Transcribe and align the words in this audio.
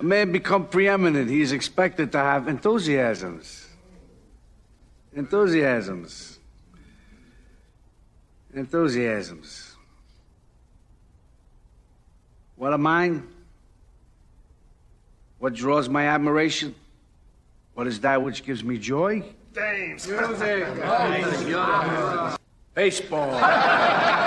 A 0.00 0.02
man 0.02 0.32
become 0.32 0.66
preeminent, 0.66 1.28
he 1.28 1.42
is 1.42 1.52
expected 1.52 2.10
to 2.12 2.18
have 2.18 2.48
enthusiasms. 2.48 3.68
Enthusiasms. 5.14 6.38
Enthusiasms. 8.54 9.76
What 12.56 12.72
are 12.72 12.78
mine? 12.78 13.28
What 15.38 15.52
draws 15.52 15.90
my 15.90 16.06
admiration? 16.06 16.74
What 17.74 17.86
is 17.86 18.00
that 18.00 18.22
which 18.22 18.42
gives 18.42 18.64
me 18.64 18.78
joy? 18.78 19.22
James. 19.54 20.08
Music. 20.08 20.66
Baseball. 22.74 24.16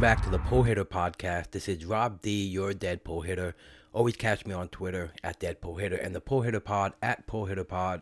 welcome 0.00 0.16
back 0.16 0.24
to 0.24 0.30
the 0.30 0.48
Pull 0.48 0.62
Hitter 0.62 0.86
Podcast. 0.86 1.50
This 1.50 1.68
is 1.68 1.84
Rob 1.84 2.22
D, 2.22 2.46
your 2.46 2.72
dead 2.72 3.04
pull 3.04 3.20
hitter. 3.20 3.54
Always 3.92 4.16
catch 4.16 4.46
me 4.46 4.54
on 4.54 4.68
Twitter 4.68 5.12
at 5.22 5.38
Dead 5.38 5.60
Pull 5.60 5.74
Hitter 5.74 5.96
and 5.96 6.14
the 6.14 6.22
Pull 6.22 6.40
Hitter 6.40 6.58
Pod 6.58 6.94
at 7.02 7.26
Pull 7.26 7.44
Hitter 7.44 7.64
Pod. 7.64 8.00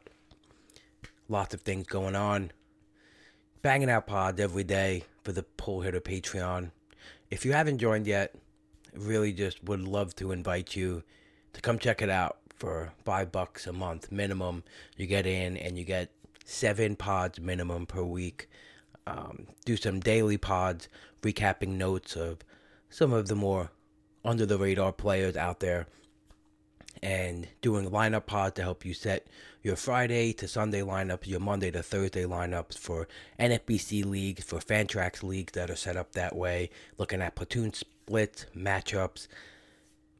Lots 1.29 1.55
of 1.55 1.63
things 1.63 1.89
going 1.89 2.15
on. 2.15 2.53
Banging 3.63 3.91
out 3.91 4.07
pods 4.07 4.41
every 4.41 4.63
day 4.63 5.07
for 5.25 5.33
the 5.33 5.43
Pull 5.43 5.81
Hitter 5.81 6.01
Patreon. 6.01 6.71
If 7.33 7.45
you 7.45 7.51
haven't 7.53 7.79
joined 7.79 8.07
yet, 8.07 8.33
really 8.95 9.33
just 9.33 9.65
would 9.65 9.81
love 9.81 10.15
to 10.17 10.31
invite 10.31 10.77
you 10.77 11.03
to 11.53 11.61
come 11.61 11.81
check 11.81 12.01
it 12.01 12.11
out 12.11 12.37
for 12.55 12.93
five 13.05 13.33
bucks 13.33 13.67
a 13.67 13.73
month 13.73 14.13
minimum. 14.13 14.63
You 14.97 15.09
get 15.09 15.27
in 15.27 15.57
and 15.57 15.77
you 15.77 15.85
get 15.85 16.13
seven 16.45 16.95
pods 16.95 17.41
minimum 17.41 17.87
per 17.87 18.05
week. 18.05 18.49
Um, 19.09 19.47
do 19.65 19.77
some 19.79 20.01
daily 20.01 20.37
pods 20.37 20.87
recapping 21.23 21.77
notes 21.77 22.17
of 22.17 22.39
some 22.91 23.13
of 23.13 23.29
the 23.29 23.35
more 23.35 23.71
under 24.25 24.47
the 24.47 24.59
radar 24.59 24.93
players 24.93 25.37
out 25.37 25.61
there 25.61 25.87
and 27.03 27.49
doing 27.61 27.91
lineup 27.91 28.27
pods 28.27 28.55
to 28.55 28.63
help 28.63 28.85
you 28.85 28.93
set 28.93 29.27
your 29.63 29.77
Friday 29.77 30.33
to 30.33 30.49
Sunday 30.49 30.81
lineups, 30.81 31.27
your 31.27 31.41
Monday 31.41 31.71
to 31.71 31.83
Thursday 31.83 32.25
lineups 32.25 32.77
for 32.77 33.07
NFBC 33.39 34.05
leagues, 34.05 34.45
for 34.45 34.59
Fantrax 34.59 35.23
leagues 35.23 35.53
that 35.53 35.71
are 35.71 35.77
set 35.77 35.97
up 35.97 36.13
that 36.13 36.35
way, 36.35 36.71
looking 36.97 37.23
at 37.23 37.37
platoon 37.37 37.73
splits, 37.73 38.47
matchups, 38.57 39.29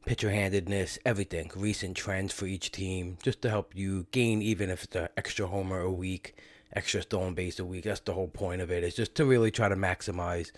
pitcher 0.05 0.31
handedness, 0.31 0.97
everything, 1.05 1.51
recent 1.55 1.97
trends 1.97 2.33
for 2.33 2.45
each 2.45 2.71
team, 2.71 3.17
just 3.21 3.41
to 3.41 3.49
help 3.49 3.75
you 3.75 4.05
gain 4.11 4.41
even 4.41 4.69
if 4.69 4.85
it's 4.85 4.95
an 4.95 5.09
extra 5.17 5.47
homer 5.47 5.79
a 5.79 5.91
week 5.91 6.35
extra 6.73 7.01
stolen 7.01 7.33
base 7.33 7.59
a 7.59 7.65
week. 7.65 7.83
That's 7.83 7.99
the 8.01 8.13
whole 8.13 8.27
point 8.27 8.61
of 8.61 8.71
it. 8.71 8.83
Is 8.83 8.95
just 8.95 9.15
to 9.15 9.25
really 9.25 9.51
try 9.51 9.69
to 9.69 9.75
maximize 9.75 10.51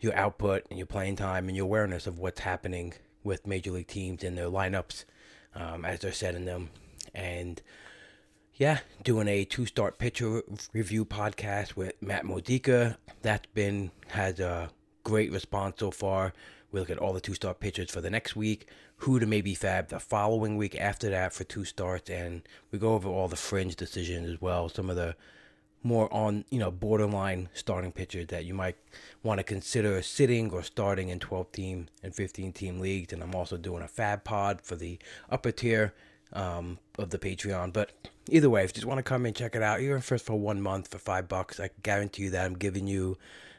your 0.00 0.14
output 0.14 0.64
and 0.70 0.78
your 0.78 0.86
playing 0.86 1.16
time 1.16 1.48
and 1.48 1.56
your 1.56 1.64
awareness 1.64 2.06
of 2.06 2.18
what's 2.18 2.40
happening 2.40 2.94
with 3.24 3.46
major 3.46 3.70
league 3.72 3.88
teams 3.88 4.22
and 4.22 4.38
their 4.38 4.48
lineups 4.48 5.04
um, 5.54 5.84
as 5.84 6.00
they're 6.00 6.12
setting 6.12 6.44
them. 6.44 6.70
And 7.14 7.60
yeah, 8.54 8.80
doing 9.02 9.28
a 9.28 9.44
two 9.44 9.66
start 9.66 9.98
pitcher 9.98 10.42
review 10.72 11.04
podcast 11.04 11.76
with 11.76 12.00
Matt 12.00 12.24
Modica. 12.24 12.98
That's 13.22 13.46
been 13.54 13.90
has 14.08 14.40
a 14.40 14.70
great 15.04 15.32
response 15.32 15.76
so 15.78 15.90
far. 15.90 16.32
We 16.70 16.80
look 16.80 16.90
at 16.90 16.98
all 16.98 17.12
the 17.12 17.20
two 17.20 17.34
star 17.34 17.54
pitchers 17.54 17.90
for 17.90 18.00
the 18.00 18.10
next 18.10 18.36
week, 18.36 18.68
who 18.96 19.18
to 19.18 19.26
maybe 19.26 19.54
FAAB 19.54 19.88
the 19.88 20.00
following 20.00 20.56
week 20.56 20.78
after 20.78 21.08
that 21.10 21.32
for 21.32 21.44
two 21.44 21.64
starts, 21.64 22.10
and 22.10 22.42
we 22.70 22.78
go 22.78 22.94
over 22.94 23.08
all 23.08 23.28
the 23.28 23.36
fringe 23.36 23.74
decisions 23.76 24.28
as 24.28 24.40
well. 24.40 24.68
Some 24.68 24.90
of 24.90 24.96
the 24.96 25.16
more 25.82 26.12
on 26.12 26.44
you 26.50 26.58
know 26.58 26.70
borderline 26.70 27.48
starting 27.54 27.92
pitchers 27.92 28.26
that 28.28 28.44
you 28.44 28.54
might 28.54 28.76
want 29.22 29.38
to 29.38 29.44
consider 29.44 30.02
sitting 30.02 30.50
or 30.50 30.62
starting 30.62 31.08
in 31.08 31.18
12 31.18 31.52
team 31.52 31.88
and 32.02 32.14
15 32.14 32.52
team 32.52 32.80
leagues. 32.80 33.12
And 33.12 33.22
I'm 33.22 33.34
also 33.34 33.56
doing 33.56 33.82
a 33.82 33.86
FAAB 33.86 34.24
pod 34.24 34.60
for 34.62 34.76
the 34.76 34.98
upper 35.30 35.52
tier 35.52 35.94
um, 36.32 36.78
of 36.98 37.10
the 37.10 37.18
Patreon. 37.18 37.72
But 37.72 37.92
either 38.28 38.50
way, 38.50 38.64
if 38.64 38.70
you 38.70 38.74
just 38.74 38.86
want 38.86 38.98
to 38.98 39.02
come 39.02 39.26
and 39.26 39.34
check 39.34 39.54
it 39.54 39.62
out, 39.62 39.80
even 39.80 40.00
first 40.00 40.26
for 40.26 40.38
one 40.38 40.60
month 40.60 40.88
for 40.88 40.98
five 40.98 41.28
bucks, 41.28 41.60
I 41.60 41.70
guarantee 41.82 42.24
you 42.24 42.30
that 42.30 42.44
I'm 42.44 42.56
giving 42.56 42.86
you 42.86 43.18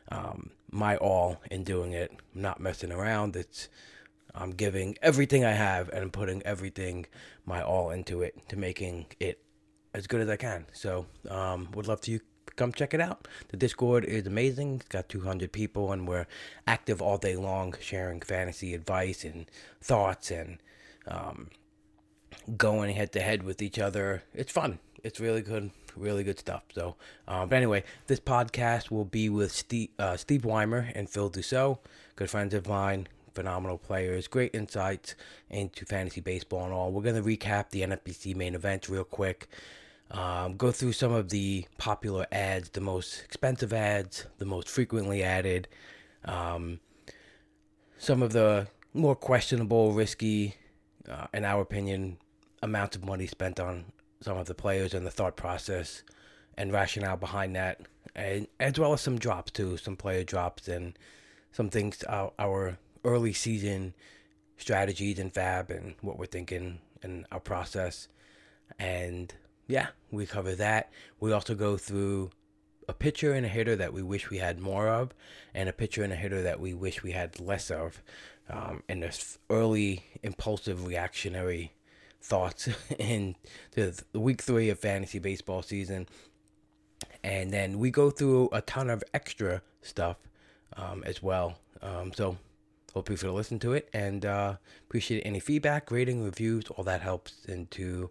um, 0.09 0.51
my 0.72 0.97
all 0.97 1.41
in 1.50 1.63
doing 1.63 1.94
it. 1.94 2.12
I'm 2.36 2.41
not 2.41 2.59
messing 2.59 2.91
around. 2.91 3.36
It's 3.36 3.69
I'm 4.36 4.51
giving 4.51 4.96
everything 5.01 5.44
I 5.44 5.51
have 5.51 5.90
and 5.90 6.13
putting 6.13 6.44
everything 6.44 7.07
my 7.46 7.62
all 7.62 7.90
into 7.90 8.22
it 8.22 8.47
to 8.50 8.57
making 8.57 9.07
it 9.19 9.41
as 9.94 10.07
good 10.07 10.22
as 10.22 10.29
I 10.29 10.38
can. 10.38 10.66
So, 10.73 11.05
um, 11.29 11.69
would 11.73 11.88
love 11.88 12.01
to 12.01 12.11
you 12.11 12.19
come 12.55 12.72
check 12.73 12.94
it 12.94 13.00
out. 13.00 13.27
The 13.50 13.57
Discord 13.57 14.03
is 14.03 14.27
amazing. 14.27 14.75
It's 14.77 14.89
got 14.89 15.07
200 15.07 15.51
people 15.51 15.94
and 15.94 16.07
we're 16.07 16.27
active 16.67 17.01
all 17.01 17.17
day 17.17 17.38
long, 17.38 17.73
sharing 17.79 18.19
fantasy 18.19 18.73
advice 18.73 19.23
and 19.23 19.50
thoughts 19.81 20.29
and 20.29 20.57
um, 21.07 21.50
going 22.57 22.95
head 22.95 23.13
to 23.13 23.22
head 23.22 23.44
with 23.44 23.61
each 23.61 23.79
other. 23.79 24.23
It's 24.33 24.51
fun. 24.51 24.79
It's 25.03 25.19
really 25.19 25.41
good 25.41 25.72
really 25.95 26.23
good 26.23 26.39
stuff. 26.39 26.63
So, 26.73 26.95
um, 27.27 27.50
but 27.50 27.57
anyway, 27.57 27.83
this 28.07 28.19
podcast 28.19 28.89
will 28.89 29.06
be 29.06 29.29
with 29.29 29.51
Steve, 29.51 29.89
uh, 30.00 30.17
Steve 30.17 30.45
Weimer 30.45 30.91
and 30.95 31.09
Phil 31.09 31.29
Dussault, 31.29 31.79
good 32.16 32.29
friends 32.29 32.53
of 32.53 32.67
mine, 32.67 33.07
phenomenal 33.33 33.77
players, 33.77 34.27
great 34.27 34.53
insights 34.53 35.16
into 35.50 35.85
fantasy 35.85 36.21
baseball 36.21 36.66
and 36.66 36.73
all. 36.73 36.91
We're 36.91 37.03
going 37.03 37.21
to 37.21 37.21
recap 37.21 37.71
the 37.71 37.81
NFBC 37.81 38.35
main 38.35 38.56
event 38.56 38.88
real 38.88 39.03
quick. 39.03 39.47
Um, 40.11 40.57
go 40.57 40.71
through 40.71 40.93
some 40.93 41.11
of 41.11 41.29
the 41.29 41.65
popular 41.77 42.25
ads, 42.31 42.69
the 42.69 42.81
most 42.81 43.21
expensive 43.23 43.73
ads, 43.73 44.25
the 44.39 44.45
most 44.45 44.67
frequently 44.67 45.21
added, 45.21 45.67
um, 46.25 46.79
some 47.97 48.23
of 48.23 48.31
the 48.31 48.67
more 48.93 49.15
questionable, 49.15 49.93
risky, 49.93 50.55
uh, 51.07 51.27
in 51.33 51.45
our 51.45 51.61
opinion, 51.61 52.17
amounts 52.63 52.95
of 52.95 53.05
money 53.05 53.27
spent 53.27 53.59
on 53.59 53.85
some 54.21 54.37
of 54.37 54.47
the 54.47 54.55
players 54.55 54.93
and 54.93 55.05
the 55.05 55.11
thought 55.11 55.35
process 55.35 56.03
and 56.57 56.73
rationale 56.73 57.17
behind 57.17 57.55
that, 57.55 57.81
and 58.15 58.47
as 58.59 58.77
well 58.79 58.93
as 58.93 59.01
some 59.01 59.19
drops 59.19 59.51
too, 59.51 59.77
some 59.77 59.95
player 59.95 60.23
drops 60.23 60.67
and 60.67 60.97
some 61.51 61.69
things 61.69 62.03
our, 62.03 62.33
our 62.37 62.77
early 63.03 63.33
season 63.33 63.93
strategies 64.57 65.19
and 65.19 65.33
FAAB 65.33 65.69
and 65.69 65.95
what 66.01 66.17
we're 66.17 66.25
thinking 66.25 66.79
and 67.01 67.25
our 67.31 67.39
process. 67.39 68.07
And 68.77 69.33
yeah, 69.69 69.88
we 70.12 70.25
cover 70.25 70.56
that. 70.56 70.91
We 71.19 71.31
also 71.31 71.53
go 71.56 71.78
through 71.78 72.31
a 72.90 72.94
pitcher 72.94 73.34
and 73.34 73.46
a 73.46 73.50
hitter 73.50 73.75
that 73.75 73.94
we 73.94 74.02
wish 74.02 74.31
we 74.31 74.40
had 74.40 74.59
more 74.59 74.90
of, 74.90 75.13
and 75.53 75.69
a 75.69 75.74
pitcher 75.74 76.03
and 76.03 76.12
a 76.12 76.16
hitter 76.16 76.41
that 76.41 76.59
we 76.59 76.74
wish 76.74 77.03
we 77.03 77.12
had 77.12 77.40
less 77.40 77.69
of. 77.69 78.02
Um, 78.50 78.81
this 78.88 79.38
early 79.52 80.03
impulsive 80.24 80.88
reactionary 80.88 81.74
thoughts 82.19 82.68
in 83.00 83.35
the 83.75 84.03
week 84.16 84.41
three 84.41 84.72
of 84.72 84.80
fantasy 84.80 85.19
baseball 85.19 85.62
season. 85.62 86.07
And 87.24 87.53
then 87.53 87.78
we 87.78 87.91
go 87.91 88.09
through 88.09 88.50
a 88.51 88.62
ton 88.62 88.90
of 88.90 89.03
extra 89.13 89.62
stuff 89.84 90.18
um, 90.75 91.03
as 91.06 91.22
well. 91.22 91.59
Um, 91.84 92.12
so 92.12 92.38
hope 92.96 93.09
you 93.12 93.18
feel 93.18 93.34
listen 93.34 93.59
to 93.59 93.74
it 93.74 93.88
and 93.94 94.25
uh, 94.25 94.56
appreciate 94.88 95.22
any 95.25 95.40
feedback, 95.40 95.91
rating, 95.91 96.24
reviews. 96.24 96.65
All 96.72 96.83
that 96.86 97.01
helps 97.01 97.45
into 97.45 98.10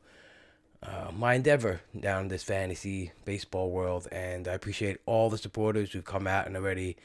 uh, 0.82 1.10
my 1.16 1.34
endeavor 1.34 1.80
down 1.98 2.28
this 2.28 2.42
fantasy 2.42 3.12
baseball 3.24 3.70
world. 3.70 4.06
And 4.12 4.46
I 4.48 4.52
appreciate 4.52 4.98
all 5.06 5.30
the 5.30 5.38
supporters 5.38 5.92
who've 5.92 6.04
come 6.04 6.26
out 6.26 6.46
and 6.46 6.56
already 6.56 6.96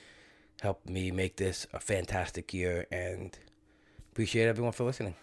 helped 0.62 0.88
me 0.88 1.12
make 1.12 1.38
this 1.38 1.68
a 1.74 1.80
fantastic 1.80 2.54
year. 2.54 2.86
And 2.92 3.38
appreciate 4.12 4.48
everyone 4.48 4.74
for 4.74 4.84
listening. 4.84 5.16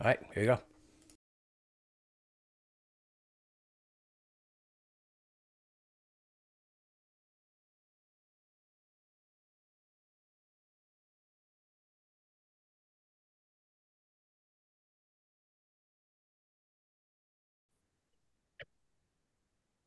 All 0.00 0.06
right, 0.06 0.20
here 0.34 0.42
you 0.42 0.48
go. 0.48 0.75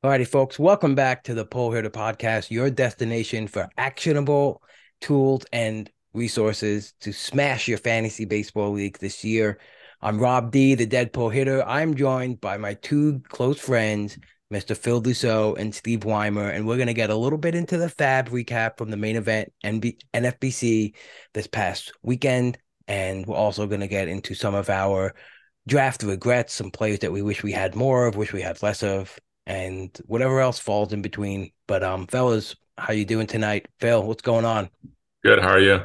Alrighty, 0.01 0.25
folks, 0.25 0.57
welcome 0.57 0.96
back 0.96 1.25
to 1.25 1.34
the 1.34 1.44
Pull 1.44 1.74
Hitter 1.74 1.90
Podcast, 1.90 2.51
your 2.51 2.69
destination 2.69 3.48
for 3.48 3.68
actionable 3.78 4.63
tools 5.01 5.46
and 5.51 5.92
resources 6.13 6.94
to 7.01 7.12
smash 7.12 7.68
your 7.68 7.80
fantasy 7.80 8.24
baseball 8.24 8.72
league 8.72 8.98
this 9.00 9.25
year. 9.25 9.60
I'm 10.01 10.18
Rob 10.18 10.51
D, 10.51 10.74
the 10.75 10.86
dead 10.86 11.12
pull 11.12 11.30
hitter. 11.30 11.68
I'm 11.68 11.96
joined 11.96 12.40
by 12.40 12.56
my 12.56 12.75
two 12.75 13.22
close 13.28 13.60
friends, 13.60 14.18
Mr. 14.54 14.74
Phil 14.74 15.01
Dussault 15.01 15.57
and 15.60 15.75
Steve 15.75 16.06
Weimer, 16.06 16.50
and 16.50 16.66
we're 16.66 16.78
going 16.78 16.88
to 16.88 16.94
get 16.94 17.10
a 17.10 17.16
little 17.18 17.38
bit 17.38 17.54
into 17.54 17.78
the 17.78 17.88
FAAB 17.88 18.30
recap 18.30 18.78
from 18.78 18.92
the 18.92 18.95
main 18.95 19.18
event 19.18 19.52
NB- 19.66 20.00
NFBC 20.13 20.95
this 21.34 21.48
past 21.48 21.92
weekend. 22.04 22.57
And 22.88 23.25
we're 23.25 23.36
also 23.36 23.68
going 23.68 23.81
to 23.81 23.88
get 23.90 24.07
into 24.07 24.34
some 24.34 24.56
of 24.56 24.69
our 24.69 25.13
draft 25.68 26.04
regrets, 26.04 26.54
some 26.54 26.72
players 26.72 27.00
that 27.00 27.12
we 27.12 27.22
wish 27.22 27.44
we 27.44 27.52
had 27.52 27.75
more 27.75 28.07
of, 28.07 28.16
wish 28.16 28.31
we 28.31 28.42
had 28.42 28.63
less 28.63 28.81
of, 28.81 29.19
and 29.50 30.00
whatever 30.06 30.40
else 30.40 30.60
falls 30.60 30.94
in 30.94 31.01
between. 31.01 31.51
But 31.68 31.84
um, 31.84 32.06
fellas, 32.06 32.56
how 32.78 32.94
you 32.94 33.04
doing 33.04 33.25
tonight? 33.25 33.68
Phil, 33.80 34.01
what's 34.04 34.22
going 34.22 34.46
on? 34.46 34.69
Good. 35.24 35.40
How 35.40 35.50
are 35.50 35.60
you? 35.60 35.81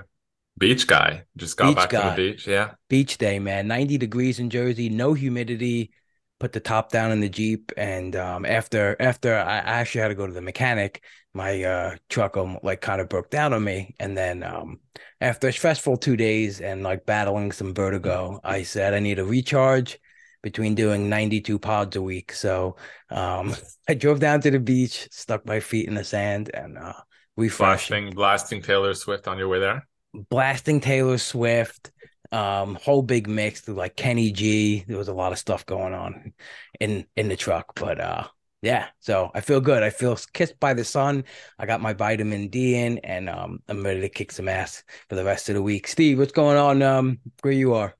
Beach 0.58 0.86
guy. 0.86 1.24
Just 1.36 1.56
got 1.56 1.68
beach 1.68 1.76
back 1.76 1.90
guy. 1.90 2.02
to 2.02 2.22
the 2.22 2.30
beach. 2.30 2.46
Yeah. 2.46 2.72
Beach 2.88 3.16
day, 3.16 3.38
man. 3.38 3.66
90 3.66 3.96
degrees 3.96 4.38
in 4.38 4.50
Jersey, 4.50 4.90
no 4.90 5.14
humidity. 5.14 5.92
Put 6.38 6.52
the 6.52 6.60
top 6.60 6.92
down 6.92 7.10
in 7.10 7.20
the 7.20 7.28
Jeep. 7.28 7.72
And 7.76 8.14
um, 8.16 8.44
after 8.44 8.96
after 9.00 9.34
I 9.34 9.56
actually 9.56 10.02
had 10.02 10.08
to 10.08 10.14
go 10.14 10.26
to 10.26 10.32
the 10.32 10.42
mechanic, 10.42 11.02
my 11.32 11.62
uh, 11.62 11.96
truck 12.10 12.36
um, 12.36 12.58
like 12.62 12.82
kind 12.82 13.00
of 13.00 13.08
broke 13.08 13.30
down 13.30 13.54
on 13.54 13.64
me. 13.64 13.94
And 13.98 14.16
then 14.16 14.42
um, 14.42 14.80
after 15.22 15.48
a 15.48 15.52
stressful 15.52 15.96
two 15.96 16.18
days 16.18 16.60
and 16.60 16.82
like 16.82 17.06
battling 17.06 17.50
some 17.50 17.72
vertigo, 17.72 18.40
I 18.44 18.62
said 18.62 18.92
I 18.92 18.98
need 18.98 19.18
a 19.18 19.24
recharge 19.24 19.98
between 20.44 20.74
doing 20.74 21.08
92 21.08 21.58
pods 21.58 21.96
a 21.96 22.02
week. 22.02 22.30
So 22.32 22.76
um, 23.10 23.56
I 23.88 23.94
drove 23.94 24.20
down 24.20 24.42
to 24.42 24.50
the 24.50 24.60
beach, 24.60 25.08
stuck 25.10 25.44
my 25.46 25.58
feet 25.58 25.88
in 25.88 25.94
the 25.94 26.04
sand, 26.04 26.50
and 26.52 26.76
uh, 26.76 26.92
refreshed. 27.36 27.88
Blasting, 27.88 28.10
blasting 28.10 28.62
Taylor 28.62 28.92
Swift 28.92 29.26
on 29.26 29.38
your 29.38 29.48
way 29.48 29.58
there? 29.58 29.88
Blasting 30.28 30.80
Taylor 30.80 31.16
Swift, 31.16 31.90
um, 32.30 32.76
whole 32.76 33.02
big 33.02 33.26
mix 33.26 33.62
through 33.62 33.76
like 33.76 33.96
Kenny 33.96 34.30
G. 34.30 34.84
There 34.86 34.98
was 34.98 35.08
a 35.08 35.14
lot 35.14 35.32
of 35.32 35.38
stuff 35.38 35.64
going 35.64 35.94
on 35.94 36.34
in 36.78 37.06
in 37.16 37.28
the 37.28 37.36
truck, 37.36 37.72
but 37.74 37.98
uh, 37.98 38.28
yeah, 38.60 38.88
so 39.00 39.30
I 39.34 39.40
feel 39.40 39.60
good. 39.60 39.82
I 39.82 39.90
feel 39.90 40.16
kissed 40.34 40.60
by 40.60 40.74
the 40.74 40.84
sun. 40.84 41.24
I 41.58 41.64
got 41.66 41.80
my 41.80 41.94
vitamin 41.94 42.48
D 42.48 42.76
in, 42.76 42.98
and 42.98 43.30
um, 43.30 43.60
I'm 43.68 43.82
ready 43.82 44.02
to 44.02 44.08
kick 44.10 44.30
some 44.30 44.48
ass 44.48 44.84
for 45.08 45.16
the 45.16 45.24
rest 45.24 45.48
of 45.48 45.54
the 45.54 45.62
week. 45.62 45.88
Steve, 45.88 46.18
what's 46.18 46.32
going 46.32 46.58
on? 46.58 46.82
Um, 46.82 47.18
where 47.40 47.52
you 47.52 47.74
are? 47.74 47.96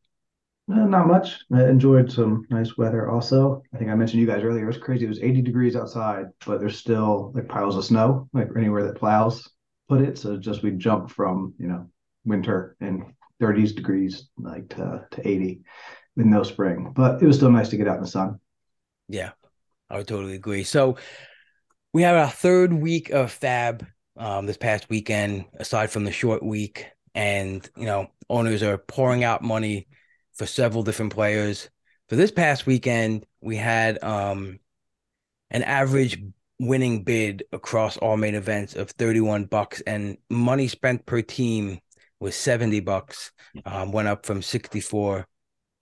Uh, 0.71 0.87
not 0.87 1.07
much. 1.07 1.41
I 1.53 1.65
enjoyed 1.65 2.11
some 2.11 2.47
nice 2.49 2.79
weather. 2.79 3.11
Also, 3.11 3.63
I 3.75 3.77
think 3.77 3.91
I 3.91 3.95
mentioned 3.95 4.21
you 4.21 4.27
guys 4.27 4.43
earlier. 4.43 4.65
It 4.65 4.69
was 4.69 4.79
crazy. 4.79 5.05
It 5.05 5.11
was 5.11 5.21
80 5.21 5.43
degrees 5.43 5.77
outside, 5.77 6.27
but 6.47 6.59
there's 6.59 6.79
still 6.79 7.33
like 7.35 7.49
piles 7.49 7.77
of 7.77 7.85
snow, 7.85 8.29
like 8.33 8.49
anywhere 8.57 8.85
that 8.85 8.97
plows 8.97 9.51
put 9.89 10.01
it. 10.01 10.19
So 10.19 10.37
just 10.37 10.63
we 10.63 10.73
jumped 10.73 11.11
from 11.11 11.55
you 11.59 11.69
know 11.69 11.89
winter 12.25 12.77
and 12.81 13.15
30s 13.43 13.75
degrees 13.75 14.29
like 14.39 14.69
to, 14.71 15.07
to 15.11 15.29
80 15.29 15.61
with 16.17 16.27
no 16.27 16.43
spring, 16.43 16.93
but 16.95 17.23
it 17.23 17.27
was 17.27 17.37
still 17.37 17.51
nice 17.51 17.69
to 17.71 17.77
get 17.77 17.89
out 17.89 17.97
in 17.97 18.03
the 18.03 18.09
sun. 18.09 18.39
Yeah, 19.09 19.33
I 19.91 19.99
would 19.99 20.09
totally 20.09 20.35
agree. 20.35 20.65
So 20.65 20.97
we 21.93 22.03
have 22.03 22.17
our 22.17 22.31
third 22.31 22.73
week 22.73 23.11
of 23.11 23.39
FAAB 23.39 23.87
um, 24.17 24.47
this 24.47 24.57
past 24.57 24.89
weekend, 24.89 25.47
aside 25.59 25.91
from 25.91 26.05
the 26.05 26.13
short 26.13 26.43
week, 26.43 26.87
and 27.15 27.69
you 27.77 27.87
know 27.87 28.09
owners 28.31 28.63
are 28.63 28.79
pouring 28.79 29.25
out 29.25 29.43
money 29.43 29.89
for 30.35 30.47
several 30.47 30.83
different 30.83 31.13
players. 31.13 31.69
For 32.09 32.17
this 32.17 32.31
past 32.31 32.67
weekend, 32.67 33.27
we 33.41 33.57
had 33.57 34.03
um, 34.03 34.59
an 35.51 35.63
average 35.63 36.23
winning 36.61 37.03
bid 37.03 37.45
across 37.53 37.97
all 37.97 38.17
main 38.17 38.35
events 38.35 38.77
of 38.77 38.91
31 38.91 39.47
bucks 39.47 39.81
and 39.83 40.17
money 40.31 40.69
spent 40.69 41.05
per 41.05 41.21
team 41.21 41.79
was 42.21 42.37
70 42.37 42.81
bucks 42.81 43.33
um, 43.65 43.91
went 43.91 44.09
up 44.09 44.25
from 44.25 44.41
64 44.41 45.27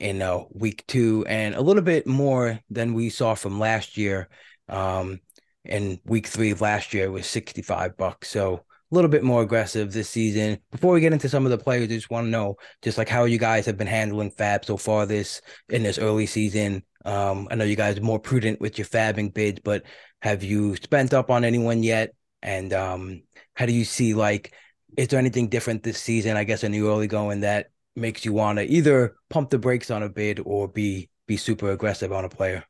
in 0.00 0.22
uh, 0.22 0.40
week 0.50 0.84
two 0.88 1.24
and 1.28 1.54
a 1.54 1.60
little 1.60 1.82
bit 1.82 2.06
more 2.06 2.58
than 2.70 2.94
we 2.94 3.10
saw 3.10 3.34
from 3.34 3.60
last 3.60 3.96
year 3.98 4.28
um, 4.68 5.20
in 5.64 6.00
week 6.04 6.26
three 6.26 6.50
of 6.50 6.62
last 6.62 6.94
year 6.94 7.10
was 7.10 7.26
65 7.26 7.96
bucks 7.96 8.30
so 8.30 8.64
little 8.94 9.10
bit 9.10 9.22
more 9.22 9.42
aggressive 9.42 9.92
this 9.92 10.08
season. 10.08 10.58
Before 10.70 10.92
we 10.92 11.00
get 11.00 11.12
into 11.12 11.28
some 11.28 11.44
of 11.44 11.50
the 11.50 11.58
players, 11.58 11.84
I 11.84 11.86
just 11.86 12.10
want 12.10 12.26
to 12.26 12.30
know 12.30 12.56
just 12.82 12.98
like 12.98 13.08
how 13.08 13.24
you 13.24 13.38
guys 13.38 13.66
have 13.66 13.78
been 13.78 13.86
handling 13.86 14.30
FAAB 14.30 14.64
so 14.64 14.76
far 14.76 15.06
this 15.06 15.40
in 15.68 15.82
this 15.82 15.98
early 15.98 16.26
season. 16.26 16.82
Um, 17.04 17.48
I 17.50 17.54
know 17.54 17.64
you 17.64 17.76
guys 17.76 17.98
are 17.98 18.02
more 18.02 18.20
prudent 18.20 18.60
with 18.60 18.78
your 18.78 18.86
fabbing 18.86 19.32
bids, 19.32 19.60
but 19.64 19.84
have 20.20 20.42
you 20.42 20.76
spent 20.76 21.14
up 21.14 21.30
on 21.30 21.44
anyone 21.44 21.82
yet? 21.82 22.14
And 22.42 22.72
um, 22.72 23.22
how 23.54 23.66
do 23.66 23.72
you 23.72 23.84
see 23.84 24.14
like 24.14 24.52
is 24.96 25.08
there 25.08 25.18
anything 25.18 25.48
different 25.48 25.82
this 25.82 25.98
season? 25.98 26.36
I 26.36 26.44
guess 26.44 26.64
in 26.64 26.72
the 26.72 26.82
early 26.82 27.06
going 27.06 27.40
that 27.40 27.68
makes 27.96 28.24
you 28.24 28.32
want 28.32 28.58
to 28.58 28.64
either 28.64 29.16
pump 29.30 29.50
the 29.50 29.58
brakes 29.58 29.90
on 29.90 30.02
a 30.02 30.08
bid 30.08 30.40
or 30.44 30.68
be 30.68 31.08
be 31.26 31.36
super 31.36 31.70
aggressive 31.70 32.12
on 32.12 32.24
a 32.24 32.28
player. 32.28 32.64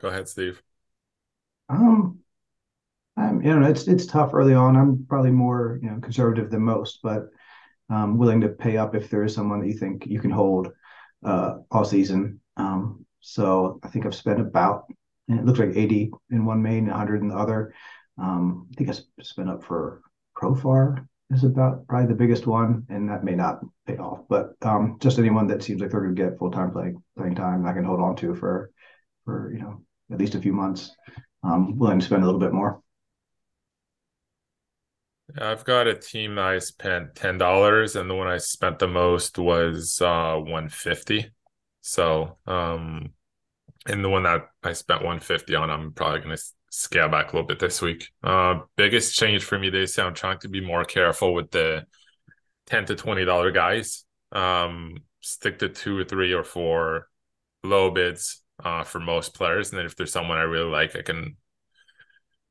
Go 0.00 0.08
ahead, 0.08 0.28
Steve. 0.28 0.62
Um, 1.68 2.23
I'm, 3.16 3.42
you 3.42 3.58
know, 3.58 3.68
it's 3.68 3.86
it's 3.86 4.06
tough 4.06 4.34
early 4.34 4.54
on. 4.54 4.76
I'm 4.76 5.06
probably 5.08 5.30
more 5.30 5.78
you 5.82 5.90
know 5.90 6.00
conservative 6.00 6.50
than 6.50 6.62
most, 6.62 7.00
but 7.02 7.28
um, 7.90 8.18
willing 8.18 8.40
to 8.40 8.48
pay 8.48 8.76
up 8.76 8.94
if 8.94 9.10
there 9.10 9.24
is 9.24 9.34
someone 9.34 9.60
that 9.60 9.68
you 9.68 9.78
think 9.78 10.06
you 10.06 10.20
can 10.20 10.30
hold 10.30 10.72
uh, 11.24 11.58
all 11.70 11.84
season. 11.84 12.40
Um, 12.56 13.04
so 13.20 13.80
I 13.82 13.88
think 13.88 14.06
I've 14.06 14.14
spent 14.14 14.40
about 14.40 14.86
and 15.28 15.38
it 15.38 15.46
looks 15.46 15.58
like 15.58 15.76
80 15.76 16.10
in 16.30 16.44
one 16.44 16.62
main, 16.62 16.86
100 16.86 17.22
in 17.22 17.28
the 17.28 17.36
other. 17.36 17.74
Um, 18.18 18.68
I 18.70 18.74
think 18.76 18.90
I 18.90 19.22
spent 19.22 19.50
up 19.50 19.64
for 19.64 20.02
Profar 20.36 21.06
is 21.30 21.44
about 21.44 21.86
probably 21.88 22.08
the 22.08 22.14
biggest 22.14 22.46
one, 22.46 22.86
and 22.90 23.08
that 23.08 23.24
may 23.24 23.34
not 23.34 23.60
pay 23.86 23.96
off. 23.96 24.20
But 24.28 24.54
um, 24.62 24.98
just 25.00 25.18
anyone 25.18 25.46
that 25.48 25.62
seems 25.62 25.80
like 25.80 25.90
they're 25.90 26.02
going 26.02 26.14
to 26.14 26.22
get 26.22 26.38
full 26.38 26.50
time 26.50 26.70
playing 26.70 27.02
playing 27.16 27.34
time, 27.34 27.66
I 27.66 27.72
can 27.72 27.84
hold 27.84 28.00
on 28.00 28.16
to 28.16 28.34
for 28.34 28.70
for 29.24 29.52
you 29.52 29.60
know 29.60 29.82
at 30.12 30.18
least 30.18 30.34
a 30.34 30.40
few 30.40 30.52
months. 30.52 30.90
Um, 31.42 31.78
willing 31.78 32.00
to 32.00 32.06
spend 32.06 32.22
a 32.22 32.26
little 32.26 32.40
bit 32.40 32.52
more. 32.52 32.80
I've 35.40 35.64
got 35.64 35.86
a 35.86 35.94
team 35.94 36.34
that 36.34 36.44
I 36.44 36.58
spent 36.58 37.14
ten 37.14 37.38
dollars, 37.38 37.96
and 37.96 38.08
the 38.08 38.14
one 38.14 38.28
I 38.28 38.38
spent 38.38 38.78
the 38.78 38.88
most 38.88 39.38
was 39.38 40.00
uh, 40.00 40.36
one 40.36 40.68
fifty. 40.68 41.30
So, 41.80 42.38
um, 42.46 43.10
and 43.86 44.04
the 44.04 44.08
one 44.08 44.24
that 44.24 44.42
I 44.62 44.74
spent 44.74 45.04
one 45.04 45.20
fifty 45.20 45.54
on, 45.54 45.70
I'm 45.70 45.92
probably 45.92 46.20
gonna 46.20 46.36
scale 46.70 47.08
back 47.08 47.32
a 47.32 47.36
little 47.36 47.46
bit 47.46 47.58
this 47.58 47.80
week. 47.80 48.08
Uh, 48.22 48.60
biggest 48.76 49.14
change 49.14 49.44
for 49.44 49.58
me 49.58 49.70
this 49.70 49.96
year, 49.96 50.06
I'm 50.06 50.14
trying 50.14 50.38
to 50.40 50.48
be 50.48 50.60
more 50.60 50.84
careful 50.84 51.34
with 51.34 51.50
the 51.50 51.86
ten 52.66 52.84
to 52.86 52.94
twenty 52.94 53.24
dollar 53.24 53.50
guys. 53.50 54.04
Um, 54.32 54.98
stick 55.20 55.58
to 55.60 55.68
two 55.68 55.98
or 55.98 56.04
three 56.04 56.34
or 56.34 56.44
four 56.44 57.08
low 57.62 57.90
bids 57.90 58.42
uh, 58.62 58.84
for 58.84 59.00
most 59.00 59.34
players, 59.34 59.70
and 59.70 59.78
then 59.78 59.86
if 59.86 59.96
there's 59.96 60.12
someone 60.12 60.36
I 60.38 60.42
really 60.42 60.70
like, 60.70 60.96
I 60.96 61.02
can 61.02 61.36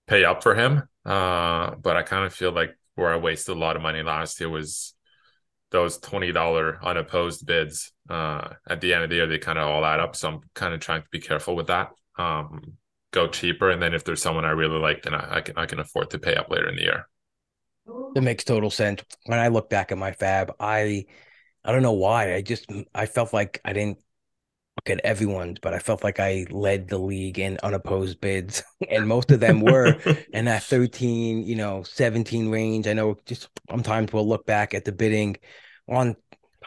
pay 0.08 0.26
up 0.26 0.42
for 0.42 0.56
him. 0.56 0.90
Uh, 1.06 1.76
but 1.76 1.98
I 1.98 2.04
kind 2.04 2.26
of 2.26 2.34
feel 2.34 2.52
like 2.52 2.78
where 2.96 3.12
I 3.12 3.18
wasted 3.18 3.56
a 3.56 3.60
lot 3.60 3.76
of 3.76 3.82
money 3.82 4.04
last 4.04 4.40
year 4.40 4.50
was 4.50 4.94
those 5.72 5.98
twenty 5.98 6.32
dollar 6.32 6.80
unopposed 6.84 7.46
bids. 7.46 7.92
Uh, 8.10 8.50
at 8.70 8.82
the 8.82 8.94
end 8.94 9.04
of 9.04 9.10
the 9.10 9.16
year, 9.18 9.28
they 9.28 9.40
kind 9.40 9.58
of 9.58 9.68
all 9.68 9.86
add 9.86 10.00
up. 10.00 10.16
So 10.16 10.30
I'm 10.30 10.42
kind 10.54 10.74
of 10.74 10.80
trying 10.80 11.02
to 11.02 11.08
be 11.12 11.20
careful 11.20 11.56
with 11.56 11.68
that. 11.68 11.92
Um, 12.18 12.74
go 13.12 13.28
cheaper, 13.28 13.70
and 13.70 13.82
then 13.82 13.94
if 13.94 14.04
there's 14.04 14.22
someone 14.22 14.46
I 14.46 14.52
really 14.52 14.80
like, 14.80 15.04
then 15.04 15.14
I, 15.16 15.38
I 15.38 15.42
can 15.42 15.58
I 15.58 15.66
can 15.66 15.80
afford 15.80 16.12
to 16.12 16.20
pay 16.20 16.36
up 16.36 16.50
later 16.50 16.70
in 16.70 16.76
the 16.76 16.84
year. 16.84 17.08
That 18.14 18.22
makes 18.22 18.44
total 18.44 18.70
sense. 18.70 19.04
When 19.26 19.40
I 19.40 19.48
look 19.50 19.70
back 19.70 19.92
at 19.92 19.98
my 19.98 20.12
FAAB, 20.12 20.52
I 20.60 21.06
I 21.64 21.72
don't 21.72 21.82
know 21.82 21.94
why. 21.94 22.36
I 22.36 22.42
just 22.42 22.68
I 22.94 23.06
felt 23.06 23.34
like 23.34 23.60
I 23.66 23.74
didn't 23.74 24.00
look 24.78 24.90
at 24.90 25.06
everyone's, 25.06 25.60
but 25.60 25.74
I 25.74 25.80
felt 25.80 26.04
like 26.04 26.20
I 26.20 26.46
led 26.50 26.88
the 26.88 26.98
league 26.98 27.40
in 27.40 27.60
unopposed 27.64 28.20
bids, 28.20 28.64
and 28.90 29.08
most 29.08 29.32
of 29.32 29.40
them 29.40 29.62
were 29.62 29.98
in 30.34 30.46
that 30.46 30.64
13, 30.64 31.46
you 31.46 31.56
know, 31.56 31.84
17 31.84 32.50
range. 32.50 32.88
I 32.88 32.94
know 32.94 33.18
just 33.26 33.50
sometimes 33.70 34.12
we'll 34.12 34.28
look 34.28 34.46
back 34.46 34.74
at 34.74 34.86
the 34.86 34.92
bidding 34.92 35.38
on 35.88 36.16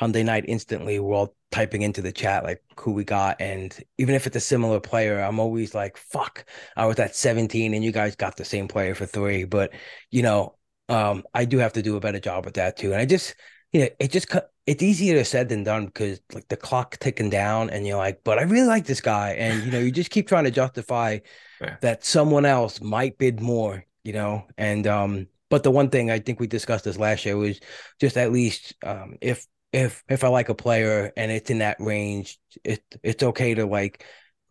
Monday 0.00 0.22
night 0.22 0.44
instantly. 0.46 0.98
We're 1.00 1.14
all 1.14 1.34
typing 1.50 1.82
into 1.82 2.02
the 2.02 2.12
chat 2.12 2.44
like 2.44 2.62
who 2.78 2.92
we 2.92 3.04
got, 3.04 3.40
and 3.40 3.76
even 3.98 4.14
if 4.14 4.26
it's 4.26 4.36
a 4.36 4.40
similar 4.40 4.80
player, 4.80 5.20
I'm 5.20 5.40
always 5.40 5.74
like, 5.74 5.96
"Fuck, 5.96 6.44
I 6.76 6.86
was 6.86 6.98
at 6.98 7.16
17, 7.16 7.74
and 7.74 7.84
you 7.84 7.92
guys 7.92 8.16
got 8.16 8.36
the 8.36 8.44
same 8.44 8.68
player 8.68 8.94
for 8.94 9.06
three. 9.06 9.44
But 9.44 9.72
you 10.10 10.22
know, 10.22 10.56
um, 10.88 11.24
I 11.34 11.44
do 11.44 11.58
have 11.58 11.72
to 11.74 11.82
do 11.82 11.96
a 11.96 12.00
better 12.00 12.20
job 12.20 12.44
with 12.44 12.54
that 12.54 12.76
too, 12.76 12.92
and 12.92 13.00
I 13.00 13.04
just 13.06 13.34
you 13.76 13.82
know, 13.82 13.88
it 13.98 14.10
just 14.10 14.34
it's 14.66 14.82
easier 14.82 15.22
said 15.22 15.50
than 15.50 15.62
done 15.62 15.84
because 15.84 16.18
like 16.32 16.48
the 16.48 16.56
clock 16.56 16.96
ticking 16.96 17.28
down 17.28 17.68
and 17.68 17.86
you're 17.86 17.98
like, 17.98 18.22
but 18.24 18.38
I 18.38 18.42
really 18.44 18.66
like 18.66 18.86
this 18.86 19.02
guy. 19.02 19.32
And 19.32 19.62
you 19.64 19.70
know, 19.70 19.78
you 19.78 19.90
just 19.90 20.10
keep 20.10 20.26
trying 20.26 20.44
to 20.44 20.50
justify 20.50 21.18
yeah. 21.60 21.76
that 21.82 22.02
someone 22.02 22.46
else 22.46 22.80
might 22.80 23.18
bid 23.18 23.42
more, 23.42 23.84
you 24.02 24.14
know. 24.14 24.46
And 24.56 24.86
um, 24.86 25.26
but 25.50 25.62
the 25.62 25.70
one 25.70 25.90
thing 25.90 26.10
I 26.10 26.20
think 26.20 26.40
we 26.40 26.46
discussed 26.46 26.86
this 26.86 26.96
last 26.96 27.26
year 27.26 27.36
was 27.36 27.60
just 28.00 28.16
at 28.16 28.32
least 28.32 28.72
um 28.82 29.18
if 29.20 29.46
if 29.74 30.02
if 30.08 30.24
I 30.24 30.28
like 30.28 30.48
a 30.48 30.54
player 30.54 31.12
and 31.18 31.30
it's 31.30 31.50
in 31.50 31.58
that 31.58 31.76
range, 31.78 32.38
it 32.64 32.82
it's 33.02 33.22
okay 33.22 33.52
to 33.52 33.66
like 33.66 34.06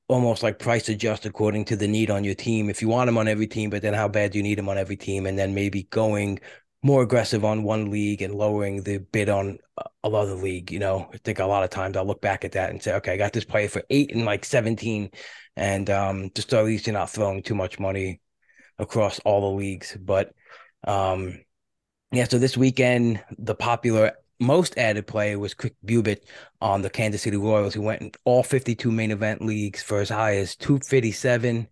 almost 0.07 0.43
like 0.43 0.59
price 0.59 0.87
adjust 0.87 1.25
according 1.25 1.65
to 1.65 1.75
the 1.75 1.87
need 1.87 2.11
on 2.11 2.23
your 2.23 2.35
team. 2.35 2.69
If 2.69 2.79
you 2.83 2.89
want 2.89 3.09
him 3.09 3.17
on 3.17 3.27
every 3.27 3.47
team, 3.47 3.71
but 3.71 3.81
then 3.81 3.95
how 3.95 4.07
bad 4.07 4.33
do 4.33 4.37
you 4.37 4.43
need 4.43 4.59
him 4.59 4.69
on 4.69 4.77
every 4.77 4.97
team? 4.97 5.25
And 5.25 5.35
then 5.35 5.55
maybe 5.55 5.81
going 5.89 6.41
more 6.85 7.01
aggressive 7.01 7.43
on 7.43 7.63
one 7.63 7.89
league 7.89 8.21
and 8.21 8.35
lowering 8.35 8.83
the 8.83 8.99
bid 8.99 9.27
on 9.27 9.57
another 10.03 10.35
league. 10.35 10.69
You 10.71 10.77
know, 10.77 11.09
I 11.11 11.17
think 11.17 11.39
a 11.39 11.45
lot 11.45 11.63
of 11.63 11.71
times 11.71 11.97
I'll 11.97 12.05
look 12.05 12.21
back 12.21 12.45
at 12.45 12.51
that 12.51 12.69
and 12.69 12.79
say, 12.79 12.93
okay, 12.93 13.13
I 13.13 13.17
got 13.17 13.33
this 13.33 13.43
player 13.43 13.67
for 13.67 13.81
eight 13.89 14.13
and 14.13 14.23
like 14.23 14.45
17. 14.45 15.09
And 15.55 15.89
um, 15.89 16.29
just 16.35 16.53
at 16.53 16.63
least 16.63 16.85
you're 16.85 16.93
not 16.93 17.09
throwing 17.09 17.41
too 17.41 17.55
much 17.55 17.79
money 17.79 18.21
across 18.77 19.17
all 19.25 19.41
the 19.41 19.57
leagues. 19.57 19.97
But 19.99 20.35
um, 20.83 21.39
yeah, 22.11 22.25
so 22.25 22.37
this 22.37 22.55
weekend, 22.55 23.23
the 23.35 23.55
popular 23.55 24.11
most 24.39 24.77
added 24.77 25.07
player 25.07 25.39
was 25.39 25.55
Kris 25.55 25.73
Bubic 25.83 26.19
on 26.61 26.83
the 26.83 26.91
Kansas 26.91 27.23
City 27.23 27.37
Royals, 27.37 27.73
who 27.73 27.81
went 27.81 28.03
in 28.03 28.11
all 28.25 28.43
52 28.43 28.91
main 28.91 29.09
event 29.09 29.41
leagues 29.41 29.81
for 29.81 30.01
as 30.01 30.09
high 30.09 30.35
as 30.37 30.55
257. 30.55 31.67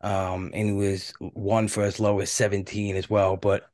Um, 0.00 0.50
and 0.54 0.68
he 0.68 0.72
was 0.72 1.12
one 1.20 1.68
for 1.68 1.82
as 1.82 2.00
low 2.00 2.20
as 2.20 2.32
17 2.32 2.96
as 2.96 3.10
well. 3.10 3.36
But 3.36 3.68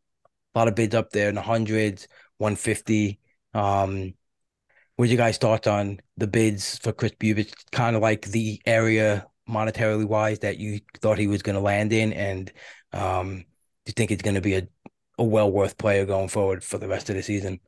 a 0.54 0.58
lot 0.58 0.68
of 0.68 0.74
bids 0.74 0.94
up 0.94 1.10
there 1.10 1.28
in 1.28 1.34
the 1.34 1.42
hundreds, 1.42 2.08
150. 2.38 3.18
Um, 3.54 4.14
what 4.96 5.08
you 5.08 5.16
guys 5.16 5.38
thoughts 5.38 5.66
on 5.66 6.00
the 6.16 6.26
bids 6.26 6.78
for 6.78 6.92
Kris 6.92 7.12
Bubic? 7.12 7.52
Kind 7.72 7.96
of 7.96 8.02
like 8.02 8.26
the 8.26 8.60
area 8.66 9.26
monetarily 9.48 10.06
wise 10.06 10.40
that 10.40 10.58
you 10.58 10.80
thought 11.00 11.18
he 11.18 11.26
was 11.26 11.42
going 11.42 11.56
to 11.56 11.60
land 11.60 11.92
in, 11.92 12.12
and 12.12 12.52
um, 12.92 13.38
do 13.38 13.44
you 13.86 13.92
think 13.94 14.10
it's 14.10 14.22
going 14.22 14.34
to 14.34 14.40
be 14.40 14.54
a, 14.54 14.68
a 15.18 15.24
well 15.24 15.50
worth 15.50 15.78
player 15.78 16.04
going 16.04 16.28
forward 16.28 16.62
for 16.62 16.78
the 16.78 16.88
rest 16.88 17.10
of 17.10 17.16
the 17.16 17.22
season? 17.22 17.60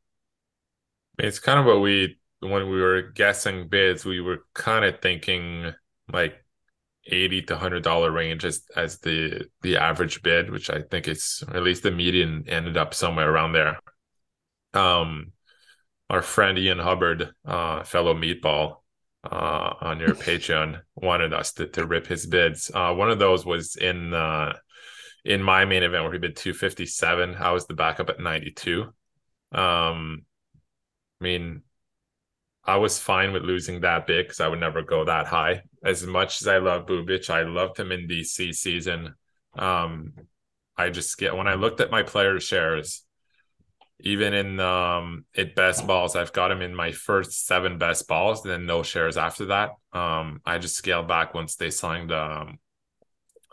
It's 1.19 1.39
kind 1.39 1.59
of 1.59 1.67
what 1.67 1.81
we 1.81 2.19
when 2.41 2.69
we 2.69 2.81
were 2.81 3.03
guessing 3.03 3.69
bids, 3.69 4.05
we 4.05 4.21
were 4.21 4.45
kind 4.55 4.85
of 4.85 5.01
thinking 5.01 5.73
like 6.13 6.44
eighty 7.07 7.43
to 7.43 7.57
hundred 7.57 7.83
dollar 7.83 8.11
range 8.11 8.45
as 8.45 8.63
as 8.77 8.99
the 9.01 9.47
the 9.63 9.77
average 9.77 10.23
bid, 10.23 10.51
which 10.51 10.71
I 10.71 10.83
think 10.83 11.09
it's 11.09 11.43
at 11.43 11.63
least 11.63 11.83
the 11.83 11.91
median 11.91 12.45
ended 12.49 12.77
up 12.77 12.95
somewhere 12.95 13.31
around 13.31 13.53
there. 13.53 13.79
Um, 14.73 15.33
our 16.11 16.23
friend 16.23 16.59
Ian 16.59 16.79
Hubbard, 16.79 17.33
uh, 17.45 17.83
fellow 17.85 18.15
meatball, 18.15 18.77
uh, 19.25 19.75
on 19.81 20.01
your 20.01 20.15
Patreon, 20.15 20.81
wanted 20.95 21.33
us 21.33 21.53
to 21.55 21.67
to 21.69 21.87
rip 21.87 22.07
his 22.07 22.27
bids. 22.27 22.71
Uh, 22.73 22.95
one 22.95 23.11
of 23.11 23.19
those 23.19 23.45
was 23.45 23.77
in 23.77 24.15
uh 24.15 24.55
in 25.25 25.43
my 25.43 25.65
main 25.65 25.83
event 25.83 26.05
where 26.05 26.13
he 26.13 26.19
bid 26.19 26.37
two 26.37 26.55
fifty 26.55 26.87
seven. 26.87 27.35
I 27.35 27.53
was 27.53 27.67
the 27.67 27.75
backup 27.75 28.11
at 28.11 28.21
ninety 28.21 28.51
two. 28.51 28.93
Um, 29.53 30.25
I 31.21 31.25
mean, 31.25 31.63
I 32.67 32.77
was 32.77 32.99
fine 32.99 33.33
with 33.33 33.43
losing 33.43 33.81
that 33.81 34.07
big 34.07 34.27
because 34.27 34.41
I 34.41 34.49
would 34.49 34.61
never 34.61 34.83
go 34.83 35.05
that 35.05 35.27
high. 35.27 35.63
As 35.85 36.07
much 36.07 36.41
as 36.41 36.49
I 36.49 36.59
love 36.59 36.87
Bubic, 36.87 37.29
I 37.29 37.43
loved 37.43 37.79
him 37.79 37.93
in 37.93 38.09
DC 38.09 38.53
season. 38.55 39.15
Um, 39.57 40.15
I 40.77 40.91
just 40.91 41.19
get 41.19 41.37
when 41.37 41.47
I 41.47 41.55
looked 41.55 41.81
at 41.81 41.91
my 41.91 42.03
player 42.03 42.41
shares, 42.41 43.05
even 44.01 44.35
in 44.35 44.61
um 44.61 45.25
at 45.37 45.55
best 45.55 45.87
balls, 45.87 46.17
I've 46.17 46.33
got 46.33 46.51
him 46.51 46.63
in 46.63 46.75
my 46.75 46.93
first 46.93 47.47
seven 47.47 47.79
best 47.79 48.09
balls, 48.09 48.43
and 48.43 48.51
then 48.51 48.67
no 48.67 48.83
shares 48.83 49.17
after 49.17 49.47
that. 49.47 49.71
Um, 49.93 50.41
I 50.45 50.59
just 50.59 50.77
scaled 50.77 51.07
back 51.07 51.35
once 51.35 51.57
they 51.57 51.71
signed 51.71 52.13
um 52.13 52.59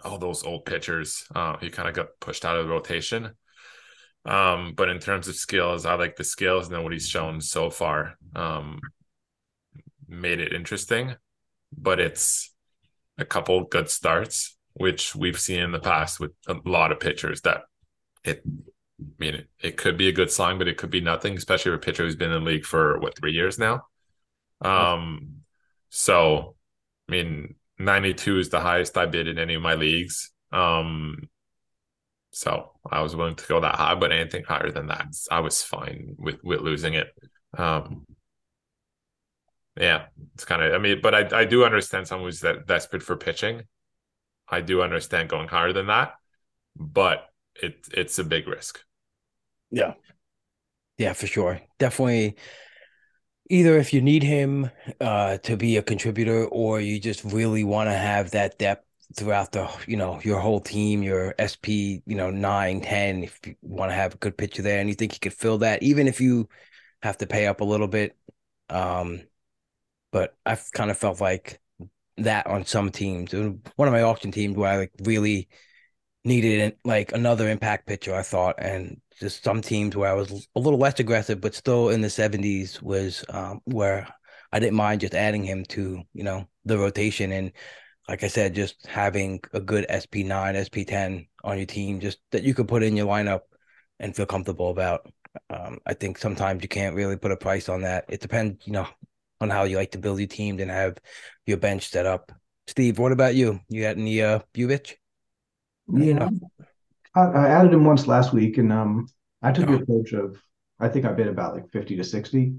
all 0.03 0.17
those 0.17 0.43
old 0.43 0.65
pitchers. 0.65 1.25
Uh, 1.35 1.57
he 1.57 1.69
kind 1.69 1.87
of 1.89 1.95
got 1.95 2.19
pushed 2.19 2.45
out 2.45 2.57
of 2.57 2.65
the 2.65 2.71
rotation. 2.71 3.31
Um, 4.25 4.73
but 4.75 4.89
in 4.89 4.99
terms 4.99 5.27
of 5.27 5.35
skills, 5.35 5.85
I 5.85 5.95
like 5.95 6.15
the 6.15 6.23
skills 6.23 6.71
and 6.71 6.83
what 6.83 6.93
he's 6.93 7.07
shown 7.07 7.41
so 7.41 7.69
far. 7.69 8.15
Um, 8.35 8.79
made 10.11 10.39
it 10.39 10.53
interesting, 10.53 11.15
but 11.75 11.99
it's 11.99 12.53
a 13.17 13.25
couple 13.25 13.63
good 13.63 13.89
starts, 13.89 14.57
which 14.73 15.15
we've 15.15 15.39
seen 15.39 15.61
in 15.61 15.71
the 15.71 15.79
past 15.79 16.19
with 16.19 16.31
a 16.47 16.55
lot 16.65 16.91
of 16.91 16.99
pitchers 16.99 17.41
that 17.41 17.61
it 18.23 18.43
I 18.45 19.05
mean 19.17 19.35
it, 19.35 19.47
it 19.59 19.77
could 19.77 19.97
be 19.97 20.09
a 20.09 20.13
good 20.13 20.29
sign, 20.29 20.57
but 20.57 20.67
it 20.67 20.77
could 20.77 20.91
be 20.91 21.01
nothing, 21.01 21.35
especially 21.35 21.71
for 21.71 21.75
a 21.77 21.79
pitcher 21.79 22.03
who's 22.03 22.15
been 22.15 22.31
in 22.31 22.43
the 22.43 22.49
league 22.49 22.65
for 22.65 22.99
what 22.99 23.17
three 23.17 23.33
years 23.33 23.57
now. 23.57 23.85
Um 24.61 25.37
so 25.89 26.55
I 27.09 27.11
mean 27.11 27.55
92 27.79 28.39
is 28.39 28.49
the 28.49 28.59
highest 28.59 28.97
I 28.97 29.07
bid 29.07 29.27
in 29.27 29.39
any 29.39 29.55
of 29.55 29.61
my 29.61 29.75
leagues. 29.75 30.31
Um 30.51 31.29
so 32.31 32.71
I 32.89 33.01
was 33.01 33.15
willing 33.15 33.35
to 33.35 33.47
go 33.47 33.59
that 33.59 33.75
high, 33.75 33.95
but 33.95 34.11
anything 34.11 34.43
higher 34.43 34.71
than 34.71 34.87
that, 34.87 35.07
I 35.29 35.41
was 35.41 35.63
fine 35.63 36.15
with 36.17 36.43
with 36.43 36.61
losing 36.61 36.93
it. 36.93 37.07
Um, 37.57 38.05
yeah, 39.77 40.05
it's 40.33 40.45
kind 40.45 40.61
of. 40.61 40.73
I 40.73 40.77
mean, 40.77 40.99
but 41.01 41.15
I 41.15 41.41
I 41.41 41.45
do 41.45 41.63
understand 41.63 42.07
someone 42.07 42.27
who's 42.27 42.41
that 42.41 42.67
desperate 42.67 43.03
for 43.03 43.15
pitching. 43.15 43.63
I 44.47 44.61
do 44.61 44.81
understand 44.81 45.29
going 45.29 45.47
higher 45.47 45.73
than 45.73 45.87
that, 45.87 46.15
but 46.75 47.29
it 47.55 47.87
it's 47.93 48.19
a 48.19 48.23
big 48.23 48.47
risk. 48.47 48.81
Yeah, 49.69 49.93
yeah, 50.97 51.13
for 51.13 51.27
sure. 51.27 51.61
Definitely. 51.79 52.35
Either 53.49 53.77
if 53.77 53.93
you 53.93 54.01
need 54.01 54.23
him 54.23 54.69
uh, 55.01 55.37
to 55.39 55.57
be 55.57 55.75
a 55.75 55.81
contributor, 55.81 56.45
or 56.45 56.79
you 56.79 56.99
just 56.99 57.23
really 57.23 57.63
want 57.63 57.89
to 57.89 57.93
have 57.93 58.31
that 58.31 58.57
depth 58.57 58.85
throughout 59.15 59.51
the 59.51 59.69
you 59.87 59.97
know 59.97 60.21
your 60.23 60.39
whole 60.39 60.61
team 60.61 61.03
your 61.03 61.35
sp 61.43 61.99
you 62.05 62.15
know 62.15 62.31
9 62.31 62.79
10 62.79 63.23
if 63.25 63.39
you 63.45 63.55
want 63.61 63.91
to 63.91 63.95
have 63.95 64.13
a 64.13 64.17
good 64.17 64.37
pitcher 64.37 64.61
there 64.61 64.79
and 64.79 64.87
you 64.87 64.95
think 64.95 65.13
you 65.13 65.19
could 65.19 65.33
fill 65.33 65.57
that 65.57 65.83
even 65.83 66.07
if 66.07 66.21
you 66.21 66.47
have 67.01 67.17
to 67.17 67.27
pay 67.27 67.45
up 67.47 67.59
a 67.59 67.65
little 67.65 67.89
bit 67.89 68.15
um 68.69 69.21
but 70.11 70.35
i've 70.45 70.65
kind 70.73 70.91
of 70.91 70.97
felt 70.97 71.21
like 71.21 71.59
that 72.17 72.45
on 72.47 72.65
some 72.65 72.91
teams 72.91 73.33
one 73.33 73.87
of 73.87 73.93
my 73.93 74.01
auction 74.01 74.31
teams 74.31 74.55
where 74.55 74.71
i 74.71 74.77
like 74.77 74.91
really 75.03 75.47
needed 76.23 76.75
like 76.85 77.11
another 77.13 77.49
impact 77.49 77.87
pitcher 77.87 78.13
i 78.13 78.21
thought 78.21 78.55
and 78.59 79.01
just 79.19 79.43
some 79.43 79.61
teams 79.61 79.95
where 79.95 80.11
i 80.11 80.13
was 80.13 80.47
a 80.55 80.59
little 80.59 80.79
less 80.79 80.99
aggressive 80.99 81.41
but 81.41 81.55
still 81.55 81.89
in 81.89 82.01
the 82.01 82.09
70s 82.09 82.81
was 82.81 83.25
um 83.29 83.59
where 83.65 84.07
i 84.51 84.59
didn't 84.59 84.75
mind 84.75 85.01
just 85.01 85.15
adding 85.15 85.43
him 85.43 85.65
to 85.65 86.01
you 86.13 86.23
know 86.23 86.47
the 86.65 86.77
rotation 86.77 87.31
and 87.31 87.51
like 88.07 88.23
I 88.23 88.27
said, 88.27 88.55
just 88.55 88.85
having 88.87 89.39
a 89.53 89.61
good 89.61 89.85
SP9, 89.89 90.55
SP10 90.55 91.27
on 91.43 91.57
your 91.57 91.65
team, 91.65 91.99
just 91.99 92.19
that 92.31 92.43
you 92.43 92.53
could 92.53 92.67
put 92.67 92.83
in 92.83 92.97
your 92.97 93.07
lineup 93.07 93.41
and 93.99 94.15
feel 94.15 94.25
comfortable 94.25 94.69
about. 94.69 95.09
Um, 95.49 95.79
I 95.85 95.93
think 95.93 96.17
sometimes 96.17 96.61
you 96.61 96.67
can't 96.67 96.95
really 96.95 97.15
put 97.15 97.31
a 97.31 97.37
price 97.37 97.69
on 97.69 97.83
that. 97.83 98.05
It 98.09 98.19
depends, 98.19 98.67
you 98.67 98.73
know, 98.73 98.87
on 99.41 99.49
how 99.49 99.63
you 99.63 99.77
like 99.77 99.91
to 99.91 99.97
build 99.97 100.19
your 100.19 100.27
team 100.27 100.59
and 100.59 100.71
have 100.71 100.97
your 101.45 101.57
bench 101.57 101.89
set 101.89 102.05
up. 102.05 102.31
Steve, 102.67 102.99
what 102.99 103.11
about 103.11 103.35
you? 103.35 103.59
You 103.69 103.83
had 103.83 103.97
any 103.97 104.21
uh 104.21 104.39
Bubic? 104.53 104.93
Yeah, 105.93 106.29
I, 107.15 107.21
I, 107.21 107.47
added 107.49 107.73
him 107.73 107.83
once 107.83 108.07
last 108.07 108.31
week, 108.31 108.57
and 108.57 108.71
um, 108.71 109.07
I 109.41 109.51
took 109.51 109.67
oh. 109.67 109.75
the 109.75 109.83
approach 109.83 110.13
of 110.13 110.41
I 110.79 110.87
think 110.87 111.05
I 111.05 111.11
bid 111.11 111.27
about 111.27 111.53
like 111.53 111.69
fifty 111.71 111.97
to 111.97 112.03
sixty 112.03 112.53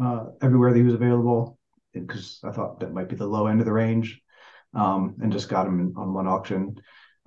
uh, 0.00 0.26
everywhere 0.40 0.72
that 0.72 0.78
he 0.78 0.84
was 0.84 0.94
available 0.94 1.58
because 1.92 2.40
I 2.44 2.52
thought 2.52 2.80
that 2.80 2.92
might 2.92 3.08
be 3.08 3.16
the 3.16 3.26
low 3.26 3.46
end 3.46 3.60
of 3.60 3.66
the 3.66 3.72
range 3.72 4.20
um, 4.74 5.16
and 5.20 5.32
just 5.32 5.48
got 5.48 5.66
him 5.66 5.94
on 5.96 6.14
one 6.14 6.28
auction. 6.28 6.76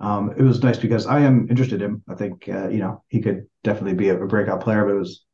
Um, 0.00 0.34
it 0.36 0.42
was 0.42 0.62
nice 0.62 0.78
because 0.78 1.06
I 1.06 1.20
am 1.20 1.48
interested 1.48 1.82
in 1.82 1.90
him. 1.90 2.02
I 2.08 2.14
think 2.14 2.48
uh, 2.48 2.68
you 2.68 2.78
know 2.78 3.04
he 3.08 3.20
could 3.20 3.46
definitely 3.62 3.94
be 3.94 4.08
a, 4.08 4.20
a, 4.20 4.26
breakout 4.26 4.62
player, 4.62 4.84
but 4.84 4.94
it 4.94 4.98
was 4.98 5.24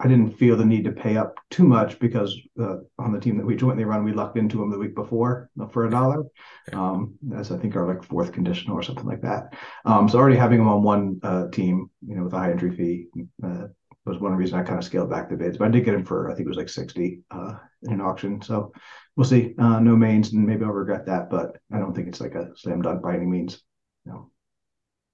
I 0.00 0.08
didn't 0.08 0.36
feel 0.36 0.56
the 0.56 0.64
need 0.64 0.84
to 0.84 0.92
pay 0.92 1.16
up 1.16 1.38
too 1.50 1.64
much 1.64 2.00
because 2.00 2.36
uh, 2.60 2.78
on 2.98 3.12
the 3.12 3.20
team 3.20 3.38
that 3.38 3.46
we 3.46 3.54
jointly 3.54 3.84
run, 3.84 4.02
we 4.02 4.12
lucked 4.12 4.36
into 4.36 4.60
him 4.60 4.70
the 4.70 4.78
week 4.78 4.94
before 4.94 5.50
for 5.70 5.86
a 5.86 5.90
dollar, 5.90 6.24
um, 6.72 7.14
as 7.36 7.52
I 7.52 7.58
think 7.58 7.76
our 7.76 7.86
like 7.86 8.02
fourth 8.02 8.32
conditional 8.32 8.76
or 8.76 8.82
something 8.82 9.06
like 9.06 9.22
that. 9.22 9.54
Um, 9.84 10.08
so 10.08 10.18
already 10.18 10.36
having 10.36 10.60
him 10.60 10.68
on 10.68 10.82
one 10.82 11.20
uh, 11.22 11.48
team, 11.48 11.90
you 12.06 12.16
know, 12.16 12.24
with 12.24 12.32
a 12.32 12.38
high 12.38 12.50
entry 12.50 12.74
fee, 12.74 13.06
uh, 13.44 13.68
was 14.04 14.18
one 14.18 14.34
reason 14.34 14.58
I 14.58 14.62
kind 14.62 14.78
of 14.78 14.84
scaled 14.84 15.10
back 15.10 15.30
the 15.30 15.36
bids. 15.36 15.58
But 15.58 15.68
I 15.68 15.70
did 15.70 15.84
get 15.84 15.94
him 15.94 16.04
for 16.04 16.30
I 16.30 16.34
think 16.34 16.46
it 16.46 16.50
was 16.50 16.58
like 16.58 16.68
sixty 16.68 17.20
uh, 17.30 17.54
in 17.84 17.92
an 17.94 18.00
auction. 18.00 18.42
So 18.42 18.72
we'll 19.16 19.24
see. 19.24 19.54
Uh, 19.58 19.80
no 19.80 19.96
mains, 19.96 20.32
and 20.32 20.46
maybe 20.46 20.64
I'll 20.64 20.72
regret 20.72 21.06
that, 21.06 21.30
but 21.30 21.56
I 21.72 21.78
don't 21.78 21.94
think 21.94 22.08
it's 22.08 22.20
like 22.20 22.34
a 22.34 22.50
slam 22.56 22.82
dunk 22.82 23.02
by 23.02 23.14
any 23.14 23.26
means. 23.26 23.62
No. 24.04 24.30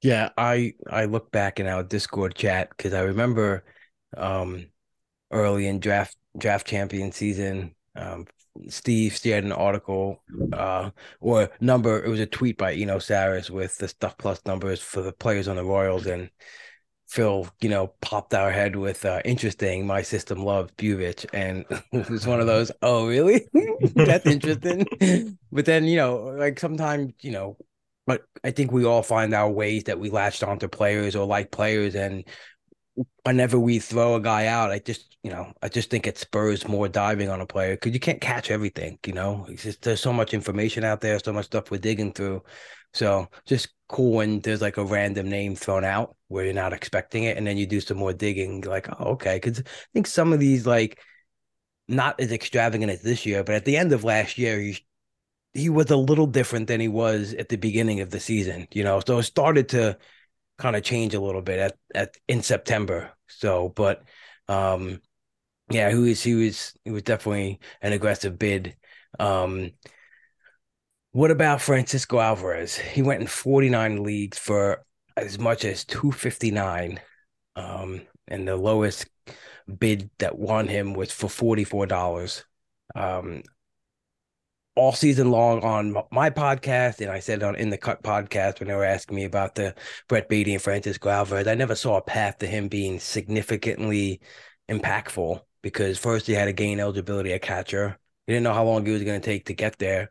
Yeah, 0.03 0.31
I 0.37 0.75
I 0.89 1.05
look 1.05 1.31
back 1.31 1.61
in 1.61 1.67
our 1.67 1.83
Discord 1.83 2.35
chat 2.35 2.71
because 2.71 2.95
I 2.95 3.03
remember 3.03 3.65
um, 4.17 4.67
early 5.31 5.67
in 5.67 5.81
draft 5.81 6.17
draft 6.39 6.67
champion 6.67 7.13
season, 7.13 7.75
um, 7.97 8.27
Steve 8.69 9.15
shared 9.15 9.45
an 9.45 9.53
article 9.53 10.23
uh, 10.53 10.91
or 11.21 11.51
number. 11.61 12.03
It 12.03 12.09
was 12.09 12.21
a 12.21 12.27
tweet 12.27 12.59
by 12.59 12.75
Eno 12.75 12.99
Sarris 12.99 13.51
with 13.51 13.77
the 13.79 13.89
stuff 13.89 14.17
plus 14.19 14.41
numbers 14.47 14.81
for 14.81 15.03
the 15.03 15.13
players 15.13 15.49
on 15.49 15.57
the 15.57 15.65
Royals, 15.65 16.07
and 16.07 16.31
Phil, 17.09 17.49
you 17.61 17.69
know, 17.69 17.89
popped 18.01 18.35
our 18.35 18.51
head 18.51 18.77
with 18.77 19.05
uh, 19.05 19.21
interesting. 19.25 19.87
My 19.87 20.03
system 20.03 20.45
loves 20.45 20.73
Bubic, 20.73 21.27
and 21.33 21.65
it 21.93 22.09
was 22.09 22.27
one 22.27 22.41
of 22.41 22.47
those. 22.47 22.71
Oh, 22.83 23.07
really? 23.07 23.49
That's 23.95 24.27
interesting. 24.27 24.87
but 25.53 25.65
then, 25.65 25.85
you 25.85 25.97
know, 25.97 26.17
like 26.39 26.59
sometimes, 26.61 27.13
you 27.21 27.33
know, 27.33 27.57
but 28.07 28.23
I 28.43 28.51
think 28.51 28.73
we 28.73 28.85
all 28.85 29.03
find 29.03 29.35
our 29.35 29.51
ways 29.51 29.85
that 29.85 30.01
we 30.01 30.11
latched 30.11 30.43
onto 30.43 30.69
players 30.69 31.15
or 31.15 31.27
like 31.27 31.51
players, 31.51 31.95
and 31.95 32.25
whenever 33.25 33.59
we 33.59 33.79
throw 33.79 34.15
a 34.15 34.21
guy 34.21 34.47
out, 34.47 34.71
I 34.71 34.79
just, 34.79 35.17
you 35.23 35.31
know, 35.31 35.53
I 35.63 35.69
just 35.69 35.91
think 35.91 36.07
it 36.07 36.19
spurs 36.19 36.67
more 36.67 36.89
diving 36.89 37.29
on 37.29 37.41
a 37.41 37.47
player 37.47 37.75
because 37.75 37.93
you 37.93 38.01
can't 38.01 38.21
catch 38.21 38.51
everything, 38.51 38.99
you 39.07 39.13
know. 39.13 39.47
It's 39.49 39.63
just 39.63 39.83
there's 39.83 40.01
so 40.01 40.13
much 40.13 40.35
information 40.35 40.85
out 40.85 41.01
there, 41.01 41.19
so 41.19 41.33
much 41.33 41.47
stuff 41.47 41.71
we're 41.71 41.79
digging 41.79 42.13
through. 42.13 42.43
So 42.93 43.29
just 43.47 43.69
cool 43.89 44.13
when 44.17 44.41
there's 44.41 44.61
like 44.63 44.77
a 44.77 44.85
random 44.85 45.29
name 45.29 45.55
thrown 45.55 45.85
out 45.85 46.17
where 46.29 46.45
you're 46.45 46.55
not 46.55 46.73
expecting 46.73 47.25
it, 47.25 47.37
and 47.37 47.47
then 47.47 47.57
you 47.57 47.67
do 47.67 47.81
some 47.81 47.99
more 47.99 48.13
digging, 48.13 48.63
like, 48.63 48.89
oh, 49.01 49.13
okay. 49.13 49.37
Because 49.37 49.61
I 49.61 49.65
think 49.93 50.07
some 50.07 50.33
of 50.33 50.41
these 50.41 50.67
like 50.67 51.01
not 51.89 52.21
as 52.21 52.33
extravagant 52.33 52.91
as 52.91 53.03
this 53.03 53.27
year, 53.27 53.45
but 53.45 53.55
at 53.55 53.65
the 53.65 53.77
end 53.77 53.93
of 53.93 54.05
last 54.05 54.39
year, 54.39 54.59
he 54.61 54.79
he 55.53 55.69
was 55.69 55.91
a 55.91 55.97
little 55.97 56.27
different 56.27 56.69
than 56.69 56.81
he 56.81 56.89
was 56.89 57.35
at 57.35 57.49
the 57.49 57.57
beginning 57.57 58.01
of 58.01 58.11
the 58.11 58.21
season, 58.21 58.69
you 58.73 58.85
know. 58.85 59.01
So 59.07 59.19
it 59.19 59.25
started 59.25 59.69
to 59.71 59.99
kind 60.61 60.76
of 60.76 60.83
change 60.85 61.14
a 61.14 61.21
little 61.21 61.43
bit 61.43 61.59
at, 61.59 61.76
at 61.95 62.17
in 62.29 62.43
September. 62.43 63.12
So, 63.29 63.71
but 63.71 64.02
um 64.49 65.00
yeah, 65.71 65.90
he 65.90 65.97
was 65.97 66.23
he 66.23 66.35
was 66.35 66.75
he 66.85 66.90
was 66.90 67.02
definitely 67.02 67.61
an 67.83 67.93
aggressive 67.93 68.38
bid. 68.38 68.76
Um 69.19 69.73
what 71.12 71.31
about 71.31 71.61
Francisco 71.61 72.21
Alvarez? 72.21 72.76
He 72.76 73.02
went 73.02 73.21
in 73.21 73.26
49 73.26 74.02
leagues 74.02 74.38
for 74.38 74.85
as 75.17 75.38
much 75.38 75.64
as 75.64 75.85
259. 75.85 77.00
Um 77.57 78.02
and 78.29 78.47
the 78.47 78.57
lowest 78.57 79.07
bid 79.79 80.11
that 80.19 80.38
won 80.38 80.69
him 80.69 80.95
was 80.95 81.12
for 81.12 81.29
$44. 81.29 82.45
Um 82.95 83.43
all 84.81 84.93
season 84.93 85.31
long 85.31 85.63
on 85.63 85.95
my 86.11 86.31
podcast, 86.31 87.03
and 87.03 87.11
I 87.11 87.21
said 87.21 87.43
on 87.43 87.55
in 87.55 87.69
the 87.69 87.77
cut 87.77 88.03
podcast 88.03 88.61
when 88.61 88.69
they 88.69 88.75
were 88.75 88.83
asking 88.83 89.15
me 89.15 89.25
about 89.25 89.55
the 89.55 89.75
Brett 90.09 90.27
Baty 90.27 90.55
and 90.55 90.63
Francisco 90.63 91.11
Alvarez, 91.11 91.47
I 91.47 91.55
never 91.55 91.75
saw 91.75 91.99
a 91.99 92.03
path 92.03 92.39
to 92.39 92.47
him 92.47 92.69
being 92.69 92.99
significantly 92.99 94.23
impactful 94.71 95.43
because 95.61 95.99
first 95.99 96.27
he 96.27 96.33
had 96.33 96.47
to 96.47 96.55
gain 96.55 96.81
eligibility 96.81 97.35
at 97.35 97.43
catcher. 97.43 97.99
He 98.27 98.33
didn't 98.33 98.45
know 98.45 98.55
how 98.55 98.65
long 98.65 98.87
he 98.87 98.93
was 98.93 99.05
going 99.05 99.21
to 99.21 99.25
take 99.25 99.45
to 99.47 99.55
get 99.55 99.79
there, 99.79 100.09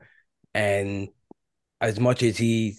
and 0.53 1.09
as 1.81 1.99
much 1.99 2.21
as 2.21 2.37
he 2.37 2.77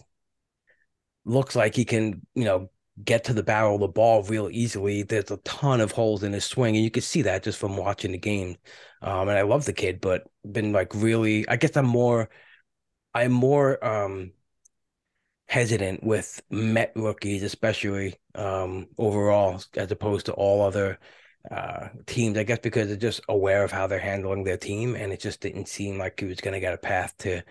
looks 1.25 1.57
like 1.57 1.75
he 1.75 1.85
can, 1.85 2.25
you 2.37 2.45
know, 2.45 2.71
get 3.05 3.25
to 3.25 3.33
the 3.33 3.43
barrel 3.43 3.77
of 3.77 3.81
the 3.81 3.89
ball 3.89 4.23
real 4.25 4.49
easily. 4.51 5.03
There's 5.03 5.31
a 5.31 5.37
ton 5.39 5.81
of 5.81 5.93
holes 5.93 6.23
in 6.23 6.33
his 6.33 6.45
swing, 6.45 6.77
and 6.77 6.85
you 6.85 6.91
can 6.91 7.03
see 7.03 7.23
that 7.23 7.43
just 7.43 7.59
from 7.59 7.77
watching 7.77 8.13
the 8.13 8.19
game. 8.19 8.57
Um, 9.03 9.29
and 9.29 9.39
I 9.39 9.43
love 9.43 9.65
the 9.65 9.73
kid, 9.73 10.01
but 10.01 10.25
been 10.51 10.73
like 10.73 10.95
really, 10.95 11.49
I 11.49 11.57
guess 11.57 11.77
I'm 11.77 11.87
more, 11.87 12.31
I'm 13.15 13.33
more 13.33 13.85
um 13.85 14.33
hesitant 15.49 16.03
with 16.05 16.41
Met 16.51 16.93
rookies, 16.95 17.43
especially 17.43 18.17
um 18.35 18.89
overall, 18.99 19.61
as 19.75 19.91
opposed 19.91 20.27
to 20.27 20.33
all 20.33 20.63
other 20.63 20.99
uh 21.51 21.89
teams. 22.07 22.39
I 22.39 22.45
guess 22.45 22.59
because 22.63 22.89
they're 22.89 22.97
just 22.97 23.21
aware 23.29 23.65
of 23.65 23.73
how 23.73 23.87
they're 23.87 23.99
handling 23.99 24.45
their 24.45 24.57
team, 24.57 24.95
and 24.95 25.13
it 25.13 25.21
just 25.21 25.41
didn't 25.41 25.69
seem 25.69 25.99
like 25.99 26.21
he 26.21 26.27
was 26.27 26.41
going 26.41 26.55
to 26.55 26.61
get 26.61 26.75
a 26.75 26.79
path 26.79 27.17
to 27.19 27.43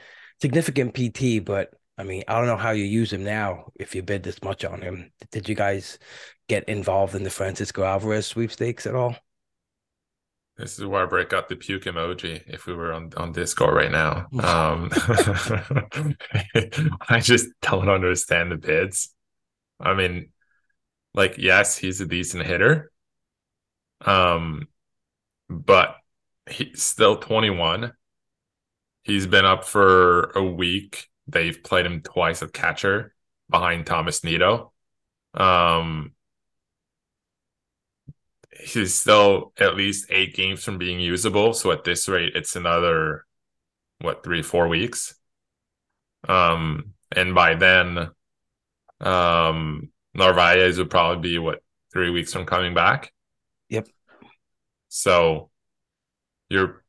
significant 0.42 0.94
PT, 0.94 1.40
but 1.44 1.74
I 2.00 2.04
mean, 2.04 2.24
I 2.30 2.38
don't 2.38 2.48
know 2.48 2.56
how 2.56 2.72
you 2.72 2.86
use 2.86 3.12
him 3.12 3.26
now 3.26 3.74
if 3.76 3.94
you 3.94 4.02
bid 4.02 4.24
this 4.24 4.42
much 4.42 4.64
on 4.64 4.82
him. 4.82 5.12
Did 5.32 5.50
you 5.50 5.56
guys 5.56 6.00
get 6.48 6.64
involved 6.70 7.14
in 7.14 7.24
the 7.24 7.30
Francisco 7.30 7.84
Alvarez 7.84 8.26
sweepstakes 8.26 8.88
at 8.88 8.96
all? 8.96 9.18
This 10.56 10.80
is 10.80 10.86
where 10.86 11.04
I 11.04 11.06
break 11.06 11.34
out 11.34 11.50
the 11.50 11.58
puke 11.58 11.84
emoji 11.84 12.42
if 12.48 12.68
we 12.68 12.74
were 12.74 12.94
on, 12.94 13.12
on 13.18 13.34
Discord 13.34 13.76
right 13.76 13.92
now. 13.92 14.28
Um, 14.40 14.90
I 17.10 17.20
just 17.20 17.48
don't 17.62 17.90
understand 17.90 18.54
the 18.54 18.58
bids. 18.58 19.14
I 19.78 19.94
mean, 19.94 20.30
like, 21.14 21.38
yes, 21.38 21.78
he's 21.78 22.00
a 22.00 22.06
decent 22.06 22.46
hitter. 22.46 22.94
Um, 24.06 24.70
but 25.50 25.98
he's 26.50 26.82
still 26.82 27.18
21. 27.18 27.92
He's 29.04 29.28
been 29.28 29.46
up 29.46 29.66
for 29.66 30.32
a 30.32 30.44
week 30.44 31.10
They've 31.32 31.62
played 31.64 31.86
him 31.86 32.02
twice 32.02 32.42
at 32.42 32.54
catcher 32.54 33.14
behind 33.50 33.86
Tomás 33.86 34.24
Nido. 34.24 34.72
Um, 35.34 36.14
he's 38.60 38.96
still 38.96 39.54
at 39.60 39.76
least 39.76 40.08
eight 40.10 40.36
games 40.36 40.64
from 40.64 40.78
being 40.78 41.00
usable. 41.00 41.54
So 41.54 41.72
at 41.72 41.84
this 41.84 42.10
rate, 42.10 42.34
it's 42.36 42.56
another 42.56 43.26
what 44.02 44.24
three 44.24 44.42
four 44.42 44.68
weeks. 44.68 45.16
Um, 46.28 46.94
and 47.12 47.34
by 47.34 47.56
then, 47.56 48.10
um, 49.00 49.90
Narvaez 50.14 50.78
would 50.78 50.90
probably 50.90 51.30
be 51.30 51.40
what 51.40 51.62
three 51.94 52.10
weeks 52.10 52.34
from 52.34 52.46
coming 52.46 52.74
back. 52.74 53.14
Yep. 53.70 53.88
So 54.90 55.50
you're 56.50 56.84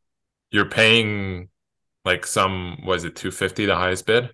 you're 0.51 0.69
paying 0.69 1.50
like 2.05 2.27
some 2.27 2.85
was 2.85 3.05
it 3.05 3.17
250 3.17 3.67
the 3.67 3.77
highest 3.77 4.07
bid? 4.07 4.31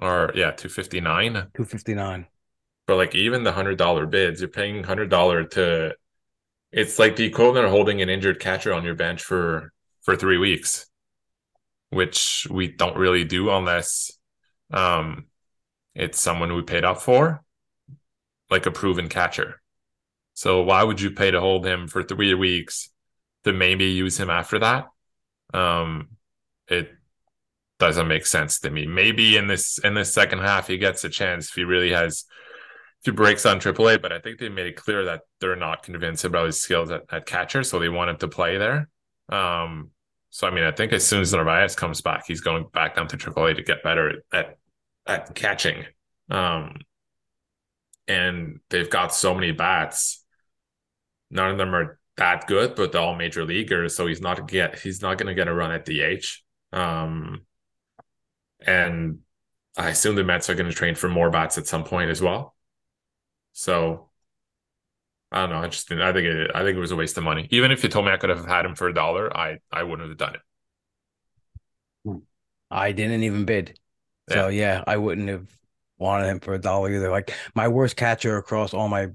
Or 0.00 0.30
yeah 0.34 0.52
259 0.52 1.32
259 1.32 2.26
but 2.86 2.96
like 2.96 3.14
even 3.16 3.42
the 3.42 3.52
hundred 3.52 3.78
dollar 3.78 4.06
bids 4.06 4.40
you're 4.40 4.48
paying 4.48 4.84
hundred 4.84 5.10
dollar 5.10 5.44
to 5.44 5.94
it's 6.70 6.98
like 6.98 7.16
the 7.16 7.24
equivalent 7.24 7.64
of 7.66 7.72
holding 7.72 8.00
an 8.00 8.08
injured 8.08 8.38
catcher 8.38 8.72
on 8.72 8.84
your 8.84 8.94
bench 8.94 9.22
for 9.22 9.72
for 10.02 10.14
three 10.14 10.38
weeks 10.38 10.86
which 11.90 12.46
we 12.50 12.68
don't 12.68 12.96
really 12.96 13.24
do 13.24 13.50
unless 13.50 14.12
um 14.72 15.26
it's 15.94 16.20
someone 16.20 16.54
we 16.54 16.62
paid 16.62 16.84
up 16.84 17.02
for 17.02 17.42
like 18.50 18.66
a 18.66 18.70
proven 18.70 19.08
catcher. 19.08 19.60
So 20.34 20.62
why 20.62 20.82
would 20.82 21.00
you 21.00 21.10
pay 21.10 21.30
to 21.30 21.40
hold 21.40 21.66
him 21.66 21.88
for 21.88 22.02
three 22.02 22.32
weeks 22.34 22.90
to 23.44 23.52
maybe 23.52 23.86
use 23.86 24.18
him 24.18 24.30
after 24.30 24.58
that? 24.60 24.86
Um 25.52 26.10
it 26.68 26.90
doesn't 27.78 28.08
make 28.08 28.26
sense 28.26 28.60
to 28.60 28.70
me. 28.70 28.86
Maybe 28.86 29.36
in 29.36 29.46
this 29.46 29.78
in 29.78 29.94
this 29.94 30.12
second 30.12 30.40
half 30.40 30.66
he 30.66 30.78
gets 30.78 31.04
a 31.04 31.08
chance 31.08 31.48
if 31.48 31.54
he 31.54 31.64
really 31.64 31.92
has 31.92 32.24
if 33.00 33.06
he 33.06 33.10
breaks 33.12 33.46
on 33.46 33.60
AAA, 33.60 34.02
but 34.02 34.12
I 34.12 34.18
think 34.18 34.38
they 34.38 34.48
made 34.48 34.66
it 34.66 34.76
clear 34.76 35.04
that 35.04 35.22
they're 35.40 35.56
not 35.56 35.84
convinced 35.84 36.24
about 36.24 36.46
his 36.46 36.60
skills 36.60 36.90
at, 36.90 37.02
at 37.10 37.26
catcher, 37.26 37.62
so 37.62 37.78
they 37.78 37.88
want 37.88 38.10
him 38.10 38.16
to 38.16 38.28
play 38.28 38.58
there. 38.58 38.88
Um, 39.28 39.90
so 40.30 40.46
I 40.46 40.50
mean, 40.50 40.64
I 40.64 40.72
think 40.72 40.92
as 40.92 41.06
soon 41.06 41.20
as 41.20 41.32
Narvaez 41.32 41.76
comes 41.76 42.00
back, 42.00 42.24
he's 42.26 42.40
going 42.40 42.66
back 42.72 42.96
down 42.96 43.08
to 43.08 43.16
AAA 43.16 43.56
to 43.56 43.62
get 43.62 43.82
better 43.82 44.22
at 44.32 44.58
at 45.06 45.34
catching. 45.34 45.84
Um, 46.30 46.76
and 48.06 48.60
they've 48.70 48.90
got 48.90 49.14
so 49.14 49.34
many 49.34 49.52
bats. 49.52 50.24
None 51.30 51.50
of 51.50 51.58
them 51.58 51.74
are 51.74 51.98
that 52.16 52.46
good, 52.46 52.74
but 52.74 52.92
they're 52.92 53.00
all 53.00 53.14
major 53.14 53.44
leaguers, 53.44 53.94
so 53.94 54.06
he's 54.06 54.20
not 54.20 54.48
get 54.48 54.78
he's 54.78 55.02
not 55.02 55.18
going 55.18 55.28
to 55.28 55.34
get 55.34 55.48
a 55.48 55.54
run 55.54 55.72
at 55.72 55.84
DH. 55.84 56.42
Um, 56.72 57.42
and 58.66 59.20
I 59.76 59.90
assume 59.90 60.16
the 60.16 60.24
Mets 60.24 60.50
are 60.50 60.54
going 60.54 60.68
to 60.68 60.74
train 60.74 60.94
for 60.94 61.08
more 61.08 61.30
bats 61.30 61.58
at 61.58 61.66
some 61.66 61.84
point 61.84 62.10
as 62.10 62.20
well. 62.20 62.54
So 63.52 64.08
I 65.30 65.40
don't 65.40 65.50
know. 65.50 65.58
I 65.58 65.68
just 65.68 65.90
I 65.92 66.12
think 66.12 66.26
it 66.26 66.50
I 66.54 66.62
think 66.62 66.76
it 66.76 66.80
was 66.80 66.90
a 66.90 66.96
waste 66.96 67.18
of 67.18 67.24
money. 67.24 67.48
Even 67.50 67.70
if 67.70 67.82
you 67.82 67.88
told 67.88 68.06
me 68.06 68.12
I 68.12 68.16
could 68.16 68.30
have 68.30 68.46
had 68.46 68.64
him 68.64 68.74
for 68.74 68.88
a 68.88 68.94
dollar, 68.94 69.34
I 69.36 69.58
I 69.70 69.82
wouldn't 69.82 70.08
have 70.08 70.18
done 70.18 70.34
it. 70.34 70.40
Hmm. 72.04 72.18
I 72.70 72.92
didn't 72.92 73.22
even 73.22 73.44
bid. 73.44 73.78
So 74.30 74.48
yeah, 74.48 74.78
yeah 74.78 74.84
I 74.86 74.96
wouldn't 74.96 75.28
have 75.28 75.48
wanted 75.98 76.28
him 76.28 76.40
for 76.40 76.54
a 76.54 76.58
dollar 76.58 76.90
either. 76.92 77.10
Like 77.10 77.34
my 77.54 77.68
worst 77.68 77.96
catcher 77.96 78.36
across 78.36 78.72
all 78.72 78.88
my 78.88 79.08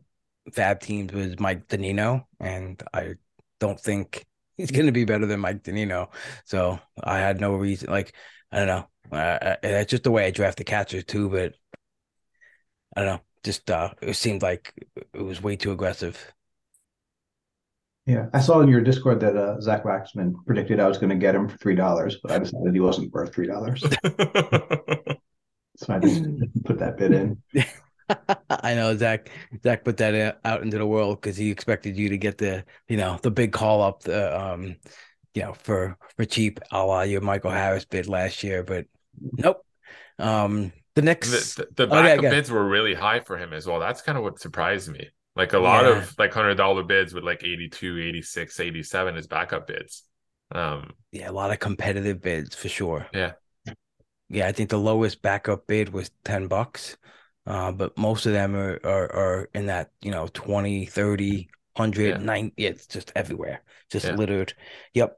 FAAB 0.51 0.79
teams 0.81 1.13
was 1.13 1.39
Mike 1.39 1.67
Zunino, 1.67 2.25
and 2.39 2.81
I 2.93 3.15
don't 3.59 3.79
think 3.79 4.25
he's 4.57 4.71
going 4.71 4.85
to 4.85 4.91
be 4.91 5.05
better 5.05 5.25
than 5.25 5.39
Mike 5.39 5.63
Zunino. 5.63 6.09
So 6.45 6.79
I 7.03 7.17
had 7.17 7.39
no 7.39 7.55
reason. 7.55 7.89
Like 7.89 8.13
I 8.51 8.57
don't 8.57 8.67
know. 8.67 8.87
Uh, 9.11 9.55
that's 9.61 9.91
just 9.91 10.03
the 10.03 10.11
way 10.11 10.25
I 10.25 10.31
draft 10.31 10.57
the 10.57 10.63
catchers 10.63 11.03
too. 11.05 11.29
But 11.29 11.55
I 12.95 13.01
don't 13.01 13.15
know. 13.15 13.21
Just 13.43 13.69
uh, 13.69 13.89
it 14.01 14.15
seemed 14.15 14.41
like 14.41 14.73
it 15.13 15.21
was 15.21 15.41
way 15.41 15.55
too 15.55 15.71
aggressive. 15.71 16.33
Yeah, 18.05 18.27
I 18.33 18.41
saw 18.41 18.59
in 18.59 18.67
your 18.67 18.81
Discord 18.81 19.21
that 19.21 19.37
uh, 19.37 19.61
Zach 19.61 19.83
Waxman 19.83 20.33
predicted 20.45 20.79
I 20.79 20.87
was 20.87 20.97
going 20.97 21.09
to 21.09 21.15
get 21.15 21.35
him 21.35 21.47
for 21.47 21.57
three 21.57 21.75
dollars, 21.75 22.17
but 22.21 22.31
I 22.31 22.39
decided 22.39 22.73
he 22.73 22.79
wasn't 22.81 23.13
worth 23.13 23.33
three 23.33 23.47
dollars. 23.47 23.81
so 25.77 25.93
I 25.93 25.99
just 25.99 26.23
put 26.65 26.79
that 26.79 26.97
bid 26.97 27.13
in. 27.13 27.41
I 28.49 28.75
know 28.75 28.95
Zach. 28.97 29.29
Zach 29.63 29.85
put 29.85 29.97
that 29.97 30.39
out 30.43 30.61
into 30.61 30.77
the 30.77 30.85
world 30.85 31.21
because 31.21 31.37
he 31.37 31.49
expected 31.49 31.97
you 31.97 32.09
to 32.09 32.17
get 32.17 32.37
the, 32.37 32.65
you 32.89 32.97
know, 32.97 33.17
the 33.21 33.31
big 33.31 33.53
call 33.53 33.81
up, 33.81 34.03
the 34.03 34.37
um, 34.37 34.75
you 35.33 35.43
know, 35.43 35.53
for 35.53 35.97
for 36.15 36.25
cheap, 36.25 36.59
a 36.71 36.83
la 36.83 37.01
your 37.01 37.21
Michael 37.21 37.51
Harris 37.51 37.85
bid 37.85 38.07
last 38.07 38.43
year, 38.43 38.63
but 38.63 38.85
nope. 39.19 39.65
Um, 40.19 40.71
the 40.95 41.01
next 41.01 41.55
the, 41.55 41.63
the, 41.75 41.85
the 41.85 41.87
backup 41.87 42.21
bids 42.21 42.51
were 42.51 42.67
really 42.67 42.93
high 42.93 43.19
for 43.19 43.37
him 43.37 43.53
as 43.53 43.65
well. 43.65 43.79
That's 43.79 44.01
kind 44.01 44.17
of 44.17 44.23
what 44.23 44.39
surprised 44.39 44.89
me. 44.89 45.09
Like 45.35 45.53
a 45.53 45.59
lot 45.59 45.85
yeah. 45.85 45.97
of 45.97 46.13
like 46.19 46.31
hundred 46.33 46.55
dollar 46.55 46.83
bids 46.83 47.13
with 47.13 47.23
like 47.23 47.43
82, 47.43 47.99
86, 47.99 48.59
87 48.59 49.15
as 49.15 49.27
backup 49.27 49.65
bids. 49.67 50.03
Um, 50.51 50.91
yeah, 51.11 51.29
a 51.29 51.31
lot 51.31 51.51
of 51.51 51.59
competitive 51.59 52.21
bids 52.21 52.55
for 52.55 52.69
sure. 52.69 53.07
Yeah, 53.11 53.31
yeah. 54.29 54.47
I 54.47 54.51
think 54.51 54.69
the 54.69 54.77
lowest 54.77 55.23
backup 55.23 55.65
bid 55.65 55.89
was 55.89 56.11
ten 56.23 56.47
bucks. 56.47 56.97
Uh, 57.45 57.71
but 57.71 57.97
most 57.97 58.25
of 58.25 58.31
them 58.31 58.55
are, 58.55 58.79
are, 58.85 59.11
are 59.11 59.49
in 59.53 59.65
that, 59.65 59.91
you 60.01 60.11
know, 60.11 60.27
20, 60.27 60.85
30, 60.85 61.49
100, 61.75 62.07
Yeah. 62.07 62.17
90. 62.17 62.53
It's 62.63 62.87
just 62.87 63.11
everywhere, 63.15 63.63
just 63.91 64.05
Yeah. 64.05 64.15
littered. 64.15 64.53
Yep. 64.93 65.17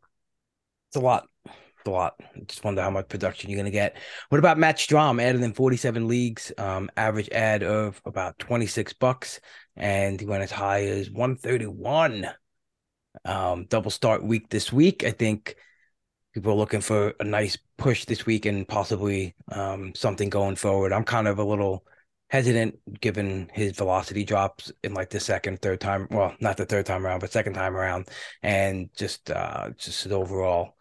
It's 0.96 1.02
a 1.02 1.06
lot. 1.06 1.28
It's 1.46 1.88
a 1.88 1.90
lot. 1.90 2.14
Just 2.48 2.64
wonder 2.64 2.82
how 2.82 2.90
much 2.90 3.10
production 3.10 3.50
you're 3.50 3.58
going 3.58 3.66
to 3.66 3.72
get. 3.72 3.98
What 4.30 4.40
about 4.40 4.58
Matt 4.58 4.78
Strahm? 4.78 5.22
Added 5.22 5.42
in 5.42 5.52
47 5.52 6.08
leagues, 6.08 6.54
um, 6.58 6.90
average 6.96 7.28
ad 7.32 7.64
of 7.64 8.02
about 8.06 8.40
26 8.40 8.94
bucks, 8.94 9.42
and 9.76 10.18
he 10.18 10.26
went 10.26 10.44
as 10.44 10.52
high 10.52 10.86
as 10.86 11.12
131. 11.12 12.30
Um, 13.26 13.66
double 13.66 13.92
start 13.92 14.24
week 14.24 14.48
this 14.48 14.72
week. 14.72 15.04
I 15.04 15.12
think 15.12 15.58
people 16.34 16.54
are 16.54 16.56
looking 16.56 16.80
for 16.80 17.14
a 17.20 17.26
nice 17.26 17.58
push 17.78 18.06
this 18.06 18.26
week 18.26 18.46
and 18.46 18.66
possibly 18.66 19.36
um, 19.52 19.94
something 19.96 20.30
going 20.30 20.56
forward. 20.56 20.94
I'm 20.94 21.04
kind 21.04 21.28
of 21.28 21.40
a 21.40 21.44
little 21.44 21.84
hesitant 22.30 22.80
given 23.02 23.52
his 23.54 23.74
velocity 23.74 24.24
drops 24.24 24.72
in 24.82 24.94
like 24.94 25.10
the 25.10 25.20
second, 25.20 25.62
third 25.62 25.82
time. 25.82 26.08
Well, 26.10 26.38
not 26.40 26.56
the 26.56 26.66
third 26.66 26.86
time 26.86 27.06
around, 27.06 27.20
but 27.20 27.34
second 27.34 27.52
time 27.52 27.76
around, 27.76 28.08
and 28.42 28.90
just 28.96 29.30
uh, 29.30 29.72
just 29.78 30.08
overall. 30.08 30.75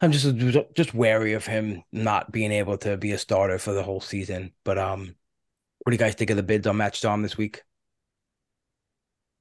I'm 0.00 0.12
just 0.12 0.26
just 0.74 0.94
wary 0.94 1.32
of 1.32 1.46
him 1.46 1.82
not 1.92 2.30
being 2.30 2.52
able 2.52 2.78
to 2.78 2.96
be 2.96 3.12
a 3.12 3.18
starter 3.18 3.58
for 3.58 3.72
the 3.72 3.82
whole 3.82 4.00
season. 4.00 4.52
But 4.64 4.78
um, 4.78 5.14
what 5.80 5.90
do 5.90 5.94
you 5.94 5.98
guys 5.98 6.14
think 6.14 6.30
of 6.30 6.36
the 6.36 6.42
bids 6.42 6.66
on 6.66 6.76
Matt 6.76 6.94
Strahm 6.94 7.22
this 7.22 7.36
week? 7.36 7.62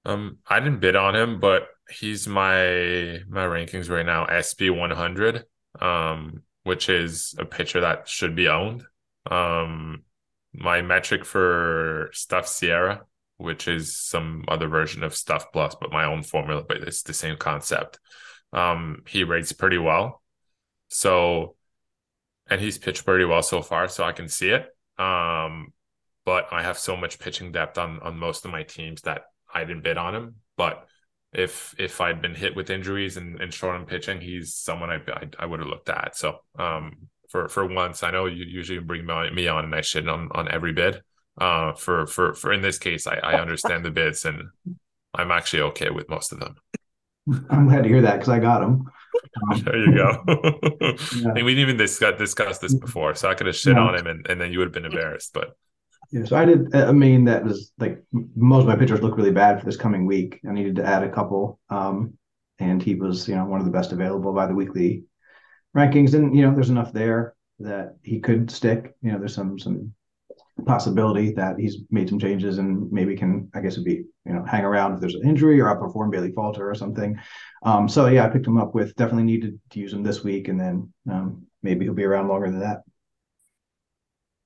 Um, 0.06 0.38
I 0.48 0.60
didn't 0.60 0.80
bid 0.80 0.96
on 0.96 1.16
him, 1.16 1.40
but 1.40 1.68
he's 1.90 2.28
my 2.28 3.20
my 3.28 3.46
rankings 3.46 3.90
right 3.90 4.06
now, 4.06 4.26
SB 4.26 4.76
100, 4.76 5.44
um, 5.80 6.44
which 6.64 6.90
is 6.90 7.36
a 7.38 7.46
pitcher 7.46 7.82
that 7.82 8.08
should 8.08 8.36
be 8.36 8.48
owned. 8.48 8.84
Um, 9.30 10.04
my 10.54 10.82
metric 10.82 11.24
for 11.26 12.10
Stuff 12.14 12.48
Sierra, 12.48 13.02
which 13.38 13.68
is 13.68 13.96
some 13.96 14.46
other 14.48 14.68
version 14.68 15.04
of 15.04 15.14
Stuff 15.14 15.52
Plus, 15.52 15.76
but 15.80 15.92
my 15.92 16.06
own 16.06 16.24
formula, 16.24 16.64
but 16.68 16.78
it's 16.78 17.04
the 17.04 17.14
same 17.14 17.38
concept. 17.38 18.00
Um, 18.54 19.04
he 19.08 19.24
rates 19.24 19.52
pretty 19.52 19.78
well. 19.78 20.22
So, 20.90 21.56
and 22.50 22.62
he's 22.62 22.78
pitched 22.78 23.06
pretty 23.06 23.26
well 23.26 23.44
so 23.44 23.62
far, 23.62 23.88
so 23.88 24.04
I 24.04 24.12
can 24.12 24.28
see 24.28 24.50
it. 24.50 24.68
Um, 24.98 25.74
but 26.26 26.48
I 26.52 26.64
have 26.64 26.78
so 26.78 26.98
much 26.98 27.20
pitching 27.20 27.52
depth 27.52 27.78
on 27.78 28.00
on 28.02 28.18
most 28.18 28.46
of 28.46 28.52
my 28.52 28.64
teams 28.64 29.02
that 29.04 29.24
I 29.54 29.64
didn't 29.64 29.84
bid 29.84 29.98
on 29.98 30.16
him. 30.16 30.36
But 30.58 30.86
if 31.34 31.76
if 31.78 32.02
I'd 32.02 32.22
been 32.22 32.36
hit 32.36 32.56
with 32.56 32.70
injuries 32.70 33.18
and, 33.18 33.40
and 33.42 33.54
short 33.54 33.76
on 33.76 33.86
pitching, 33.86 34.22
he's 34.22 34.54
someone 34.56 34.90
I 34.90 34.96
I, 35.08 35.30
I 35.40 35.46
would 35.46 35.60
have 35.60 35.70
looked 35.70 35.90
at. 35.90 36.18
So 36.18 36.40
um 36.60 37.10
for 37.30 37.48
for 37.48 37.66
once, 37.66 38.04
I 38.04 38.12
know 38.12 38.26
you 38.26 38.46
usually 38.46 38.80
bring 38.80 39.06
me 39.06 39.48
on, 39.48 39.66
and 39.66 39.76
I 39.76 39.82
shit 39.82 40.08
on 40.08 40.30
on 40.32 40.50
every 40.50 40.74
bid. 40.74 41.02
Uh 41.40 41.74
for 41.74 42.08
for 42.08 42.34
for 42.34 42.52
in 42.52 42.62
this 42.62 42.80
case, 42.80 43.08
I 43.08 43.18
I 43.18 43.40
understand 43.40 43.86
the 43.86 43.92
bids 43.92 44.26
and 44.26 44.44
I'm 45.14 45.32
actually 45.32 45.64
okay 45.64 45.90
with 45.90 46.10
most 46.10 46.32
of 46.32 46.40
them. 46.40 46.56
I'm 47.50 47.68
glad 47.68 47.84
to 47.84 47.90
hear 47.90 48.02
that 48.02 48.14
because 48.14 48.30
I 48.30 48.40
got 48.40 48.64
him. 48.64 48.90
There 49.64 49.78
you 49.78 49.96
go. 49.96 50.24
Yeah. 50.82 51.30
I 51.30 51.34
mean, 51.34 51.46
we 51.46 51.54
didn't 51.54 51.70
even 51.70 51.78
discuss 51.78 52.18
discussed 52.18 52.62
this 52.62 52.74
before, 52.74 53.16
so 53.16 53.30
I 53.30 53.36
could 53.36 53.48
have 53.48 53.56
shit 53.56 53.76
Yeah. 53.76 53.82
on 53.84 53.96
him 53.96 54.08
and, 54.08 54.26
and 54.28 54.40
then 54.42 54.52
you 54.52 54.60
would 54.60 54.68
have 54.68 54.74
been 54.74 54.86
embarrassed. 54.86 55.32
But 55.34 55.56
Yeah, 56.12 56.26
so 56.26 56.36
I 56.36 56.46
did. 56.46 56.74
I 56.76 56.92
mean, 56.92 57.26
that 57.26 57.44
was 57.44 57.72
like 57.78 58.04
most 58.36 58.62
of 58.64 58.68
my 58.68 58.76
pitchers 58.76 59.02
look 59.02 59.18
really 59.18 59.32
bad 59.32 59.60
for 59.60 59.66
this 59.66 59.78
coming 59.78 60.06
week. 60.06 60.40
I 60.48 60.54
needed 60.54 60.76
to 60.78 60.86
add 60.86 61.04
a 61.04 61.10
couple, 61.12 61.60
um, 61.70 62.18
and 62.60 62.82
he 62.82 62.96
was, 62.96 63.28
you 63.28 63.36
know, 63.36 63.46
one 63.46 63.60
of 63.60 63.66
the 63.66 63.72
best 63.72 63.92
available 63.92 64.34
by 64.34 64.48
the 64.48 64.56
weekly 64.56 65.04
rankings. 65.76 66.14
And 66.14 66.36
you 66.36 66.42
know, 66.44 66.54
there's 66.54 66.70
enough 66.72 66.94
there 66.94 67.36
that 67.60 67.96
he 68.04 68.20
could 68.20 68.50
stick. 68.50 68.96
You 69.02 69.12
know, 69.12 69.20
there's 69.20 69.36
some 69.36 69.60
some 69.60 69.94
possibility 70.66 71.32
that 71.34 71.60
he's 71.60 71.78
made 71.92 72.10
some 72.10 72.20
changes 72.20 72.58
and 72.58 72.92
maybe 72.92 73.16
can, 73.16 73.50
I 73.54 73.62
guess, 73.62 73.74
it'd 73.74 73.86
be 73.86 74.04
you 74.26 74.34
know, 74.34 74.44
hang 74.44 74.66
around 74.66 74.94
if 74.94 75.00
there's 75.00 75.16
an 75.16 75.28
injury 75.28 75.60
or 75.60 75.66
outperform 75.66 76.12
Bailey 76.12 76.32
Falter 76.32 76.70
or 76.70 76.76
something. 76.76 77.18
Um, 77.64 77.88
so 77.88 78.08
yeah, 78.08 78.26
I 78.26 78.30
picked 78.30 78.48
him 78.48 78.58
up 78.58 78.74
with 78.74 78.96
definitely 78.96 79.24
needed 79.24 79.60
to 79.72 79.80
use 79.80 79.94
him 79.94 80.04
this 80.04 80.24
week, 80.24 80.48
and 80.48 80.60
then 80.60 80.94
um, 81.10 81.46
maybe 81.64 81.86
he'll 81.86 81.94
be 81.94 82.04
around 82.04 82.28
longer 82.28 82.50
than 82.50 82.60
that. 82.62 82.82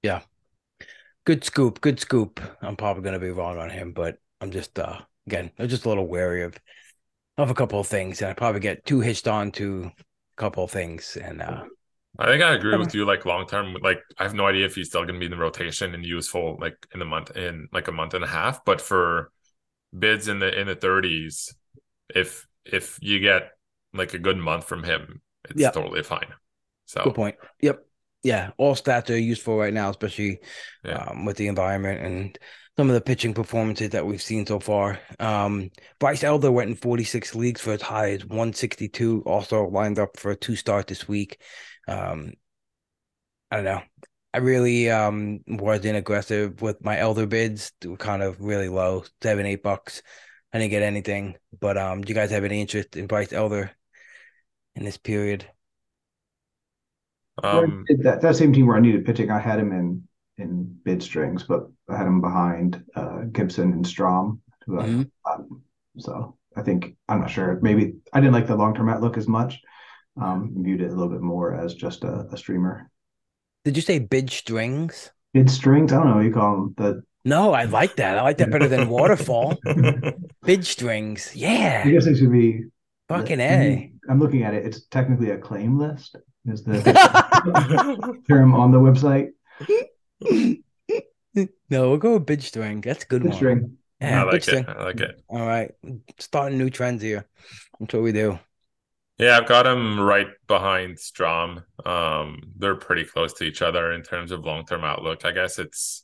Yeah, 0.03 0.21
good 1.25 1.43
scoop, 1.43 1.81
good 1.81 1.99
scoop. 1.99 2.39
I'm 2.61 2.75
probably 2.75 3.03
gonna 3.03 3.19
be 3.19 3.31
wrong 3.31 3.57
on 3.57 3.69
him, 3.69 3.91
but 3.93 4.17
I'm 4.39 4.51
just 4.51 4.77
uh 4.79 4.99
again, 5.27 5.51
I'm 5.59 5.67
just 5.67 5.85
a 5.85 5.89
little 5.89 6.07
wary 6.07 6.43
of 6.43 6.57
of 7.37 7.49
a 7.51 7.55
couple 7.55 7.79
of 7.79 7.87
things, 7.87 8.21
and 8.21 8.31
I 8.31 8.33
probably 8.33 8.61
get 8.61 8.85
too 8.85 9.01
hitched 9.01 9.27
on 9.27 9.51
to 9.53 9.91
a 9.97 10.37
couple 10.37 10.63
of 10.65 10.71
things, 10.71 11.17
and 11.17 11.41
uh 11.41 11.65
I 12.19 12.25
think 12.25 12.43
I 12.43 12.53
agree 12.53 12.77
with 12.77 12.93
you. 12.93 13.05
Like 13.05 13.25
long 13.25 13.47
term, 13.47 13.75
like 13.81 14.01
I 14.17 14.23
have 14.23 14.33
no 14.33 14.47
idea 14.47 14.65
if 14.65 14.75
he's 14.75 14.87
still 14.87 15.01
going 15.03 15.13
to 15.15 15.19
be 15.19 15.25
in 15.25 15.31
the 15.31 15.37
rotation 15.37 15.93
and 15.93 16.05
useful 16.05 16.57
like 16.59 16.75
in 16.93 16.99
the 16.99 17.05
month 17.05 17.35
in 17.35 17.67
like 17.71 17.87
a 17.87 17.91
month 17.91 18.13
and 18.13 18.23
a 18.23 18.27
half. 18.27 18.63
But 18.65 18.81
for 18.81 19.31
bids 19.97 20.27
in 20.27 20.39
the 20.39 20.59
in 20.59 20.67
the 20.67 20.75
thirties, 20.75 21.53
if 22.13 22.45
if 22.65 22.99
you 23.01 23.19
get 23.19 23.51
like 23.93 24.13
a 24.13 24.19
good 24.19 24.37
month 24.37 24.65
from 24.65 24.83
him, 24.83 25.21
it's 25.49 25.59
Yeah. 25.59 25.71
totally 25.71 26.03
fine. 26.03 26.27
So 26.85 27.03
good 27.05 27.15
point. 27.15 27.35
Yep. 27.61 27.85
Yeah, 28.23 28.51
all 28.57 28.75
stats 28.75 29.09
are 29.09 29.17
useful 29.17 29.57
right 29.57 29.73
now, 29.73 29.89
especially 29.89 30.39
Yeah. 30.83 31.05
um, 31.05 31.25
with 31.25 31.37
the 31.37 31.47
environment 31.47 32.01
and 32.05 32.37
some 32.77 32.87
of 32.89 32.93
the 32.93 33.01
pitching 33.01 33.33
performances 33.33 33.89
that 33.89 34.05
we've 34.05 34.21
seen 34.21 34.45
so 34.45 34.59
far. 34.59 34.99
Um, 35.19 35.71
Bryce 35.99 36.23
Elder 36.23 36.51
went 36.51 36.69
in 36.69 36.75
46 36.75 37.33
leagues 37.35 37.61
for 37.61 37.73
as 37.73 37.81
high 37.81 38.11
as 38.11 38.25
162. 38.25 39.23
Also 39.25 39.65
lined 39.67 39.97
up 39.97 40.17
for 40.19 40.31
a 40.31 40.35
two 40.35 40.55
start 40.55 40.87
this 40.87 41.07
week. 41.07 41.41
Um, 41.87 42.33
I 43.49 43.57
don't 43.57 43.65
know. 43.65 43.81
I 44.33 44.37
really 44.37 44.89
um 44.89 45.41
wasn't 45.47 45.97
aggressive 45.97 46.61
with 46.61 46.83
my 46.83 46.97
Elder 46.97 47.25
bids. 47.27 47.73
They 47.81 47.89
were 47.89 47.97
kind 47.97 48.23
of 48.23 48.39
really 48.39 48.69
low, 48.69 49.03
seven, 49.21 49.45
eight 49.45 49.63
bucks. 49.63 50.01
I 50.53 50.59
didn't 50.59 50.71
get 50.71 50.83
anything. 50.83 51.37
But 51.59 51.77
um, 51.77 52.01
do 52.01 52.09
you 52.09 52.15
guys 52.15 52.31
have 52.31 52.43
any 52.45 52.61
interest 52.61 52.95
in 52.95 53.07
Bryce 53.07 53.33
Elder 53.33 53.71
in 54.75 54.83
this 54.83 54.97
period? 54.97 55.47
um, 57.43 57.85
that 58.03 58.21
that 58.21 58.35
same 58.35 58.53
team 58.53 58.67
where 58.67 58.77
I 58.77 58.81
needed 58.81 59.05
pitching, 59.05 59.31
I 59.31 59.39
had 59.39 59.59
him 59.59 59.71
in 59.71 60.07
in 60.37 60.75
bid 60.83 61.03
strings, 61.03 61.43
but 61.43 61.67
I 61.89 61.97
had 61.97 62.07
him 62.07 62.21
behind 62.21 62.83
uh, 62.95 63.23
Gibson 63.31 63.73
and 63.73 63.85
Strahm. 63.85 64.39
Who 64.65 64.79
I, 64.79 65.05
um, 65.29 65.61
so 65.97 66.37
I 66.55 66.61
think 66.61 66.95
I'm 67.09 67.21
not 67.21 67.29
sure. 67.29 67.59
Maybe 67.61 67.95
I 68.13 68.19
didn't 68.19 68.33
like 68.33 68.47
the 68.47 68.55
long 68.55 68.75
term 68.75 68.89
outlook 68.89 69.17
as 69.17 69.27
much. 69.27 69.61
Um, 70.19 70.53
viewed 70.57 70.81
it 70.81 70.87
a 70.87 70.93
little 70.93 71.09
bit 71.09 71.21
more 71.21 71.53
as 71.55 71.73
just 71.73 72.03
a, 72.03 72.27
a 72.31 72.37
streamer. 72.37 72.89
Did 73.63 73.75
you 73.75 73.81
say 73.81 73.99
bid 73.99 74.29
strings? 74.29 75.11
Bid 75.33 75.49
strings. 75.49 75.93
I 75.93 75.97
don't 75.97 76.07
know 76.09 76.15
what 76.15 76.25
you 76.25 76.33
call 76.33 76.55
them. 76.55 76.73
The 76.77 77.03
No, 77.23 77.53
I 77.53 77.63
like 77.65 77.95
that. 77.97 78.17
I 78.17 78.21
like 78.23 78.37
that 78.39 78.51
better 78.51 78.67
than 78.67 78.89
waterfall. 78.89 79.57
Bid 80.43 80.65
strings. 80.65 81.31
Yeah. 81.35 81.83
I 81.85 81.91
guess 81.91 82.07
it 82.07 82.17
should 82.17 82.31
be. 82.31 82.65
Fucking 83.07 83.39
a. 83.39 83.91
I'm 84.09 84.19
looking 84.19 84.43
at 84.43 84.53
it. 84.53 84.65
It's 84.65 84.85
technically 84.87 85.29
a 85.31 85.37
claim 85.37 85.77
list. 85.77 86.15
Is 86.45 86.63
the 86.63 86.81
term 88.27 88.55
on 88.55 88.71
the 88.71 88.79
website? 88.79 89.29
no, 91.69 91.89
we'll 91.89 91.97
go 91.97 92.13
with 92.15 92.25
bid 92.25 92.43
string. 92.43 92.81
That's 92.81 93.03
a 93.03 93.07
good 93.07 93.21
Bid 93.23 93.29
one. 93.29 93.37
string. 93.37 93.77
Yeah, 94.01 94.21
I 94.21 94.25
bid 94.25 94.33
like 94.33 94.43
string. 94.43 94.63
it. 94.63 94.69
I 94.69 94.83
like 94.83 94.99
it. 94.99 95.21
All 95.29 95.45
right. 95.45 95.71
Starting 96.19 96.57
new 96.57 96.69
trends 96.69 97.01
here. 97.01 97.25
That's 97.79 97.93
what 97.93 98.03
we 98.03 98.11
do. 98.11 98.39
Yeah, 99.21 99.37
I've 99.37 99.47
got 99.47 99.67
him 99.67 99.99
right 99.99 100.29
behind 100.47 100.97
Strahm. 100.97 101.63
Um, 101.85 102.41
they're 102.57 102.75
pretty 102.75 103.05
close 103.05 103.33
to 103.33 103.43
each 103.43 103.61
other 103.61 103.91
in 103.91 104.01
terms 104.01 104.31
of 104.31 104.43
long 104.43 104.65
term 104.65 104.83
outlook. 104.83 105.25
I 105.25 105.31
guess 105.31 105.59
it's 105.59 106.03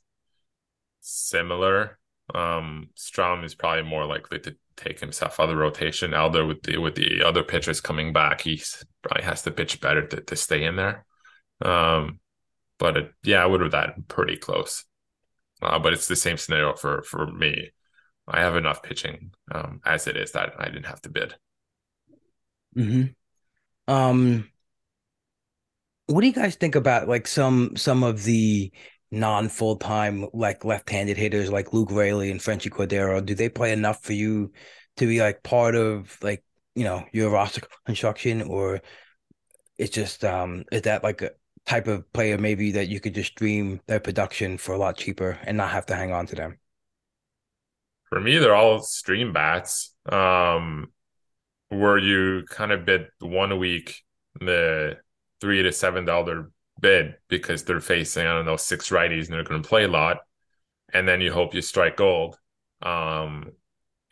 similar. 1.01 1.97
Um, 2.35 2.89
Strahm 2.95 3.43
is 3.43 3.55
probably 3.55 3.89
more 3.89 4.05
likely 4.05 4.37
to 4.41 4.55
take 4.75 4.99
himself 4.99 5.39
out 5.39 5.49
of 5.49 5.57
rotation. 5.57 6.13
Elder 6.13 6.45
with 6.45 6.61
the 6.61 6.77
with 6.77 6.93
the 6.93 7.23
other 7.23 7.41
pitchers 7.41 7.81
coming 7.81 8.13
back, 8.13 8.41
he 8.41 8.61
probably 9.01 9.23
has 9.23 9.41
to 9.41 9.51
pitch 9.51 9.81
better 9.81 10.05
to, 10.05 10.21
to 10.21 10.35
stay 10.35 10.63
in 10.63 10.75
there. 10.75 11.03
Um, 11.59 12.19
but 12.77 12.97
it, 12.97 13.11
yeah, 13.23 13.41
I 13.41 13.47
would 13.47 13.61
have 13.61 13.71
that 13.71 14.07
pretty 14.07 14.37
close. 14.37 14.85
Uh, 15.59 15.79
but 15.79 15.93
it's 15.93 16.07
the 16.07 16.15
same 16.15 16.37
scenario 16.37 16.75
for 16.75 17.01
for 17.01 17.25
me. 17.25 17.71
I 18.27 18.41
have 18.41 18.55
enough 18.55 18.83
pitching 18.83 19.31
um, 19.51 19.81
as 19.83 20.05
it 20.05 20.17
is 20.17 20.33
that 20.33 20.53
I 20.59 20.65
didn't 20.65 20.85
have 20.85 21.01
to 21.01 21.09
bid. 21.09 21.33
Hmm 22.75 23.07
Um, 23.87 24.51
what 26.07 26.21
do 26.21 26.27
you 26.27 26.33
guys 26.33 26.55
think 26.55 26.75
about 26.75 27.07
like 27.07 27.27
some 27.27 27.75
some 27.75 28.03
of 28.03 28.23
the 28.23 28.71
non 29.11 29.49
full 29.49 29.75
time 29.77 30.27
like 30.33 30.65
left 30.65 30.89
handed 30.89 31.17
hitters 31.17 31.51
like 31.51 31.73
Luke 31.73 31.91
Raley 31.91 32.31
and 32.31 32.39
Franchy 32.39 32.69
Cordero? 32.71 33.23
Do 33.25 33.35
they 33.35 33.49
play 33.49 33.71
enough 33.73 34.03
for 34.03 34.13
you 34.13 34.51
to 34.97 35.05
be 35.07 35.19
like 35.19 35.43
part 35.43 35.75
of 35.75 36.17
like 36.21 36.43
you 36.75 36.83
know 36.83 37.05
your 37.13 37.29
roster 37.31 37.61
construction, 37.85 38.41
or 38.43 38.81
it's 39.77 39.91
just 39.93 40.23
um 40.25 40.65
is 40.71 40.83
that 40.83 41.03
like 41.03 41.21
a 41.23 41.31
type 41.65 41.87
of 41.87 42.11
player 42.13 42.37
maybe 42.37 42.73
that 42.73 42.89
you 42.89 42.99
could 42.99 43.15
just 43.15 43.31
stream 43.33 43.81
their 43.87 43.99
production 43.99 44.57
for 44.57 44.73
a 44.73 44.77
lot 44.77 44.97
cheaper 44.97 45.39
and 45.45 45.57
not 45.57 45.71
have 45.71 45.85
to 45.87 45.95
hang 45.95 46.13
on 46.13 46.27
to 46.27 46.35
them? 46.35 46.59
For 48.09 48.19
me, 48.19 48.37
they're 48.37 48.55
all 48.55 48.79
stream 48.81 49.33
bats. 49.33 49.93
Um, 50.05 50.91
where 51.69 51.97
you 51.97 52.43
kind 52.49 52.71
of 52.71 52.85
bid 52.85 53.07
one 53.19 53.57
week 53.59 54.03
the 54.39 54.97
three 55.41 55.63
to 55.63 55.71
seven 55.71 56.05
dollar 56.05 56.51
bid 56.79 57.15
because 57.27 57.63
they're 57.63 57.79
facing 57.79 58.25
I 58.25 58.33
don't 58.33 58.45
know 58.45 58.57
six 58.57 58.89
righties 58.89 59.25
and 59.25 59.33
they're 59.33 59.43
going 59.43 59.61
to 59.61 59.67
play 59.67 59.83
a 59.83 59.89
lot, 59.89 60.17
and 60.93 61.07
then 61.07 61.21
you 61.21 61.31
hope 61.31 61.53
you 61.53 61.61
strike 61.61 61.97
gold. 61.97 62.37
Um, 62.81 63.51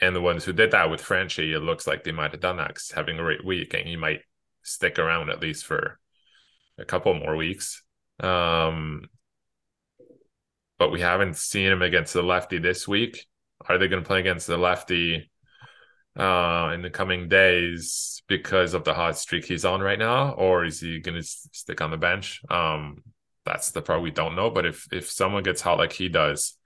and 0.02 0.16
the 0.16 0.22
ones 0.22 0.44
who 0.44 0.52
did 0.54 0.72
that 0.72 0.90
with 0.90 1.02
Franchy, 1.02 1.54
it 1.54 1.60
looks 1.60 1.88
like 1.88 2.04
they 2.04 2.12
might 2.12 2.32
have 2.32 2.42
done 2.42 2.58
that 2.58 2.70
because 2.70 2.92
having 2.92 3.18
a 3.18 3.24
great 3.24 3.46
week, 3.46 3.74
and 3.74 3.88
he 3.88 3.96
might 3.96 4.22
stick 4.64 5.00
around 5.00 5.30
at 5.30 5.42
least 5.42 5.66
for 5.66 6.00
a 6.78 6.86
couple 6.86 7.14
more 7.14 7.36
weeks. 7.36 7.82
Um, 8.20 9.10
but 10.78 10.92
we 10.92 11.02
haven't 11.02 11.38
seen 11.38 11.72
him 11.72 11.82
against 11.82 12.14
the 12.14 12.24
lefty 12.24 12.58
this 12.58 12.88
week. 12.88 13.26
Are 13.68 13.78
they 13.78 13.88
going 13.88 14.04
to 14.04 14.08
play 14.08 14.20
against 14.20 14.48
the 14.48 14.58
lefty 14.58 15.30
uh, 16.18 16.72
in 16.74 16.82
the 16.82 16.90
coming 16.90 17.28
days 17.28 18.22
because 18.28 18.74
of 18.74 18.84
the 18.84 18.94
hot 18.94 19.18
streak 19.18 19.46
he's 19.46 19.66
on 19.66 19.82
right 19.82 20.00
now, 20.00 20.32
or 20.32 20.66
is 20.66 20.80
he 20.80 21.00
going 21.00 21.22
to 21.22 21.28
stick 21.28 21.82
on 21.82 21.92
the 21.92 21.98
bench? 21.98 22.42
Um, 22.50 23.04
that's 23.46 23.72
the 23.72 23.82
part 23.82 24.02
we 24.02 24.12
don't 24.12 24.36
know. 24.36 24.50
But 24.50 24.66
if 24.66 24.88
if 24.92 25.10
someone 25.10 25.44
gets 25.44 25.62
hot 25.62 25.78
like 25.78 25.94
he 25.94 26.10
does, 26.10 26.58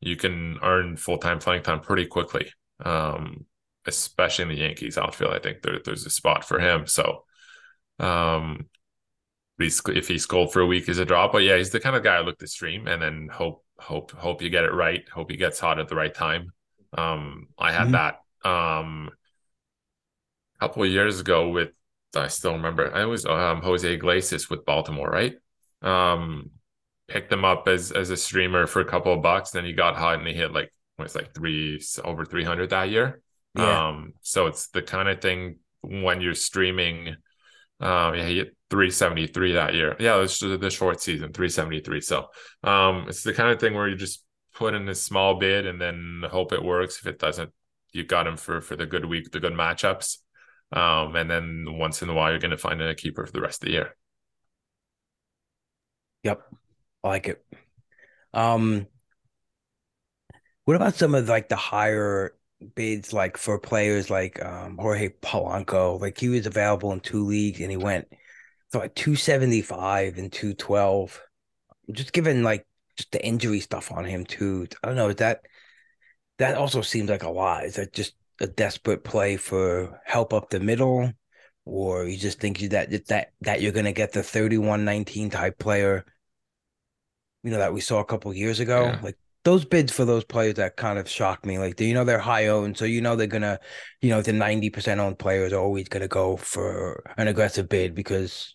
you 0.00 0.16
can 0.16 0.58
earn 0.62 0.96
full 0.96 1.18
time 1.18 1.38
playing 1.38 1.62
time 1.62 1.80
pretty 1.80 2.06
quickly. 2.06 2.52
Um, 2.84 3.46
especially 3.86 4.42
in 4.42 4.48
the 4.50 4.62
Yankees 4.62 4.98
outfield, 4.98 5.32
I 5.32 5.38
think 5.38 5.62
there, 5.62 5.78
there's 5.84 6.06
a 6.06 6.10
spot 6.10 6.44
for 6.44 6.60
him. 6.60 6.86
So, 6.86 7.24
um, 7.98 8.66
if 9.58 10.08
he's 10.08 10.26
cold 10.26 10.52
for 10.52 10.60
a 10.60 10.66
week 10.66 10.88
is 10.88 10.98
a 10.98 11.04
drop. 11.04 11.32
But 11.32 11.42
yeah, 11.42 11.56
he's 11.56 11.70
the 11.70 11.80
kind 11.80 11.96
of 11.96 12.04
guy 12.04 12.16
I 12.16 12.20
look 12.20 12.38
to 12.38 12.46
stream 12.46 12.86
and 12.86 13.00
then 13.02 13.28
hope 13.32 13.64
hope 13.78 14.12
hope 14.12 14.42
you 14.42 14.50
get 14.50 14.64
it 14.64 14.72
right. 14.72 15.08
Hope 15.08 15.30
he 15.30 15.36
gets 15.36 15.58
hot 15.58 15.78
at 15.78 15.88
the 15.88 15.96
right 15.96 16.14
time. 16.14 16.52
Um, 16.96 17.48
I 17.58 17.72
had 17.72 17.84
mm-hmm. 17.84 17.92
that 17.92 18.20
um 18.44 19.10
a 20.56 20.60
couple 20.60 20.82
of 20.82 20.90
years 20.90 21.20
ago 21.20 21.48
with 21.48 21.70
I 22.16 22.28
still 22.28 22.54
remember 22.54 22.86
it 22.86 23.04
was 23.04 23.26
um, 23.26 23.62
Jose 23.62 23.92
Iglesias 23.92 24.48
with 24.48 24.64
Baltimore, 24.64 25.10
right? 25.10 25.36
Um, 25.82 26.50
picked 27.06 27.32
him 27.32 27.44
up 27.44 27.68
as 27.68 27.92
as 27.92 28.10
a 28.10 28.16
streamer 28.16 28.66
for 28.66 28.80
a 28.80 28.84
couple 28.84 29.12
of 29.12 29.22
bucks. 29.22 29.50
Then 29.50 29.64
he 29.64 29.72
got 29.72 29.96
hot 29.96 30.18
and 30.18 30.26
he 30.26 30.34
hit 30.34 30.52
like 30.52 30.72
was 30.98 31.14
like 31.14 31.34
three 31.34 31.80
over 32.04 32.24
three 32.24 32.44
hundred 32.44 32.70
that 32.70 32.90
year. 32.90 33.20
Yeah. 33.54 33.88
Um, 33.88 34.14
so 34.20 34.46
it's 34.46 34.68
the 34.68 34.82
kind 34.82 35.08
of 35.08 35.20
thing 35.20 35.56
when 35.82 36.20
you're 36.20 36.34
streaming. 36.34 37.16
Um, 37.80 38.14
yeah, 38.16 38.26
he 38.26 38.36
hit 38.38 38.56
373 38.70 39.52
that 39.52 39.74
year. 39.74 39.94
Yeah, 40.00 40.20
it's 40.20 40.40
the 40.40 40.70
short 40.70 41.00
season, 41.00 41.32
373. 41.32 42.00
So, 42.00 42.26
um, 42.64 43.06
it's 43.08 43.22
the 43.22 43.32
kind 43.32 43.50
of 43.50 43.60
thing 43.60 43.74
where 43.74 43.88
you 43.88 43.94
just 43.94 44.24
put 44.52 44.74
in 44.74 44.88
a 44.88 44.94
small 44.94 45.36
bid 45.36 45.64
and 45.64 45.80
then 45.80 46.24
hope 46.28 46.52
it 46.52 46.62
works. 46.62 46.98
If 46.98 47.06
it 47.06 47.20
doesn't, 47.20 47.52
you 47.92 48.04
got 48.04 48.26
him 48.26 48.36
for 48.36 48.60
for 48.60 48.76
the 48.76 48.86
good 48.86 49.04
week, 49.04 49.30
the 49.30 49.40
good 49.40 49.54
matchups. 49.54 50.18
Um, 50.70 51.16
and 51.16 51.30
then 51.30 51.64
once 51.68 52.02
in 52.02 52.08
a 52.08 52.14
while, 52.14 52.30
you're 52.30 52.40
going 52.40 52.50
to 52.50 52.58
find 52.58 52.80
a 52.82 52.94
keeper 52.94 53.24
for 53.24 53.32
the 53.32 53.40
rest 53.40 53.62
of 53.62 53.66
the 53.66 53.72
year. 53.72 53.96
Yep, 56.24 56.42
I 57.04 57.08
like 57.08 57.28
it. 57.28 57.44
Um, 58.34 58.86
what 60.64 60.76
about 60.76 60.94
some 60.94 61.14
of 61.14 61.28
like 61.28 61.48
the 61.48 61.56
higher 61.56 62.34
bids, 62.74 63.12
like 63.12 63.38
for 63.38 63.58
players 63.58 64.10
like 64.10 64.44
um, 64.44 64.76
Jorge 64.76 65.10
Polanco? 65.22 65.98
Like 65.98 66.18
he 66.18 66.28
was 66.28 66.46
available 66.46 66.92
in 66.92 67.00
two 67.00 67.24
leagues, 67.24 67.60
and 67.60 67.70
he 67.70 67.76
went 67.76 68.08
so 68.70 68.80
like 68.80 68.94
two 68.94 69.16
seventy 69.16 69.62
five 69.62 70.18
and 70.18 70.30
two 70.30 70.52
twelve. 70.52 71.20
Just 71.90 72.12
given 72.12 72.42
like 72.42 72.66
just 72.96 73.12
the 73.12 73.24
injury 73.24 73.60
stuff 73.60 73.90
on 73.90 74.04
him 74.04 74.26
too. 74.26 74.68
I 74.82 74.88
don't 74.88 74.96
know. 74.96 75.08
Is 75.08 75.16
that 75.16 75.40
that 76.38 76.56
also 76.56 76.82
seems 76.82 77.10
like 77.10 77.22
a 77.22 77.30
lot. 77.30 77.64
Is 77.64 77.76
that 77.76 77.92
just 77.92 78.14
a 78.40 78.46
desperate 78.46 79.04
play 79.04 79.36
for 79.36 80.00
help 80.04 80.32
up 80.32 80.50
the 80.50 80.60
middle? 80.60 81.12
Or 81.64 82.06
you 82.06 82.16
just 82.16 82.40
think 82.40 82.58
that 82.70 83.06
that 83.08 83.32
that 83.42 83.60
you're 83.60 83.72
gonna 83.72 83.92
get 83.92 84.12
the 84.12 84.20
31-19 84.20 85.30
type 85.30 85.58
player, 85.58 86.04
you 87.42 87.50
know, 87.50 87.58
that 87.58 87.74
we 87.74 87.80
saw 87.80 88.00
a 88.00 88.04
couple 88.04 88.32
years 88.32 88.58
ago? 88.60 88.84
Yeah. 88.84 89.00
Like 89.02 89.18
those 89.44 89.64
bids 89.64 89.92
for 89.92 90.04
those 90.04 90.24
players 90.24 90.54
that 90.54 90.76
kind 90.76 90.98
of 90.98 91.08
shocked 91.08 91.44
me. 91.44 91.58
Like, 91.58 91.76
do 91.76 91.84
you 91.84 91.94
know, 91.94 92.04
they're 92.04 92.18
high 92.18 92.46
owned, 92.46 92.76
so 92.78 92.84
you 92.84 93.00
know 93.00 93.16
they're 93.16 93.26
gonna, 93.26 93.60
you 94.00 94.10
know, 94.10 94.22
the 94.22 94.32
ninety 94.32 94.70
percent 94.70 95.00
owned 95.00 95.18
players 95.18 95.52
are 95.52 95.60
always 95.60 95.88
gonna 95.88 96.08
go 96.08 96.36
for 96.36 97.02
an 97.18 97.28
aggressive 97.28 97.68
bid 97.68 97.94
because 97.94 98.54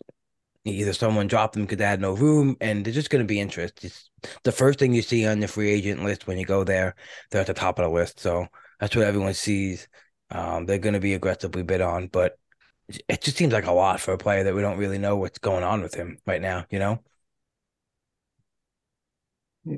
either 0.65 0.93
someone 0.93 1.27
dropped 1.27 1.53
them 1.53 1.63
because 1.63 1.77
they 1.77 1.85
had 1.85 2.01
no 2.01 2.13
room, 2.13 2.55
and 2.61 2.85
they're 2.85 2.93
just 2.93 3.09
gonna 3.09 3.23
be 3.23 3.39
interested. 3.39 3.85
It's 3.85 4.09
the 4.43 4.51
first 4.51 4.79
thing 4.79 4.93
you 4.93 5.01
see 5.01 5.25
on 5.27 5.39
the 5.39 5.47
free 5.47 5.71
agent 5.71 6.03
list 6.03 6.27
when 6.27 6.37
you 6.37 6.45
go 6.45 6.63
there. 6.63 6.95
They're 7.31 7.41
at 7.41 7.47
the 7.47 7.53
top 7.53 7.79
of 7.79 7.85
the 7.85 7.91
list, 7.91 8.19
so 8.19 8.47
that's 8.79 8.95
what 8.95 9.05
everyone 9.05 9.33
sees. 9.33 9.87
Um, 10.31 10.65
they're 10.65 10.79
gonna 10.79 10.99
be 10.99 11.13
aggressively 11.13 11.63
bid 11.63 11.81
on, 11.81 12.07
but 12.07 12.37
it 12.87 13.21
just 13.21 13.37
seems 13.37 13.53
like 13.53 13.65
a 13.65 13.71
lot 13.71 13.99
for 13.99 14.13
a 14.13 14.17
player 14.17 14.43
that 14.43 14.55
we 14.55 14.61
don't 14.61 14.77
really 14.77 14.97
know 14.97 15.17
what's 15.17 15.39
going 15.39 15.63
on 15.63 15.81
with 15.81 15.95
him 15.95 16.17
right 16.25 16.41
now. 16.41 16.65
You 16.69 16.79
know. 16.79 16.99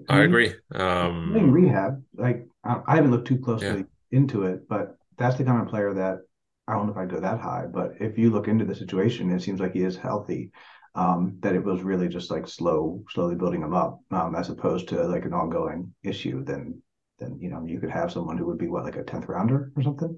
I 0.09 0.21
agree. 0.21 0.53
Um, 0.73 1.35
in 1.35 1.51
rehab, 1.51 2.03
like 2.15 2.47
I 2.63 2.95
haven't 2.95 3.11
looked 3.11 3.27
too 3.27 3.37
closely 3.37 3.67
yeah. 3.67 4.17
into 4.17 4.43
it, 4.43 4.67
but 4.67 4.97
that's 5.17 5.37
the 5.37 5.43
kind 5.43 5.61
of 5.61 5.67
player 5.67 5.93
that 5.93 6.19
I 6.67 6.73
don't 6.73 6.87
know 6.87 6.93
if 6.93 6.97
I 6.97 7.05
go 7.05 7.19
that 7.19 7.39
high. 7.39 7.67
But 7.71 7.93
if 7.99 8.17
you 8.17 8.31
look 8.31 8.47
into 8.47 8.65
the 8.65 8.73
situation, 8.73 9.31
it 9.31 9.41
seems 9.41 9.59
like 9.59 9.73
he 9.73 9.83
is 9.83 9.95
healthy. 9.95 10.51
Um, 10.95 11.37
that 11.41 11.55
it 11.55 11.63
was 11.63 11.83
really 11.83 12.07
just 12.07 12.31
like 12.31 12.47
slow, 12.47 13.03
slowly 13.09 13.35
building 13.35 13.61
him 13.61 13.73
up, 13.73 13.99
um, 14.11 14.33
as 14.35 14.49
opposed 14.49 14.87
to 14.89 15.03
like 15.03 15.25
an 15.25 15.33
ongoing 15.33 15.93
issue. 16.03 16.43
Then, 16.43 16.81
then 17.19 17.37
you 17.39 17.49
know 17.49 17.65
you 17.65 17.79
could 17.79 17.91
have 17.91 18.11
someone 18.11 18.37
who 18.37 18.45
would 18.45 18.57
be 18.57 18.69
what 18.69 18.85
like 18.85 18.95
a 18.95 19.03
tenth 19.03 19.27
rounder 19.27 19.71
or 19.75 19.83
something. 19.83 20.17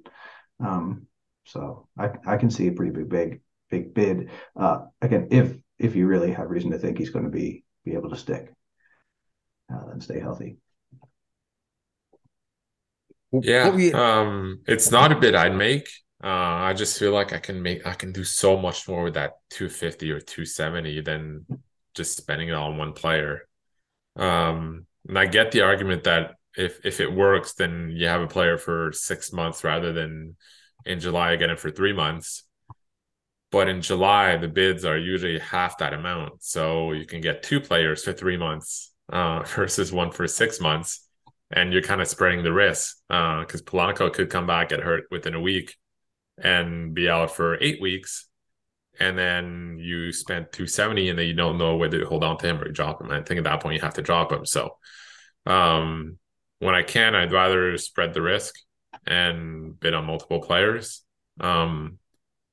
Um, 0.60 1.08
so 1.46 1.88
I 1.98 2.12
I 2.26 2.38
can 2.38 2.52
see 2.52 2.68
a 2.68 2.74
pretty 2.74 2.92
big 2.92 3.10
big 3.10 3.42
big 3.70 3.94
bid. 3.94 4.30
Uh, 4.56 4.86
again, 5.02 5.30
if 5.32 5.56
if 5.80 5.96
you 5.96 6.08
really 6.08 6.32
have 6.32 6.50
reason 6.50 6.72
to 6.72 6.80
think 6.80 6.98
he's 6.98 7.10
going 7.10 7.26
to 7.26 7.32
be 7.32 7.64
be 7.84 7.94
able 7.94 8.10
to 8.10 8.18
stick 8.18 8.54
uh, 9.72 9.88
and 9.92 10.04
stay 10.04 10.20
healthy. 10.20 10.58
Yeah, 13.32 13.78
um, 13.94 14.62
it's 14.68 14.90
not 14.90 15.12
a 15.12 15.16
bid 15.16 15.36
I'd 15.36 15.56
make. 15.56 15.90
Uh, 16.24 16.28
I 16.28 16.74
just 16.74 16.98
feel 16.98 17.12
like 17.12 17.32
I 17.32 17.38
can 17.38 17.62
make 17.62 17.86
I 17.86 17.94
can 17.94 18.12
do 18.12 18.24
so 18.24 18.58
much 18.58 18.88
more 18.88 19.04
with 19.04 19.14
that 19.14 19.34
250 19.52 20.12
or 20.12 20.20
270 20.20 21.02
than 21.02 21.46
just 21.94 22.18
spending 22.18 22.50
it 22.50 22.56
on 22.56 22.78
one 22.78 22.94
player. 22.94 23.48
Um, 24.16 24.88
and 25.08 25.18
I 25.18 25.28
get 25.28 25.52
the 25.52 25.62
argument 25.62 26.06
that 26.06 26.36
if 26.56 26.84
if 26.84 27.00
it 27.00 27.14
works, 27.14 27.54
then 27.54 27.92
you 27.94 28.08
have 28.08 28.22
a 28.22 28.28
player 28.28 28.58
for 28.58 28.92
six 28.94 29.32
months 29.32 29.64
rather 29.64 29.94
than 29.94 30.36
in 30.86 31.00
July 31.00 31.34
it 31.52 31.60
for 31.60 31.70
three 31.70 31.94
months. 31.94 32.44
But 33.52 33.70
in 33.70 33.82
July, 33.82 34.38
the 34.38 34.48
bids 34.48 34.86
are 34.86 34.98
usually 34.98 35.40
half 35.40 35.78
that 35.78 35.94
amount, 35.94 36.44
so 36.44 36.92
you 36.94 37.06
can 37.06 37.22
get 37.22 37.44
two 37.44 37.62
players 37.62 38.04
for 38.04 38.12
three 38.12 38.38
months 38.38 38.92
uh, 39.14 39.44
versus 39.56 39.92
one 39.92 40.12
for 40.12 40.28
six 40.28 40.60
months, 40.60 41.08
and 41.52 41.72
you're 41.72 41.84
kind 41.84 42.02
of 42.02 42.08
spreading 42.08 42.44
the 42.44 42.52
risk 42.52 42.98
because 43.08 43.62
uh, 43.62 43.66
Polanco 43.66 44.12
could 44.12 44.30
come 44.32 44.48
back 44.48 44.70
get 44.70 44.82
hurt 44.82 45.06
within 45.12 45.36
a 45.36 45.40
week 45.40 45.76
and 46.38 46.94
be 46.94 47.10
out 47.10 47.36
for 47.36 47.62
eight 47.62 47.82
weeks, 47.82 48.28
and 49.00 49.18
then 49.18 49.78
you 49.80 50.12
spent 50.12 50.52
270, 50.52 51.10
and 51.10 51.20
then 51.20 51.28
you 51.28 51.34
don't 51.34 51.58
know 51.58 51.76
whether 51.78 52.00
to 52.00 52.06
hold 52.06 52.24
on 52.24 52.38
to 52.38 52.48
him 52.48 52.62
or 52.62 52.72
drop 52.72 53.02
him. 53.02 53.12
I 53.12 53.22
think 53.22 53.38
at 53.40 53.44
that 53.44 53.62
point 53.62 53.76
you 53.76 53.82
have 53.82 53.96
to 53.96 54.02
drop 54.02 54.32
him. 54.32 54.46
So, 54.46 54.78
um, 55.46 56.18
when 56.60 56.76
I 56.76 56.84
can, 56.84 57.16
I'd 57.16 57.32
rather 57.32 57.78
spread 57.78 58.14
the 58.14 58.22
risk 58.22 58.56
and 59.06 59.80
bid 59.80 59.94
on 59.94 60.06
multiple 60.06 60.42
players. 60.42 61.04
Um, 61.40 62.00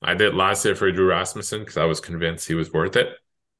I 0.03 0.15
did 0.15 0.35
last 0.35 0.65
year 0.65 0.75
for 0.75 0.91
Drew 0.93 1.09
Rasmussen 1.09 1.61
because 1.61 1.79
I 1.79 1.87
was 1.87 2.01
convinced 2.01 2.47
he 2.47 2.55
was 2.55 2.73
worth 2.73 2.97
it. 2.97 3.09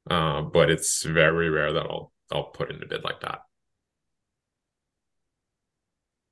Uh, 0.09 0.41
but 0.41 0.69
it's 0.69 1.03
very 1.03 1.49
rare 1.49 1.73
that 1.73 1.85
I'll 1.85 2.11
I'll 2.31 2.43
put 2.43 2.71
in 2.71 2.81
a 2.81 2.85
bid 2.85 3.03
like 3.03 3.21
that. 3.21 3.39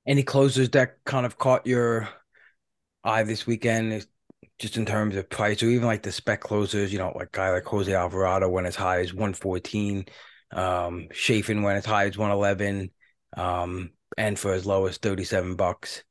Any 0.05 0.23
closers 0.23 0.69
that 0.71 0.97
kind 1.05 1.25
of 1.25 1.37
caught 1.37 1.65
your 1.65 2.09
eye 3.03 3.23
this 3.23 3.45
weekend, 3.45 4.05
just 4.59 4.77
in 4.77 4.85
terms 4.85 5.15
of 5.15 5.29
price, 5.29 5.61
or 5.63 5.67
even 5.67 5.87
like 5.87 6.03
the 6.03 6.11
spec 6.11 6.41
closers? 6.41 6.91
You 6.91 6.99
know, 6.99 7.11
like 7.15 7.31
guy 7.31 7.51
like 7.51 7.65
Jose 7.65 7.93
Alvarado 7.93 8.49
went 8.49 8.67
as 8.67 8.75
high 8.75 8.99
as 8.99 9.13
one 9.13 9.33
fourteen. 9.33 10.05
Um, 10.51 11.07
Chafin 11.11 11.63
went 11.63 11.77
as 11.77 11.85
high 11.85 12.05
as 12.05 12.17
one 12.17 12.31
eleven. 12.31 12.91
Um, 13.35 13.89
and 14.15 14.37
for 14.37 14.53
as 14.53 14.63
low 14.63 14.85
as 14.85 14.97
thirty 14.97 15.23
seven 15.23 15.55
bucks. 15.55 16.03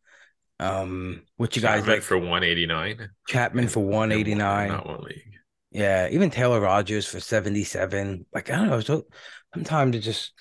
Um, 0.58 1.22
what 1.36 1.54
you 1.54 1.62
Chapman 1.62 1.80
guys 1.80 1.88
like 1.88 2.02
for 2.02 2.18
one 2.18 2.42
eighty 2.42 2.66
nine? 2.66 3.10
Chapman 3.28 3.68
for 3.68 3.78
one 3.78 4.10
eighty 4.10 4.34
nine. 4.34 4.70
Not 4.70 4.88
one 4.88 5.02
league. 5.02 5.34
Yeah, 5.70 6.08
even 6.10 6.30
Taylor 6.30 6.60
Rogers 6.60 7.06
for 7.06 7.20
seventy 7.20 7.62
seven. 7.62 8.26
Like 8.34 8.50
I 8.50 8.56
don't 8.56 8.70
know. 8.70 8.80
So 8.80 9.06
sometimes 9.54 9.94
it's 9.94 10.04
just 10.04 10.32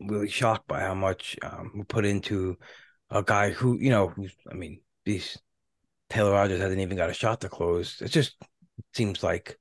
really 0.00 0.28
shocked 0.28 0.66
by 0.66 0.80
how 0.80 0.94
much 0.94 1.36
um, 1.42 1.72
we 1.76 1.84
put 1.84 2.04
into 2.04 2.56
a 3.10 3.22
guy 3.22 3.50
who, 3.50 3.78
you 3.78 3.90
know, 3.90 4.08
who's, 4.08 4.34
I 4.50 4.54
mean, 4.54 4.80
these 5.04 5.38
Taylor 6.10 6.32
Rogers 6.32 6.60
hasn't 6.60 6.80
even 6.80 6.96
got 6.96 7.10
a 7.10 7.14
shot 7.14 7.40
to 7.40 7.48
close. 7.48 8.00
It 8.02 8.08
just 8.08 8.36
seems 8.92 9.22
like 9.22 9.58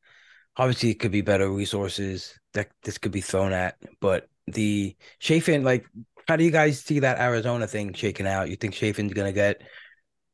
obviously 0.57 0.89
it 0.89 0.99
could 0.99 1.11
be 1.11 1.21
better 1.21 1.49
resources 1.49 2.37
that 2.53 2.69
this 2.83 2.97
could 2.97 3.11
be 3.11 3.21
thrown 3.21 3.53
at, 3.53 3.77
but 4.01 4.27
the 4.47 4.95
Chafin, 5.19 5.63
like, 5.63 5.85
how 6.27 6.35
do 6.35 6.43
you 6.43 6.51
guys 6.51 6.81
see 6.81 6.99
that 6.99 7.19
Arizona 7.19 7.67
thing 7.67 7.93
shaking 7.93 8.27
out? 8.27 8.49
You 8.49 8.55
think 8.55 8.73
Chafin's 8.73 9.13
going 9.13 9.27
to 9.27 9.33
get 9.33 9.61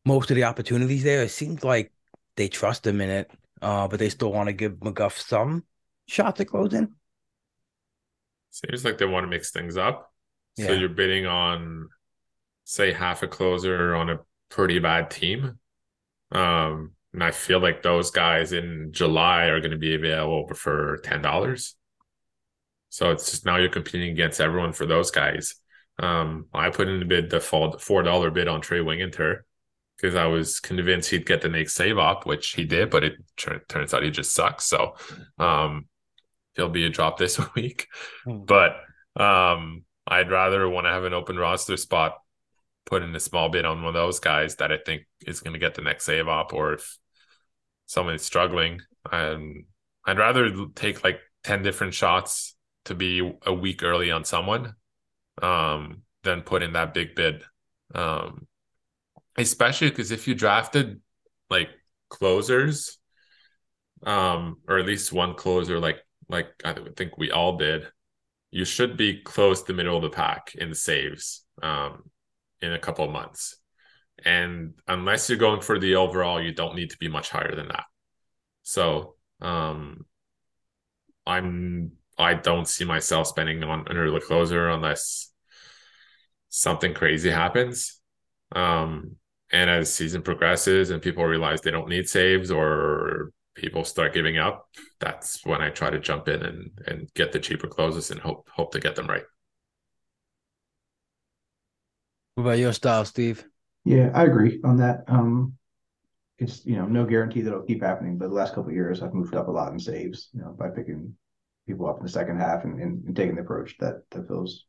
most 0.06 0.32
of 0.32 0.36
the 0.36 0.46
opportunities 0.46 1.04
there? 1.04 1.24
It 1.24 1.30
seems 1.30 1.64
like 1.64 1.92
they 2.38 2.48
trust 2.48 2.88
him 2.88 3.02
in 3.02 3.10
it, 3.10 3.32
uh, 3.62 3.88
but 3.88 4.00
they 4.00 4.10
still 4.10 4.32
want 4.32 4.48
to 4.48 4.54
give 4.54 4.74
McGough 4.74 5.18
some 5.18 5.66
shot 6.08 6.38
to 6.38 6.46
close 6.46 6.74
in. 6.74 6.94
Seems 8.52 8.86
like 8.86 8.98
they 8.98 9.06
want 9.06 9.26
to 9.26 9.30
mix 9.30 9.52
things 9.52 9.78
up. 9.78 10.14
So 10.56 10.64
Yeah. 10.72 10.80
you're 10.80 10.90
bidding 10.90 11.26
on, 11.26 11.90
say, 12.64 12.94
half 12.94 13.22
a 13.22 13.28
closer 13.28 13.94
on 13.96 14.10
a 14.10 14.20
pretty 14.50 14.80
bad 14.80 15.12
team. 15.12 15.60
Um, 16.36 16.92
and 17.14 17.24
I 17.24 17.32
feel 17.32 17.60
like 17.60 17.82
those 17.82 18.12
guys 18.12 18.52
in 18.52 18.90
July 18.92 19.46
are 19.46 19.62
going 19.62 19.72
to 19.72 19.78
be 19.78 19.96
available 19.96 20.54
for 20.54 21.00
ten 21.04 21.22
dollars. 21.22 21.76
So 22.90 23.12
it's 23.12 23.32
just 23.32 23.46
now 23.46 23.58
you're 23.58 23.70
competing 23.70 24.12
against 24.12 24.42
everyone 24.42 24.74
for 24.74 24.86
those 24.86 25.12
guys. 25.12 25.56
Um, 25.98 26.48
I 26.54 26.70
put 26.70 26.90
in 26.90 27.02
a 27.02 27.06
bid 27.06 27.30
the 27.30 27.40
fall 27.40 27.78
four 27.78 28.04
dollar 28.04 28.32
bid 28.32 28.48
on 28.48 28.62
Trey 28.62 28.80
Wingenter 28.80 29.40
because 29.96 30.16
I 30.16 30.26
was 30.26 30.60
convinced 30.60 31.10
he'd 31.10 31.26
get 31.26 31.42
the 31.42 31.50
next 31.50 31.74
save 31.74 31.98
up, 31.98 32.26
which 32.26 32.52
he 32.52 32.66
did, 32.66 32.90
but 32.90 33.04
it 33.06 33.14
tur- 33.38 33.64
turns 33.70 33.94
out 33.94 34.04
he 34.04 34.12
just 34.12 34.34
sucks. 34.34 34.66
So, 34.66 34.96
um, 35.40 35.88
he'll 36.56 36.70
be 36.70 36.86
a 36.86 36.90
drop 36.90 37.18
this 37.18 37.40
week. 37.56 37.88
Hmm. 38.26 38.44
But 38.46 38.76
um, 39.16 39.84
I'd 40.06 40.32
rather 40.32 40.68
want 40.68 40.86
to 40.86 40.92
have 40.92 41.06
an 41.06 41.14
open 41.14 41.38
roster 41.38 41.78
spot, 41.78 42.18
put 42.86 43.04
in 43.04 43.16
a 43.16 43.20
small 43.20 43.50
bid 43.50 43.66
on 43.66 43.82
one 43.82 43.88
of 43.88 43.94
those 43.94 44.20
guys 44.20 44.56
that 44.58 44.72
I 44.72 44.78
think 44.78 45.08
is 45.26 45.40
going 45.40 45.54
to 45.54 45.60
get 45.60 45.76
the 45.76 45.82
next 45.82 46.06
save 46.06 46.28
up, 46.28 46.54
or 46.54 46.74
if 46.74 46.98
someone 47.86 48.16
is 48.16 48.22
struggling, 48.22 48.82
um, 49.12 49.66
I'd 50.06 50.20
rather 50.20 50.50
take 50.76 51.04
like 51.04 51.20
ten 51.44 51.64
different 51.64 51.94
shots 51.94 52.56
to 52.86 52.96
be 52.96 53.38
a 53.46 53.54
week 53.54 53.84
early 53.84 54.12
on 54.12 54.24
someone, 54.24 54.76
um, 55.42 56.04
than 56.24 56.42
put 56.42 56.64
in 56.64 56.74
that 56.74 56.94
big 56.94 57.16
bid. 57.16 57.44
Um, 57.94 58.48
especially 59.38 59.90
because 59.90 60.12
if 60.12 60.28
you 60.28 60.36
drafted 60.36 61.02
like 61.50 61.70
closers, 62.10 62.98
um, 64.06 64.58
or 64.68 64.78
at 64.78 64.86
least 64.86 65.12
one 65.12 65.34
closer, 65.34 65.80
like 65.80 66.00
like 66.30 66.48
I 66.64 66.76
think 66.96 67.18
we 67.18 67.32
all 67.32 67.58
did, 67.58 67.88
you 68.52 68.66
should 68.66 68.98
be 68.98 69.22
close 69.22 69.62
to 69.62 69.68
the 69.68 69.74
middle 69.74 69.98
of 69.98 70.04
the 70.04 70.10
pack 70.10 70.56
in 70.56 70.70
the 70.70 70.76
saves 70.76 71.44
um, 71.62 72.04
in 72.62 72.74
a 72.74 72.80
couple 72.80 73.06
of 73.06 73.12
months. 73.12 73.58
And 74.24 74.74
unless 74.88 75.30
you're 75.30 75.38
going 75.38 75.62
for 75.62 75.78
the 75.78 75.96
overall, 75.96 76.42
you 76.42 76.54
don't 76.54 76.76
need 76.76 76.92
to 76.92 76.98
be 76.98 77.08
much 77.08 77.30
higher 77.30 77.54
than 77.54 77.68
that. 77.68 77.84
So 78.64 79.16
um, 79.42 80.06
I'm 81.26 81.92
I 82.18 82.34
don't 82.34 82.68
see 82.68 82.86
myself 82.86 83.28
spending 83.28 83.62
on 83.64 83.88
an 83.88 83.98
early 83.98 84.22
closer 84.22 84.70
unless 84.70 85.32
something 86.50 86.94
crazy 86.94 87.30
happens. 87.30 88.00
Um, 88.54 89.18
and 89.52 89.70
as 89.70 89.94
season 89.94 90.22
progresses 90.22 90.90
and 90.90 91.02
people 91.02 91.26
realize 91.26 91.62
they 91.62 91.72
don't 91.72 91.90
need 91.90 92.08
saves 92.08 92.52
or 92.52 93.32
people 93.54 93.84
start 93.84 94.14
giving 94.14 94.38
up, 94.38 94.68
that's 95.00 95.46
when 95.46 95.62
I 95.62 95.70
try 95.70 95.90
to 95.90 96.00
jump 96.00 96.28
in 96.28 96.42
and 96.44 96.72
and 96.88 97.14
get 97.14 97.32
the 97.32 97.40
cheaper 97.40 97.68
closes 97.68 98.12
and 98.12 98.20
hope 98.20 98.50
hope 98.52 98.72
to 98.72 98.80
get 98.80 98.96
them 98.96 99.08
right. 99.08 99.24
What 102.36 102.44
about 102.44 102.60
your 102.60 102.74
style, 102.74 103.06
Steve? 103.06 103.46
Yeah, 103.86 104.12
I 104.14 104.26
agree 104.26 104.60
on 104.64 104.78
that. 104.78 105.06
Um, 105.08 105.54
it's 106.38 106.66
you 106.66 106.76
know 106.76 106.86
no 106.86 107.06
guarantee 107.06 107.42
that 107.42 107.52
it'll 107.52 107.64
keep 107.64 107.82
happening, 107.82 108.18
but 108.18 108.28
the 108.28 108.36
last 108.36 108.54
couple 108.54 108.74
years 108.74 109.02
I've 109.02 109.14
moved 109.14 109.36
up 109.36 109.48
a 109.48 109.52
lot 109.52 109.72
in 109.72 109.80
saves, 109.80 110.30
you 110.34 110.42
know, 110.42 110.52
by 110.52 110.70
picking 110.70 111.16
people 111.66 111.88
up 111.88 111.98
in 111.98 112.04
the 112.04 112.12
second 112.12 112.38
half 112.40 112.66
and, 112.66 112.80
and, 112.82 113.06
and 113.06 113.16
taking 113.16 113.36
the 113.36 113.42
approach 113.42 113.78
that 113.80 114.02
that 114.12 114.28
Phil's 114.28 114.66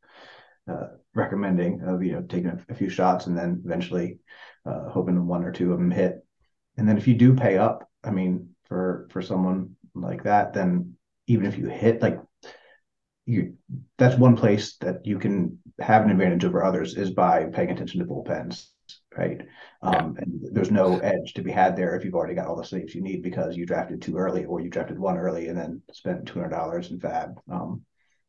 uh, 0.70 0.88
recommending 1.14 1.83
of 1.83 2.05
you 2.05 2.12
know 2.12 2.22
taking 2.22 2.50
a, 2.50 2.59
a 2.68 2.74
few 2.74 2.88
shots 2.88 3.26
and 3.26 3.37
then 3.37 3.62
eventually 3.64 4.20
uh, 4.64 4.88
hoping 4.88 5.26
one 5.26 5.44
or 5.44 5.50
two 5.50 5.72
of 5.72 5.79
them 5.79 5.90
hit. 5.90 6.24
And 6.76 6.88
then 6.88 6.98
if 6.98 7.09
you 7.09 7.14
do 7.14 7.35
pay 7.35 7.59
up, 7.59 7.88
I 8.05 8.12
mean, 8.12 8.50
for 8.66 9.09
for 9.11 9.22
someone 9.22 9.74
like 9.94 10.22
that, 10.22 10.52
then 10.52 10.94
even 11.26 11.46
if 11.46 11.59
you 11.59 11.66
hit 11.66 12.00
like 12.00 12.20
you 13.24 13.55
that's 13.98 14.16
one 14.16 14.37
place 14.37 14.76
that 14.76 15.05
you 15.05 15.18
can 15.18 15.59
have 15.79 16.05
an 16.05 16.11
advantage 16.11 16.45
over 16.45 16.65
others 16.65 16.97
is 16.97 17.11
by 17.11 17.45
paying 17.45 17.71
attention 17.71 18.01
to 18.01 18.07
bullpens, 18.07 18.69
right? 19.17 19.41
Um, 19.83 20.17
and 20.19 20.41
there's 20.53 20.71
no 20.71 20.99
edge 20.99 21.35
to 21.35 21.43
be 21.43 21.51
had 21.51 21.77
there 21.77 21.95
if 21.95 22.05
you've 22.05 22.15
already 22.15 22.35
got 22.35 22.47
all 22.47 22.57
the 22.57 22.65
saves 22.65 22.95
you 22.95 23.03
need 23.03 23.23
because 23.23 23.57
you 23.57 23.67
drafted 23.67 24.01
too 24.01 24.17
early 24.17 24.45
or 24.45 24.61
you 24.61 24.71
drafted 24.71 24.99
one 24.99 25.19
early 25.19 25.49
and 25.49 25.59
then 25.59 25.83
spent 25.93 26.27
two 26.27 26.39
hundred 26.39 26.51
dollars 26.51 26.91
in 26.91 26.99
FAAB 26.99 27.37
um, 27.51 27.83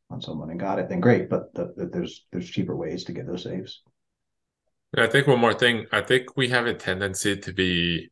on 0.09 0.21
someone 0.21 0.49
and 0.49 0.59
got 0.59 0.79
it. 0.79 0.89
Then 0.89 0.99
great, 0.99 1.29
but 1.29 1.53
the, 1.53 1.73
the, 1.75 1.85
there's 1.85 2.25
there's 2.31 2.49
cheaper 2.49 2.75
ways 2.75 3.05
to 3.05 3.13
get 3.13 3.27
those 3.27 3.43
saves. 3.43 3.81
And 4.93 5.03
I 5.03 5.07
think 5.07 5.27
one 5.27 5.39
more 5.39 5.53
thing, 5.53 5.85
I 5.91 6.01
think 6.01 6.37
we 6.37 6.49
have 6.49 6.65
a 6.65 6.73
tendency 6.73 7.37
to 7.37 7.53
be 7.53 8.09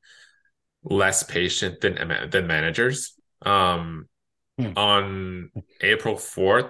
less 0.83 1.23
patient 1.23 1.81
than 1.81 2.29
than 2.29 2.47
managers. 2.47 3.15
Um, 3.41 4.07
Hmm. 4.57 4.77
On 4.77 5.51
April 5.81 6.15
fourth, 6.15 6.67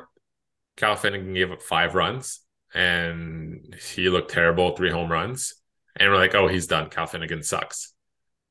Kyle 0.75 0.95
Finnegan 0.95 1.33
gave 1.33 1.51
up 1.51 1.61
five 1.61 1.93
runs, 1.93 2.39
and 2.75 3.75
he 3.93 4.09
looked 4.09 4.31
terrible, 4.31 4.75
three 4.75 4.91
home 4.91 5.11
runs, 5.11 5.55
and 5.95 6.11
we're 6.11 6.17
like, 6.17 6.35
oh, 6.35 6.47
he's 6.47 6.67
done. 6.67 6.89
Kyle 6.89 7.07
Finnegan 7.07 7.41
sucks, 7.41 7.93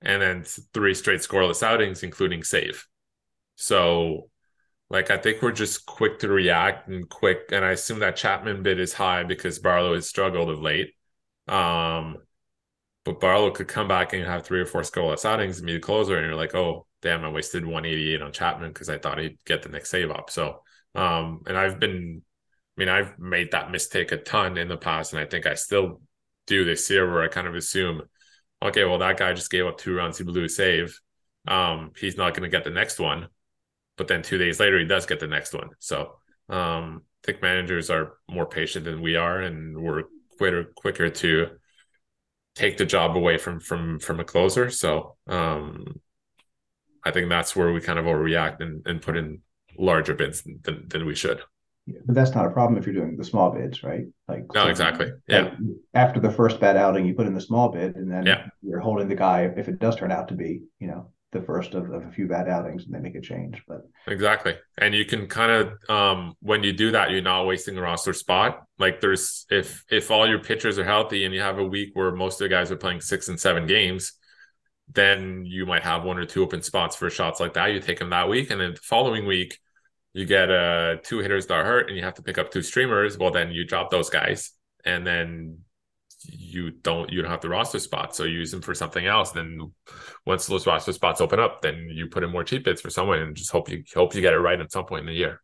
and 0.00 0.20
then 0.20 0.44
three 0.72 0.94
straight 0.94 1.20
scoreless 1.20 1.62
outings, 1.62 2.02
including 2.02 2.42
save. 2.42 2.86
So, 3.56 4.30
like, 4.88 5.10
I 5.10 5.18
think 5.18 5.42
we're 5.42 5.52
just 5.52 5.84
quick 5.86 6.20
to 6.20 6.28
react 6.28 6.88
and 6.88 7.08
quick, 7.08 7.50
and 7.52 7.64
I 7.64 7.72
assume 7.72 8.00
that 8.00 8.16
Chapman 8.16 8.62
bid 8.62 8.80
is 8.80 8.94
high 8.94 9.24
because 9.24 9.58
Barlow 9.58 9.94
has 9.94 10.08
struggled 10.08 10.48
of 10.48 10.60
late. 10.60 10.94
Um, 11.46 12.16
but 13.04 13.20
Barlow 13.20 13.50
could 13.50 13.68
come 13.68 13.86
back 13.86 14.14
and 14.14 14.24
have 14.24 14.44
three 14.46 14.60
or 14.60 14.66
four 14.66 14.80
scoreless 14.80 15.26
outings 15.26 15.58
and 15.58 15.66
be 15.66 15.74
the 15.74 15.80
closer, 15.80 16.16
and 16.16 16.26
you're 16.26 16.34
like, 16.34 16.54
oh, 16.54 16.86
damn, 17.02 17.24
I 17.24 17.28
wasted 17.28 17.66
188 17.66 18.22
on 18.22 18.32
Chapman 18.32 18.70
because 18.70 18.88
I 18.88 18.96
thought 18.96 19.18
he'd 19.18 19.38
get 19.44 19.62
the 19.62 19.68
next 19.68 19.90
save 19.90 20.10
up. 20.10 20.30
So, 20.30 20.62
um, 20.94 21.42
and 21.46 21.58
I've 21.58 21.78
been, 21.78 22.22
I 22.76 22.80
mean, 22.80 22.88
I've 22.88 23.18
made 23.18 23.52
that 23.52 23.70
mistake 23.70 24.12
a 24.12 24.16
ton 24.16 24.56
in 24.56 24.68
the 24.68 24.76
past, 24.76 25.12
and 25.12 25.20
I 25.20 25.26
think 25.26 25.46
I 25.46 25.54
still 25.54 26.00
do 26.46 26.64
this 26.64 26.90
year 26.90 27.10
where 27.10 27.22
I 27.22 27.28
kind 27.28 27.46
of 27.46 27.54
assume, 27.54 28.02
okay, 28.62 28.84
well, 28.84 28.98
that 28.98 29.16
guy 29.16 29.32
just 29.32 29.50
gave 29.50 29.66
up 29.66 29.78
two 29.78 29.94
runs, 29.94 30.18
he 30.18 30.24
blew 30.24 30.44
a 30.44 30.48
save. 30.48 30.98
Um, 31.46 31.92
he's 31.98 32.16
not 32.16 32.34
going 32.34 32.42
to 32.42 32.56
get 32.56 32.64
the 32.64 32.70
next 32.70 32.98
one, 32.98 33.28
but 33.96 34.08
then 34.08 34.22
two 34.22 34.38
days 34.38 34.58
later, 34.58 34.78
he 34.78 34.86
does 34.86 35.06
get 35.06 35.20
the 35.20 35.26
next 35.26 35.52
one. 35.52 35.70
So, 35.78 36.16
um, 36.48 37.02
I 37.22 37.26
think 37.26 37.42
managers 37.42 37.90
are 37.90 38.14
more 38.28 38.46
patient 38.46 38.84
than 38.84 39.00
we 39.00 39.16
are, 39.16 39.40
and 39.40 39.76
we're 39.78 40.04
quicker 40.36 40.64
quicker 40.74 41.10
to 41.10 41.48
take 42.54 42.76
the 42.76 42.84
job 42.84 43.16
away 43.16 43.38
from 43.38 43.60
from 43.60 43.98
from 43.98 44.20
a 44.20 44.24
closer. 44.24 44.70
So, 44.70 45.16
um, 45.26 46.00
I 47.04 47.10
think 47.10 47.28
that's 47.28 47.54
where 47.54 47.72
we 47.72 47.80
kind 47.80 47.98
of 47.98 48.06
overreact 48.06 48.60
and, 48.60 48.82
and 48.86 49.02
put 49.02 49.16
in 49.16 49.40
larger 49.78 50.14
bids 50.14 50.42
than, 50.42 50.88
than 50.88 51.06
we 51.06 51.14
should. 51.14 51.42
But 51.86 52.14
that's 52.14 52.34
not 52.34 52.46
a 52.46 52.50
problem 52.50 52.78
if 52.78 52.86
you're 52.86 52.94
doing 52.94 53.16
the 53.16 53.24
small 53.24 53.50
bids, 53.50 53.82
right? 53.82 54.06
Like 54.26 54.44
No, 54.54 54.64
so- 54.64 54.68
exactly. 54.70 55.06
like, 55.06 55.14
Yeah. 55.28 55.54
after 55.92 56.18
the 56.18 56.30
first 56.30 56.58
bad 56.60 56.76
outing, 56.76 57.04
you 57.04 57.14
put 57.14 57.26
in 57.26 57.34
the 57.34 57.40
small 57.40 57.68
bid, 57.70 57.96
and 57.96 58.10
then 58.10 58.24
Yeah. 58.24 58.46
you're 58.62 58.80
holding 58.80 59.08
the 59.08 59.14
guy 59.14 59.52
if 59.56 59.68
it 59.68 59.78
does 59.78 59.96
turn 59.96 60.10
out 60.10 60.28
to 60.28 60.34
be, 60.34 60.62
you 60.78 60.86
know, 60.88 61.10
the 61.32 61.42
first 61.42 61.74
of, 61.74 61.90
of 61.90 62.06
a 62.06 62.10
few 62.10 62.26
bad 62.28 62.48
outings, 62.48 62.84
and 62.86 62.94
they 62.94 63.00
make 63.00 63.16
a 63.16 63.20
change. 63.20 63.62
But 63.68 63.82
Exactly. 64.06 64.54
And 64.78 64.94
you 64.94 65.04
can 65.04 65.26
kind 65.26 65.50
of 65.50 65.90
um 65.90 66.34
when 66.40 66.62
you 66.62 66.72
do 66.72 66.92
that, 66.92 67.10
you're 67.10 67.20
not 67.22 67.46
wasting 67.46 67.76
a 67.76 67.82
roster 67.82 68.12
spot. 68.14 68.62
Like 68.78 69.00
there's 69.00 69.44
if 69.50 69.84
if 69.90 70.10
all 70.10 70.26
your 70.28 70.38
pitchers 70.38 70.78
are 70.78 70.84
healthy 70.84 71.24
and 71.24 71.34
you 71.34 71.40
have 71.40 71.58
a 71.58 71.64
week 71.64 71.90
where 71.94 72.12
most 72.12 72.40
of 72.40 72.44
the 72.46 72.54
guys 72.54 72.70
are 72.70 72.76
playing 72.76 73.00
six 73.02 73.28
and 73.28 73.38
seven 73.38 73.66
games, 73.66 74.12
then 74.92 75.44
you 75.44 75.66
might 75.66 75.82
have 75.82 76.04
one 76.04 76.18
or 76.18 76.24
two 76.24 76.42
open 76.42 76.62
spots 76.62 76.94
for 76.96 77.10
shots 77.10 77.40
like 77.40 77.54
that. 77.54 77.72
You 77.72 77.80
take 77.80 77.98
them 77.98 78.10
that 78.10 78.28
week, 78.28 78.50
and 78.50 78.60
then 78.60 78.72
the 78.74 78.80
following 78.80 79.26
week 79.26 79.58
you 80.14 80.24
get 80.24 80.50
uh 80.50 80.96
two 81.02 81.18
hitters 81.18 81.46
that 81.46 81.54
are 81.54 81.64
hurt 81.64 81.88
and 81.88 81.96
you 81.96 82.04
have 82.04 82.14
to 82.14 82.22
pick 82.22 82.38
up 82.38 82.50
two 82.50 82.62
streamers. 82.62 83.18
Well, 83.18 83.30
then 83.30 83.50
you 83.50 83.66
drop 83.66 83.90
those 83.90 84.08
guys 84.08 84.52
and 84.84 85.06
then 85.06 85.58
you 86.22 86.70
don't 86.70 87.10
you 87.10 87.20
don't 87.20 87.30
have 87.30 87.40
the 87.40 87.48
roster 87.48 87.80
spot. 87.80 88.14
So 88.14 88.24
you 88.24 88.38
use 88.38 88.50
them 88.50 88.62
for 88.62 88.74
something 88.74 89.04
else. 89.04 89.32
Then 89.32 89.72
once 90.24 90.46
those 90.46 90.66
roster 90.66 90.92
spots 90.92 91.20
open 91.20 91.40
up, 91.40 91.60
then 91.60 91.88
you 91.92 92.06
put 92.06 92.24
in 92.24 92.30
more 92.30 92.44
cheap 92.44 92.64
bids 92.64 92.80
for 92.80 92.90
someone 92.90 93.18
and 93.18 93.36
just 93.36 93.50
hope 93.50 93.68
you 93.68 93.82
hope 93.94 94.14
you 94.14 94.22
get 94.22 94.32
it 94.32 94.38
right 94.38 94.60
at 94.60 94.72
some 94.72 94.86
point 94.86 95.00
in 95.00 95.06
the 95.06 95.12
year. 95.12 95.42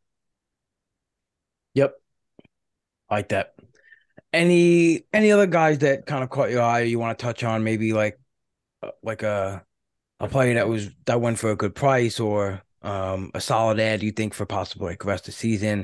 Yep. 1.75 1.95
Like 3.11 3.29
that. 3.31 3.55
Any 4.33 5.05
any 5.13 5.33
other 5.33 5.47
guys 5.47 5.81
that 5.81 6.07
kind 6.07 6.23
of 6.23 6.31
caught 6.31 6.51
your 6.51 6.63
eye 6.63 6.83
you 6.83 7.01
want 7.01 7.19
to 7.19 7.23
touch 7.23 7.43
on? 7.43 7.65
Maybe 7.65 7.93
like 7.93 8.21
uh, 8.83 8.93
like 9.03 9.25
a 9.25 9.65
a 10.21 10.29
player 10.29 10.55
that 10.55 10.69
was 10.69 10.91
that 11.07 11.21
went 11.21 11.39
for 11.41 11.51
a 11.51 11.57
good 11.57 11.75
price 11.75 12.21
or 12.21 12.63
um 12.83 13.31
a 13.35 13.41
solid 13.41 13.79
ad 13.79 14.03
you 14.03 14.11
think 14.13 14.33
for 14.35 14.47
possible 14.47 14.87
like 14.87 15.05
rest 15.05 15.25
of 15.29 15.35
the 15.35 15.39
season. 15.39 15.81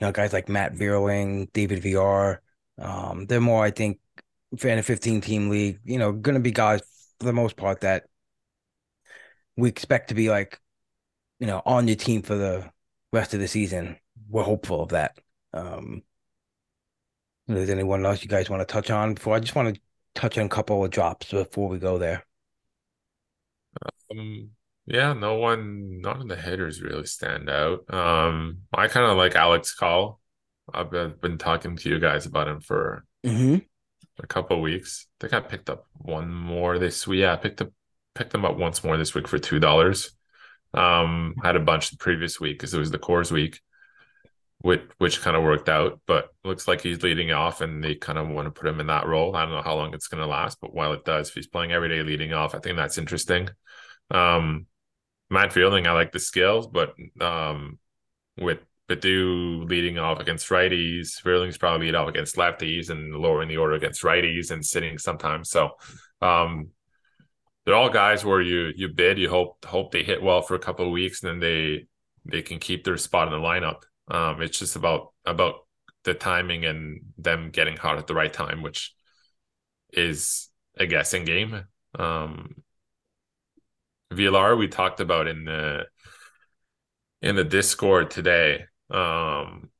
You 0.00 0.06
know, 0.06 0.12
guys 0.12 0.32
like 0.32 0.48
Matt 0.48 0.74
Vierling, 0.74 1.52
David 1.52 1.82
Villar. 1.82 2.42
Um, 2.78 3.26
they're 3.26 3.40
more, 3.40 3.64
I 3.64 3.70
think, 3.70 4.00
fan 4.58 4.78
of 4.78 4.86
15 4.86 5.20
team 5.20 5.48
league, 5.50 5.80
you 5.84 5.98
know, 5.98 6.12
gonna 6.12 6.40
be 6.40 6.52
guys 6.52 6.82
for 7.20 7.26
the 7.26 7.32
most 7.32 7.56
part 7.56 7.80
that 7.82 8.04
we 9.56 9.68
expect 9.68 10.08
to 10.08 10.14
be 10.14 10.30
like, 10.30 10.60
you 11.38 11.46
know, 11.46 11.62
on 11.66 11.88
your 11.88 11.96
team 11.96 12.22
for 12.22 12.36
the 12.36 12.70
rest 13.12 13.34
of 13.34 13.40
the 13.40 13.48
season. 13.48 13.96
We're 14.28 14.42
hopeful 14.42 14.82
of 14.82 14.90
that. 14.90 15.18
Um, 15.52 16.02
if 17.48 17.54
there's 17.54 17.70
anyone 17.70 18.04
else 18.04 18.22
you 18.22 18.28
guys 18.28 18.50
want 18.50 18.60
to 18.60 18.72
touch 18.72 18.90
on 18.90 19.14
before? 19.14 19.36
I 19.36 19.40
just 19.40 19.54
want 19.54 19.74
to 19.74 19.80
touch 20.14 20.38
on 20.38 20.46
a 20.46 20.50
couple 20.50 20.84
of 20.84 20.90
drops 20.90 21.30
before 21.30 21.68
we 21.68 21.78
go 21.78 21.98
there. 21.98 22.24
Um, 24.10 24.50
yeah, 24.86 25.12
no 25.12 25.34
one, 25.34 26.00
none 26.00 26.20
of 26.22 26.28
the 26.28 26.36
hitters 26.36 26.80
really 26.82 27.06
stand 27.06 27.50
out. 27.50 27.92
Um, 27.92 28.58
I 28.72 28.88
kind 28.88 29.10
of 29.10 29.16
like 29.16 29.34
Alex 29.34 29.74
Call. 29.74 30.20
I've 30.72 30.90
been, 30.90 31.14
been 31.20 31.38
talking 31.38 31.76
to 31.76 31.88
you 31.88 31.98
guys 31.98 32.26
about 32.26 32.48
him 32.48 32.60
for 32.60 33.04
Mm-hmm. 33.24 33.56
a 34.22 34.26
couple 34.26 34.56
of 34.56 34.62
weeks. 34.62 35.06
I 35.20 35.26
think 35.28 35.32
I 35.34 35.40
picked 35.46 35.68
up 35.70 35.86
one 35.94 36.32
more 36.32 36.78
this 36.78 37.06
week. 37.06 37.20
Yeah, 37.20 37.32
I 37.32 37.36
picked 37.36 37.60
up 37.60 37.70
picked 38.14 38.30
them 38.32 38.44
up 38.44 38.56
once 38.56 38.82
more 38.84 38.96
this 38.96 39.14
week 39.14 39.28
for 39.28 39.38
two 39.38 39.58
dollars. 39.58 40.12
Um, 40.72 41.34
I 41.42 41.48
had 41.48 41.56
a 41.56 41.60
bunch 41.60 41.90
the 41.90 41.96
previous 41.96 42.38
week 42.40 42.58
because 42.58 42.72
it 42.72 42.78
was 42.78 42.90
the 42.90 42.98
Coors 42.98 43.32
week, 43.32 43.60
which 44.60 44.82
which 44.98 45.20
kind 45.22 45.36
of 45.36 45.42
worked 45.42 45.68
out. 45.68 46.00
But 46.06 46.28
looks 46.44 46.68
like 46.68 46.80
he's 46.82 47.02
leading 47.02 47.32
off, 47.32 47.60
and 47.60 47.82
they 47.82 47.94
kind 47.96 48.18
of 48.18 48.28
want 48.28 48.46
to 48.46 48.52
put 48.52 48.68
him 48.68 48.80
in 48.80 48.86
that 48.88 49.06
role. 49.06 49.34
I 49.34 49.42
don't 49.42 49.54
know 49.54 49.62
how 49.62 49.74
long 49.74 49.92
it's 49.94 50.08
going 50.08 50.22
to 50.22 50.26
last, 50.28 50.58
but 50.60 50.74
while 50.74 50.92
it 50.92 51.04
does, 51.04 51.28
if 51.28 51.34
he's 51.34 51.46
playing 51.48 51.72
every 51.72 51.88
day 51.88 52.02
leading 52.02 52.32
off, 52.32 52.54
I 52.54 52.58
think 52.58 52.76
that's 52.76 52.98
interesting. 52.98 53.48
Um, 54.10 54.66
Matt 55.30 55.52
Vierling, 55.52 55.86
I 55.86 55.92
like 55.92 56.12
the 56.12 56.20
skills, 56.20 56.66
but 56.66 56.94
um, 57.20 57.78
with 58.38 58.60
Baddoo 58.88 59.68
leading 59.68 59.98
off 59.98 60.20
against 60.20 60.48
righties, 60.48 61.20
Vierling's 61.22 61.58
probably 61.58 61.86
lead 61.86 61.96
off 61.96 62.08
against 62.08 62.36
lefties, 62.36 62.90
and 62.90 63.14
lowering 63.14 63.48
the 63.48 63.56
order 63.56 63.74
against 63.74 64.02
righties 64.02 64.50
and 64.50 64.64
sitting 64.64 64.98
sometimes. 64.98 65.50
So, 65.50 65.70
um, 66.22 66.68
they're 67.64 67.74
all 67.74 67.90
guys 67.90 68.24
where 68.24 68.40
you 68.40 68.72
you 68.76 68.88
bid, 68.88 69.18
you 69.18 69.28
hope 69.28 69.64
hope 69.64 69.90
they 69.90 70.04
hit 70.04 70.22
well 70.22 70.40
for 70.40 70.54
a 70.54 70.60
couple 70.60 70.86
of 70.86 70.92
weeks, 70.92 71.22
and 71.22 71.30
then 71.30 71.40
they 71.40 71.86
they 72.24 72.42
can 72.42 72.60
keep 72.60 72.84
their 72.84 72.96
spot 72.96 73.26
in 73.26 73.34
the 73.34 73.44
lineup. 73.44 73.82
Um, 74.08 74.40
it's 74.40 74.58
just 74.58 74.76
about 74.76 75.12
about 75.24 75.66
the 76.04 76.14
timing 76.14 76.64
and 76.64 77.00
them 77.18 77.50
getting 77.50 77.76
hot 77.76 77.98
at 77.98 78.06
the 78.06 78.14
right 78.14 78.32
time, 78.32 78.62
which 78.62 78.94
is 79.92 80.48
a 80.76 80.86
guessing 80.86 81.24
game. 81.24 81.64
Um, 81.98 82.54
Villar, 84.12 84.56
we 84.56 84.68
talked 84.68 85.00
about 85.00 85.26
in 85.26 85.44
the 85.44 85.86
in 87.22 87.36
the 87.36 87.44
Discord 87.44 88.10
today, 88.10 88.64
um, 88.90 89.70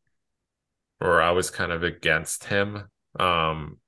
or 1.01 1.23
I 1.23 1.31
was 1.31 1.51
kind 1.51 1.73
of 1.73 1.83
against 1.83 2.45
him, 2.45 2.89
um, 3.19 3.79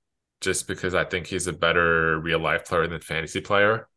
just 0.41 0.69
because 0.69 0.95
I 0.95 1.05
think 1.05 1.27
he's 1.27 1.47
a 1.47 1.53
better 1.53 2.19
real 2.21 2.39
life 2.39 2.67
player 2.67 2.87
than 2.87 3.01
fantasy 3.01 3.41
player. 3.41 3.89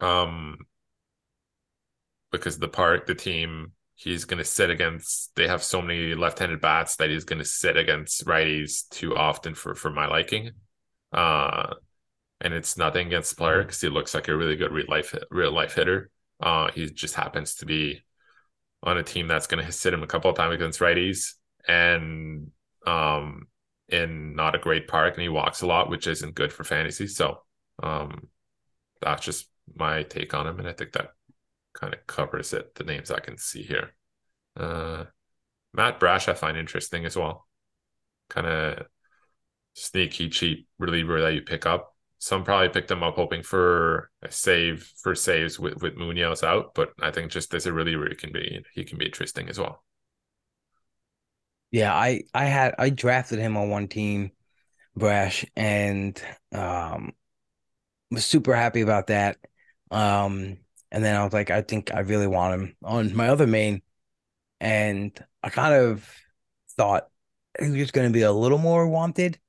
Um, 0.00 0.58
because 2.30 2.58
the 2.58 2.68
part, 2.68 3.06
the 3.06 3.14
team, 3.14 3.72
he's 3.94 4.24
going 4.24 4.38
to 4.38 4.44
sit 4.44 4.70
against. 4.70 5.34
They 5.36 5.48
have 5.48 5.62
so 5.62 5.80
many 5.80 6.14
left-handed 6.14 6.60
bats 6.60 6.96
that 6.96 7.10
he's 7.10 7.24
going 7.24 7.38
to 7.38 7.44
sit 7.44 7.76
against 7.76 8.26
righties 8.26 8.88
too 8.90 9.16
often 9.16 9.54
for 9.54 9.74
for 9.74 9.90
my 9.90 10.06
liking. 10.06 10.52
Uh, 11.12 11.74
and 12.40 12.52
it's 12.52 12.76
nothing 12.76 13.06
against 13.06 13.30
the 13.30 13.36
player 13.36 13.62
because 13.62 13.80
he 13.80 13.88
looks 13.88 14.14
like 14.14 14.28
a 14.28 14.36
really 14.36 14.56
good 14.56 14.72
real 14.72 14.86
life 14.88 15.14
real 15.30 15.52
life 15.52 15.74
hitter. 15.74 16.10
Uh, 16.40 16.70
he 16.72 16.86
just 16.90 17.14
happens 17.14 17.56
to 17.56 17.66
be 17.66 18.02
on 18.82 18.98
a 18.98 19.02
team 19.02 19.26
that's 19.26 19.46
going 19.46 19.64
to 19.64 19.72
sit 19.72 19.94
him 19.94 20.02
a 20.02 20.06
couple 20.06 20.30
of 20.30 20.36
times 20.36 20.54
against 20.54 20.80
righties 20.80 21.34
and 21.66 22.50
um 22.86 23.48
in 23.88 24.34
not 24.34 24.54
a 24.54 24.58
great 24.58 24.86
park 24.86 25.14
and 25.14 25.22
he 25.22 25.28
walks 25.28 25.62
a 25.62 25.66
lot 25.66 25.90
which 25.90 26.06
isn't 26.06 26.34
good 26.34 26.52
for 26.52 26.64
fantasy. 26.64 27.06
So 27.06 27.42
um 27.82 28.28
that's 29.00 29.24
just 29.24 29.48
my 29.74 30.02
take 30.04 30.32
on 30.32 30.46
him 30.46 30.58
and 30.60 30.68
i 30.68 30.72
think 30.72 30.92
that 30.92 31.10
kind 31.74 31.92
of 31.92 32.06
covers 32.06 32.52
it 32.52 32.74
the 32.76 32.84
names 32.84 33.10
i 33.10 33.18
can 33.18 33.38
see 33.38 33.62
here. 33.62 33.94
Uh 34.58 35.04
matt 35.72 35.98
brash 35.98 36.28
i 36.28 36.34
find 36.34 36.56
interesting 36.56 37.04
as 37.06 37.16
well. 37.16 37.46
Kind 38.28 38.46
of 38.46 38.86
sneaky 39.74 40.28
cheap 40.28 40.68
reliever 40.78 41.20
that 41.22 41.34
you 41.34 41.42
pick 41.42 41.66
up 41.66 41.95
some 42.18 42.44
probably 42.44 42.68
picked 42.70 42.90
him 42.90 43.02
up 43.02 43.16
hoping 43.16 43.42
for 43.42 44.10
a 44.22 44.30
save 44.30 44.92
for 45.02 45.14
saves 45.14 45.58
with 45.58 45.82
with 45.82 45.96
Munoz 45.96 46.42
out, 46.42 46.74
but 46.74 46.92
I 47.00 47.10
think 47.10 47.30
just 47.30 47.54
as 47.54 47.66
a 47.66 47.72
reliever, 47.72 48.08
he 48.08 48.14
can 48.16 48.32
be 48.32 48.64
he 48.74 48.84
can 48.84 48.98
be 48.98 49.06
interesting 49.06 49.48
as 49.48 49.58
well. 49.58 49.84
Yeah, 51.70 51.94
I 51.94 52.22
I 52.34 52.44
had 52.46 52.74
I 52.78 52.90
drafted 52.90 53.38
him 53.38 53.56
on 53.56 53.70
one 53.70 53.88
team, 53.88 54.32
Brash, 54.96 55.46
and 55.56 56.20
um 56.52 57.14
was 58.10 58.26
super 58.26 58.54
happy 58.54 58.82
about 58.82 59.08
that. 59.08 59.38
Um 59.90 60.58
and 60.92 61.04
then 61.04 61.16
I 61.16 61.24
was 61.24 61.32
like, 61.34 61.50
I 61.50 61.62
think 61.62 61.94
I 61.94 62.00
really 62.00 62.28
want 62.28 62.54
him 62.54 62.76
on 62.84 63.14
my 63.16 63.28
other 63.30 63.46
main. 63.46 63.82
And 64.60 65.18
I 65.44 65.50
kind 65.50 65.74
of 65.74 66.10
thought 66.78 67.08
he 67.60 67.80
was 67.80 67.92
gonna 67.92 68.10
be 68.10 68.22
a 68.22 68.32
little 68.32 68.58
more 68.58 68.88
wanted 68.88 69.40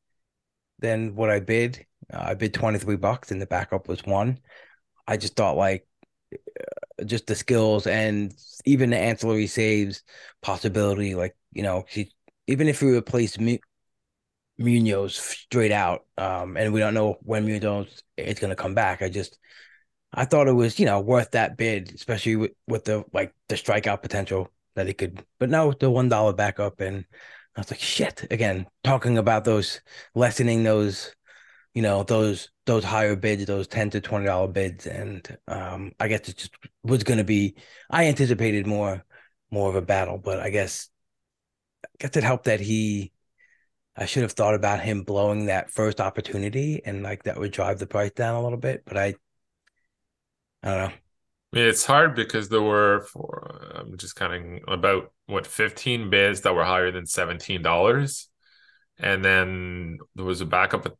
than 0.80 1.16
what 1.16 1.32
I 1.32 1.42
bid. 1.42 1.87
Uh, 2.14 2.20
I 2.28 2.34
bid 2.34 2.54
23 2.54 2.96
bucks 2.98 3.32
and 3.32 3.42
the 3.42 3.46
backup 3.46 3.88
was 3.88 4.04
one. 4.06 4.40
I 5.08 5.18
just 5.18 5.36
thought 5.36 5.58
like 5.58 5.88
uh, 6.34 7.04
just 7.06 7.28
the 7.28 7.36
skills 7.36 7.88
and 7.88 8.34
even 8.66 8.90
the 8.90 8.98
ancillary 8.98 9.48
saves 9.48 10.04
possibility, 10.42 11.16
like, 11.16 11.36
you 11.54 11.64
know, 11.64 11.86
even 12.48 12.68
if 12.68 12.82
we 12.82 12.96
replace 12.96 13.38
Munoz 14.58 15.16
straight 15.16 15.72
out, 15.72 16.06
um, 16.18 16.58
and 16.58 16.74
we 16.74 16.80
don't 16.80 16.94
know 16.94 17.18
when 17.22 17.46
Munoz 17.46 18.04
is 18.18 18.40
going 18.40 18.50
to 18.50 18.56
come 18.56 18.74
back, 18.74 19.02
I 19.02 19.10
just, 19.10 19.38
I 20.14 20.26
thought 20.26 20.48
it 20.48 20.54
was, 20.54 20.80
you 20.80 20.86
know, 20.86 21.00
worth 21.00 21.32
that 21.32 21.58
bid, 21.58 21.94
especially 21.94 22.36
with, 22.38 22.52
with 22.68 22.86
the 22.86 23.06
like 23.14 23.34
the 23.50 23.56
strikeout 23.56 24.02
potential 24.02 24.50
that 24.76 24.88
he 24.88 24.94
could, 24.94 25.24
but 25.40 25.50
now 25.50 25.68
with 25.68 25.80
the 25.80 25.90
$1 25.92 26.36
backup 26.36 26.80
and 26.82 27.06
I 27.56 27.62
was 27.62 27.72
like, 27.72 27.80
shit, 27.80 28.28
again, 28.30 28.68
talking 28.84 29.18
about 29.18 29.44
those 29.44 29.82
lessening 30.14 30.64
those 30.64 31.16
you 31.78 31.84
know 31.84 32.02
those 32.02 32.50
those 32.66 32.84
higher 32.84 33.16
bids, 33.16 33.46
those 33.46 33.68
ten 33.68 33.92
to 33.92 34.02
twenty 34.02 34.26
dollar 34.26 34.48
bids, 34.48 34.88
and 34.88 35.38
um, 35.48 35.92
I 36.00 36.08
guess 36.08 36.28
it 36.28 36.36
just 36.38 36.56
was 36.82 37.04
going 37.04 37.20
to 37.20 37.24
be. 37.24 37.54
I 37.88 38.08
anticipated 38.08 38.66
more 38.66 39.06
more 39.52 39.70
of 39.70 39.76
a 39.76 39.82
battle, 39.84 40.18
but 40.18 40.40
I 40.40 40.50
guess 40.50 40.90
I 41.86 41.90
guess 42.00 42.18
it 42.18 42.24
helped 42.24 42.46
that 42.46 42.62
he. 42.62 43.12
I 43.96 44.08
should 44.08 44.24
have 44.24 44.32
thought 44.32 44.56
about 44.56 44.80
him 44.80 45.04
blowing 45.04 45.46
that 45.46 45.70
first 45.70 46.02
opportunity, 46.02 46.82
and 46.84 47.04
like 47.04 47.26
that 47.26 47.38
would 47.38 47.52
drive 47.52 47.78
the 47.78 47.86
price 47.86 48.10
down 48.10 48.34
a 48.34 48.42
little 48.42 48.58
bit. 48.58 48.82
But 48.84 48.98
I, 48.98 49.14
I 50.64 50.68
don't 50.68 50.90
know. 50.90 51.62
It's 51.62 51.86
hard 51.86 52.16
because 52.16 52.50
there 52.50 52.64
were 52.64 53.02
for 53.02 53.72
I'm 53.76 53.98
just 53.98 54.16
counting 54.16 54.62
about 54.68 55.12
what 55.28 55.46
15 55.46 56.10
bids 56.10 56.42
that 56.42 56.56
were 56.56 56.66
higher 56.66 56.90
than 56.90 57.06
$17. 57.06 58.28
And 58.98 59.24
then 59.24 60.00
there 60.16 60.26
was 60.26 60.42
a 60.42 60.46
backup 60.48 60.88
at 60.88 60.94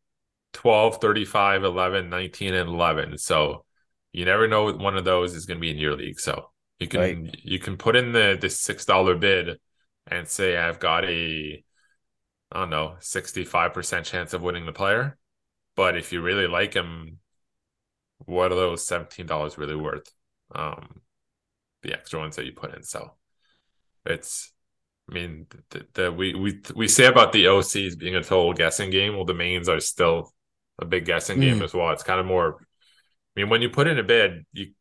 12, 0.58 0.98
35, 1.00 1.64
11, 1.64 2.10
19, 2.10 2.54
and 2.56 2.68
11. 2.68 3.20
So 3.20 3.64
you 4.12 4.26
never 4.26 4.48
know 4.48 4.74
one 4.74 4.98
of 4.98 5.06
those 5.06 5.36
is 5.36 5.46
going 5.46 5.58
to 5.58 5.62
be 5.62 5.70
in 5.70 5.78
your 5.78 5.96
league. 5.96 6.20
So 6.20 6.50
you 6.80 6.88
can 6.88 7.00
right. 7.00 7.40
you 7.44 7.60
can 7.60 7.78
put 7.78 7.96
in 7.96 8.12
the 8.12 8.40
the 8.42 8.50
six 8.50 8.84
dollar 8.84 9.16
bid 9.16 9.60
and 10.08 10.28
say 10.28 10.58
I've 10.58 10.80
got 10.80 11.06
a 11.06 11.64
I 12.52 12.60
don't 12.60 12.72
know, 12.72 12.96
65% 13.02 14.06
chance 14.06 14.34
of 14.34 14.42
winning 14.42 14.66
the 14.66 14.72
player. 14.72 15.18
But 15.76 15.96
if 15.96 16.12
you 16.12 16.22
really 16.22 16.48
like 16.48 16.74
him, 16.74 17.20
what 18.20 18.54
are 18.54 18.56
those 18.56 18.88
$17 18.88 19.58
really 19.58 19.76
worth? 19.76 20.12
Um 20.56 21.02
the 21.84 21.94
extra 21.94 22.20
ones 22.20 22.36
that 22.38 22.48
you 22.48 22.54
put 22.54 22.74
in. 22.74 22.82
So 22.82 23.12
it's 24.08 24.52
I 25.08 25.14
mean, 25.14 25.46
the, 25.70 25.86
the, 25.94 26.12
we 26.12 26.34
we 26.34 26.62
we 26.76 26.88
say 26.88 27.06
about 27.06 27.32
the 27.32 27.46
OCs 27.46 27.96
being 27.96 28.16
a 28.16 28.24
total 28.24 28.54
guessing 28.54 28.90
game. 28.90 29.16
Well, 29.16 29.26
the 29.26 29.36
mains 29.36 29.70
are 29.70 29.80
still 29.80 30.34
a 30.80 30.86
big 30.86 31.06
guessing 31.06 31.40
game 31.40 31.60
mm. 31.60 31.64
as 31.64 31.74
well. 31.74 31.92
It's 31.92 32.04
kind 32.04 32.20
of 32.20 32.26
more. 32.26 32.58
I 32.60 33.42
mean, 33.42 33.50
when 33.50 33.62
you 33.62 33.70
put 33.70 33.88
in 33.88 34.00
a 34.00 34.04
bid, 34.04 34.46
you 34.54 34.72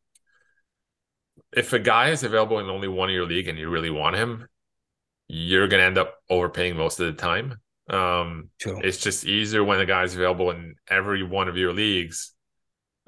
if 1.53 1.73
a 1.73 1.79
guy 1.79 2.09
is 2.09 2.23
available 2.23 2.59
in 2.59 2.69
only 2.69 2.87
one 2.87 3.09
of 3.09 3.15
your 3.15 3.25
league 3.25 3.47
and 3.47 3.57
you 3.57 3.69
really 3.69 3.89
want 3.89 4.15
him, 4.15 4.47
you're 5.27 5.67
gonna 5.67 5.83
end 5.83 5.97
up 5.97 6.15
overpaying 6.29 6.75
most 6.77 6.99
of 6.99 7.07
the 7.07 7.21
time. 7.21 7.55
Um, 7.89 8.49
True. 8.59 8.79
It's 8.83 8.97
just 8.97 9.25
easier 9.25 9.63
when 9.63 9.79
a 9.79 9.85
guy's 9.85 10.15
available 10.15 10.51
in 10.51 10.75
every 10.89 11.23
one 11.23 11.47
of 11.47 11.57
your 11.57 11.73
leagues. 11.73 12.33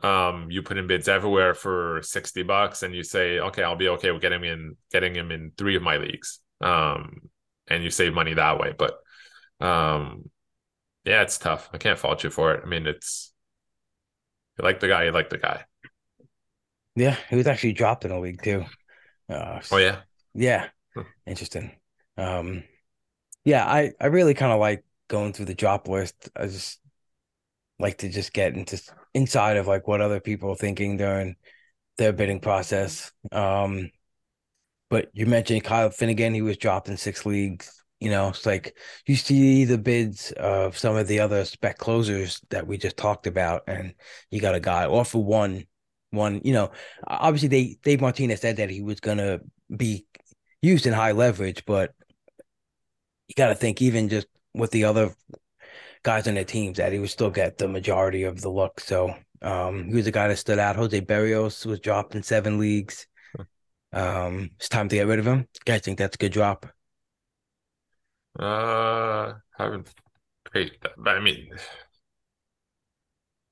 Um, 0.01 0.49
you 0.49 0.63
put 0.63 0.77
in 0.77 0.87
bids 0.87 1.09
everywhere 1.09 1.53
for 1.53 2.01
sixty 2.03 2.43
bucks, 2.43 2.83
and 2.83 2.95
you 2.95 3.03
say, 3.03 3.39
"Okay, 3.39 3.63
I'll 3.63 3.75
be 3.75 3.89
okay 3.89 4.11
with 4.11 4.21
getting 4.21 4.39
him 4.39 4.45
in, 4.45 4.77
getting 4.91 5.15
him 5.15 5.31
in 5.31 5.51
three 5.57 5.75
of 5.75 5.81
my 5.81 5.97
leagues." 5.97 6.39
Um, 6.61 7.29
and 7.67 7.83
you 7.83 7.89
save 7.91 8.13
money 8.13 8.33
that 8.33 8.59
way. 8.59 8.73
But 8.77 8.99
um, 9.59 10.29
yeah, 11.09 11.23
it's 11.23 11.39
tough. 11.39 11.69
I 11.73 11.79
can't 11.79 11.97
fault 11.97 12.23
you 12.23 12.29
for 12.29 12.53
it. 12.53 12.61
I 12.63 12.67
mean, 12.67 12.85
it's 12.85 13.33
you 14.57 14.63
like 14.63 14.79
the 14.79 14.87
guy, 14.87 15.05
you 15.05 15.11
like 15.11 15.31
the 15.31 15.39
guy. 15.39 15.63
Yeah, 16.95 17.15
he 17.29 17.35
was 17.35 17.47
actually 17.47 17.73
dropped 17.73 18.05
in 18.05 18.11
a 18.11 18.19
league 18.19 18.43
too. 18.43 18.63
Uh, 19.27 19.59
oh 19.71 19.77
yeah, 19.77 20.01
yeah, 20.35 20.67
hmm. 20.93 21.01
interesting. 21.25 21.71
Um, 22.15 22.63
yeah, 23.43 23.65
I 23.65 23.91
I 23.99 24.07
really 24.07 24.35
kind 24.35 24.51
of 24.51 24.59
like 24.59 24.85
going 25.07 25.33
through 25.33 25.45
the 25.45 25.55
drop 25.55 25.87
list. 25.87 26.29
I 26.35 26.45
just 26.45 26.79
like 27.79 27.97
to 27.99 28.09
just 28.09 28.31
get 28.31 28.53
into 28.53 28.79
inside 29.15 29.57
of 29.57 29.65
like 29.65 29.87
what 29.87 30.01
other 30.01 30.19
people 30.19 30.51
are 30.51 30.55
thinking 30.55 30.97
during 30.97 31.37
their 31.97 32.13
bidding 32.13 32.39
process. 32.39 33.11
Um, 33.31 33.89
but 34.91 35.09
you 35.13 35.25
mentioned 35.25 35.63
Kyle 35.63 35.89
Finnegan; 35.89 36.35
he 36.35 36.43
was 36.43 36.57
dropped 36.57 36.87
in 36.87 36.97
six 36.97 37.25
leagues. 37.25 37.78
You 37.99 38.09
know, 38.09 38.29
it's 38.29 38.45
like 38.45 38.77
you 39.05 39.15
see 39.15 39.65
the 39.65 39.77
bids 39.77 40.31
of 40.33 40.77
some 40.77 40.95
of 40.95 41.07
the 41.07 41.19
other 41.19 41.43
spec 41.45 41.77
closers 41.77 42.41
that 42.49 42.65
we 42.65 42.77
just 42.77 42.97
talked 42.97 43.27
about, 43.27 43.63
and 43.67 43.93
you 44.31 44.39
got 44.39 44.55
a 44.55 44.59
guy 44.59 44.85
off 44.85 45.15
of 45.15 45.21
one, 45.21 45.65
one. 46.11 46.41
You 46.43 46.53
know, 46.53 46.71
obviously 47.07 47.49
they 47.49 47.77
Dave 47.83 48.01
Martinez 48.01 48.41
said 48.41 48.57
that 48.57 48.69
he 48.69 48.81
was 48.81 48.99
gonna 48.99 49.39
be 49.75 50.05
used 50.61 50.85
in 50.87 50.93
high 50.93 51.11
leverage, 51.11 51.65
but 51.65 51.93
you 53.27 53.35
got 53.35 53.49
to 53.49 53.55
think 53.55 53.81
even 53.81 54.09
just 54.09 54.27
with 54.53 54.71
the 54.71 54.83
other 54.85 55.13
guys 56.03 56.27
on 56.27 56.33
their 56.33 56.43
teams 56.43 56.77
that 56.77 56.91
he 56.91 56.99
would 56.99 57.09
still 57.09 57.29
get 57.29 57.57
the 57.57 57.67
majority 57.67 58.23
of 58.23 58.41
the 58.41 58.49
look. 58.49 58.79
So 58.79 59.13
um, 59.41 59.85
he 59.85 59.95
was 59.95 60.07
a 60.07 60.11
guy 60.11 60.27
that 60.27 60.37
stood 60.37 60.59
out. 60.59 60.75
Jose 60.75 60.99
Berrios 61.01 61.65
was 61.65 61.79
dropped 61.79 62.15
in 62.15 62.23
seven 62.23 62.59
leagues. 62.59 63.07
Um, 63.91 64.51
it's 64.57 64.69
time 64.69 64.89
to 64.89 64.95
get 64.95 65.07
rid 65.07 65.19
of 65.19 65.27
him. 65.27 65.47
Guys 65.65 65.81
think 65.81 65.97
that's 65.97 66.15
a 66.15 66.17
good 66.17 66.31
drop? 66.31 66.65
Uh, 68.37 69.33
haven't 69.57 69.93
great, 70.51 70.77
but 70.97 71.17
I 71.17 71.19
mean, 71.19 71.49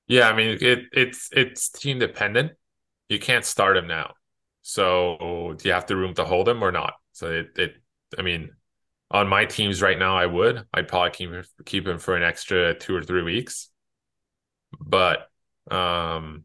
yeah, 0.07 0.29
I 0.29 0.35
mean 0.35 0.57
it. 0.61 0.85
It's 0.93 1.29
it's 1.31 1.69
team 1.69 1.99
dependent. 1.99 2.53
You 3.09 3.19
can't 3.19 3.45
start 3.45 3.77
him 3.77 3.87
now, 3.87 4.13
so 4.61 5.55
do 5.57 5.67
you 5.67 5.73
have 5.73 5.87
the 5.87 5.95
room 5.95 6.13
to 6.15 6.25
hold 6.25 6.47
him 6.49 6.63
or 6.63 6.71
not? 6.71 6.93
So 7.13 7.31
it 7.31 7.49
it. 7.57 7.75
I 8.17 8.21
mean, 8.21 8.51
on 9.11 9.27
my 9.27 9.45
teams 9.45 9.81
right 9.81 9.99
now, 9.99 10.17
I 10.17 10.25
would. 10.27 10.65
I'd 10.73 10.87
probably 10.87 11.11
keep 11.11 11.31
keep 11.65 11.87
him 11.87 11.99
for 11.99 12.15
an 12.17 12.23
extra 12.23 12.73
two 12.77 12.95
or 12.95 13.03
three 13.03 13.23
weeks. 13.23 13.69
But 14.79 15.29
um, 15.71 16.43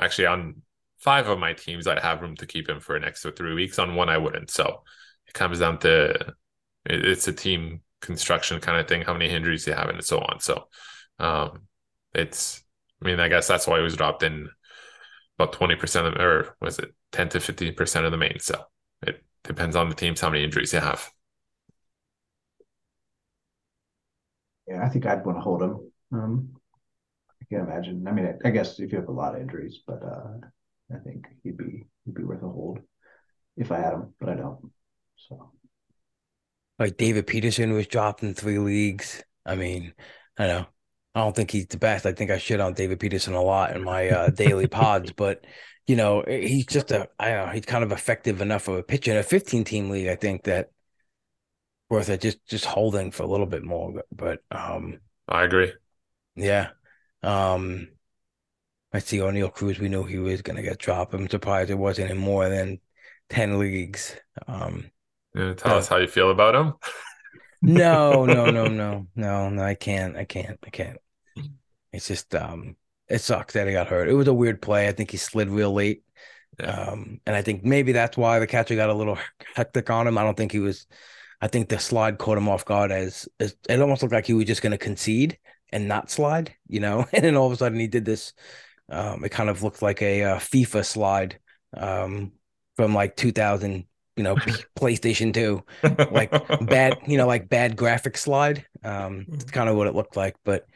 actually, 0.00 0.26
on 0.26 0.62
five 0.98 1.28
of 1.28 1.38
my 1.38 1.54
teams, 1.54 1.86
I'd 1.86 2.00
have 2.00 2.22
room 2.22 2.36
to 2.38 2.46
keep 2.46 2.68
him 2.68 2.80
for 2.80 2.96
an 2.96 3.04
extra 3.04 3.32
three 3.32 3.54
weeks. 3.54 3.78
On 3.78 3.94
one, 3.94 4.08
I 4.08 4.18
wouldn't. 4.18 4.50
So 4.50 4.84
it 5.28 5.34
comes 5.34 5.60
down 5.60 5.78
to 5.80 6.34
it's 6.88 7.28
a 7.28 7.32
team 7.32 7.80
construction 8.00 8.60
kind 8.60 8.78
of 8.78 8.88
thing. 8.88 9.02
How 9.02 9.12
many 9.12 9.28
injuries 9.28 9.66
you 9.66 9.74
have, 9.74 9.88
and 9.88 10.04
so 10.04 10.18
on. 10.18 10.40
So 10.40 10.68
um, 11.18 11.62
it's. 12.14 12.62
I 13.00 13.06
mean, 13.06 13.20
I 13.20 13.28
guess 13.28 13.46
that's 13.46 13.66
why 13.66 13.76
he 13.76 13.84
was 13.84 13.96
dropped 13.96 14.22
in 14.24 14.48
about 15.38 15.52
twenty 15.52 15.76
percent 15.76 16.06
of, 16.06 16.14
or 16.14 16.56
was 16.60 16.78
it 16.78 16.92
ten 17.12 17.28
to 17.30 17.40
fifteen 17.40 17.74
percent 17.74 18.06
of 18.06 18.12
the 18.12 18.18
main. 18.18 18.38
So 18.40 18.64
it 19.02 19.22
depends 19.44 19.76
on 19.76 19.88
the 19.88 19.94
teams 19.94 20.20
how 20.20 20.30
many 20.30 20.44
injuries 20.44 20.72
you 20.72 20.80
have. 20.80 21.10
Yeah, 24.66 24.84
I 24.84 24.88
think 24.88 25.06
I'd 25.06 25.24
want 25.24 25.38
to 25.38 25.42
hold 25.42 25.62
him. 25.62 25.92
Um, 26.12 26.50
I 27.40 27.44
can't 27.48 27.68
imagine. 27.68 28.06
I 28.06 28.12
mean, 28.12 28.26
I, 28.26 28.48
I, 28.48 28.50
guess 28.50 28.78
if 28.78 28.92
you 28.92 28.98
have 28.98 29.08
a 29.08 29.12
lot 29.12 29.34
of 29.34 29.40
injuries, 29.40 29.78
but 29.86 30.02
uh, 30.02 30.46
I 30.94 30.98
think 30.98 31.26
he'd 31.42 31.56
be 31.56 31.86
he'd 32.04 32.14
be 32.14 32.24
worth 32.24 32.42
a 32.42 32.48
hold 32.48 32.80
if 33.56 33.72
I 33.72 33.78
had 33.78 33.94
him, 33.94 34.14
but 34.20 34.28
I 34.28 34.34
don't. 34.34 34.70
So, 35.16 35.52
like 36.78 36.96
David 36.96 37.26
Peterson 37.26 37.72
was 37.72 37.86
dropped 37.86 38.22
in 38.22 38.34
three 38.34 38.58
leagues. 38.58 39.22
I 39.44 39.56
mean, 39.56 39.94
I 40.38 40.46
know 40.46 40.66
I 41.14 41.20
don't 41.20 41.34
think 41.34 41.50
he's 41.50 41.66
the 41.66 41.78
best. 41.78 42.06
I 42.06 42.12
think 42.12 42.30
I 42.30 42.38
shit 42.38 42.60
on 42.60 42.74
David 42.74 43.00
Peterson 43.00 43.34
a 43.34 43.42
lot 43.42 43.74
in 43.74 43.82
my 43.82 44.08
uh, 44.08 44.30
daily 44.30 44.66
pods, 44.68 45.12
but 45.12 45.44
you 45.86 45.96
know, 45.96 46.22
he's 46.28 46.66
just 46.66 46.92
a 46.92 47.08
I 47.18 47.30
don't 47.30 47.46
know, 47.46 47.52
he's 47.52 47.64
kind 47.64 47.82
of 47.82 47.92
effective 47.92 48.40
enough 48.40 48.68
of 48.68 48.76
a 48.76 48.82
pitcher 48.82 49.10
in 49.10 49.16
a 49.16 49.22
15 49.22 49.64
team 49.64 49.90
league. 49.90 50.08
I 50.08 50.16
think 50.16 50.44
that 50.44 50.70
worth 51.90 52.08
it 52.10 52.20
just 52.20 52.44
just 52.46 52.66
holding 52.66 53.10
for 53.10 53.22
a 53.22 53.26
little 53.26 53.46
bit 53.46 53.64
more. 53.64 54.04
But 54.12 54.40
um 54.50 55.00
I 55.28 55.44
agree. 55.44 55.72
Yeah. 56.36 56.68
Um 57.22 57.88
I 58.92 59.00
see 59.00 59.18
Oneil 59.18 59.52
Cruz, 59.52 59.78
we 59.78 59.88
knew 59.88 60.04
he 60.04 60.18
was 60.18 60.42
gonna 60.42 60.62
get 60.62 60.78
dropped. 60.78 61.14
I'm 61.14 61.28
surprised 61.28 61.70
it 61.70 61.74
wasn't 61.74 62.10
in 62.10 62.18
more 62.18 62.48
than 62.48 62.80
ten 63.28 63.58
leagues. 63.58 64.14
Um 64.46 64.90
you 65.38 65.54
tell 65.54 65.74
uh, 65.74 65.78
us 65.78 65.88
how 65.88 65.96
you 65.96 66.06
feel 66.06 66.30
about 66.30 66.54
him. 66.54 66.74
no, 67.62 68.24
no, 68.24 68.50
no, 68.50 68.66
no, 68.66 69.06
no, 69.14 69.50
no. 69.50 69.62
I 69.62 69.74
can't. 69.74 70.16
I 70.16 70.24
can't. 70.24 70.58
I 70.64 70.70
can't. 70.70 70.98
It's 71.92 72.08
just 72.08 72.34
um 72.34 72.76
it 73.08 73.20
sucks 73.20 73.54
that 73.54 73.66
he 73.66 73.72
got 73.72 73.86
hurt. 73.86 74.08
It 74.08 74.14
was 74.14 74.28
a 74.28 74.34
weird 74.34 74.60
play. 74.60 74.88
I 74.88 74.92
think 74.92 75.10
he 75.10 75.16
slid 75.16 75.48
real 75.48 75.72
late. 75.72 76.02
Yeah. 76.60 76.70
Um, 76.70 77.20
and 77.24 77.34
I 77.34 77.42
think 77.42 77.64
maybe 77.64 77.92
that's 77.92 78.16
why 78.16 78.38
the 78.38 78.46
catcher 78.46 78.76
got 78.76 78.90
a 78.90 78.94
little 78.94 79.18
hectic 79.54 79.88
on 79.90 80.06
him. 80.06 80.18
I 80.18 80.24
don't 80.24 80.36
think 80.36 80.52
he 80.52 80.58
was 80.58 80.86
I 81.40 81.48
think 81.48 81.68
the 81.68 81.78
slide 81.78 82.18
caught 82.18 82.38
him 82.38 82.48
off 82.48 82.64
guard 82.64 82.90
as, 82.90 83.28
as 83.38 83.54
it 83.68 83.80
almost 83.80 84.02
looked 84.02 84.14
like 84.14 84.26
he 84.26 84.32
was 84.32 84.46
just 84.46 84.62
going 84.62 84.72
to 84.72 84.78
concede 84.78 85.38
and 85.70 85.86
not 85.86 86.10
slide, 86.10 86.54
you 86.66 86.80
know. 86.80 87.06
And 87.12 87.24
then 87.24 87.36
all 87.36 87.46
of 87.46 87.52
a 87.52 87.56
sudden 87.56 87.78
he 87.78 87.86
did 87.86 88.04
this. 88.04 88.32
Um, 88.90 89.24
it 89.24 89.30
kind 89.30 89.50
of 89.50 89.62
looked 89.62 89.82
like 89.82 90.02
a, 90.02 90.22
a 90.22 90.36
uh, 90.36 90.38
FIFA 90.38 90.84
slide 90.84 91.38
um, 91.76 92.32
from 92.76 92.94
like 92.94 93.16
2000, 93.16 93.86
you 94.18 94.24
know, 94.24 94.34
PlayStation 94.78 95.32
2, 95.32 95.62
like 96.10 96.30
bad, 96.66 96.98
you 97.06 97.16
know, 97.16 97.26
like 97.26 97.48
bad 97.48 97.76
graphic 97.76 98.18
slide. 98.18 98.66
Um, 98.82 99.24
it's 99.28 99.44
mm-hmm. 99.44 99.50
kind 99.50 99.68
of 99.68 99.76
what 99.76 99.86
it 99.86 99.94
looked 99.94 100.16
like. 100.16 100.36
But 100.44 100.66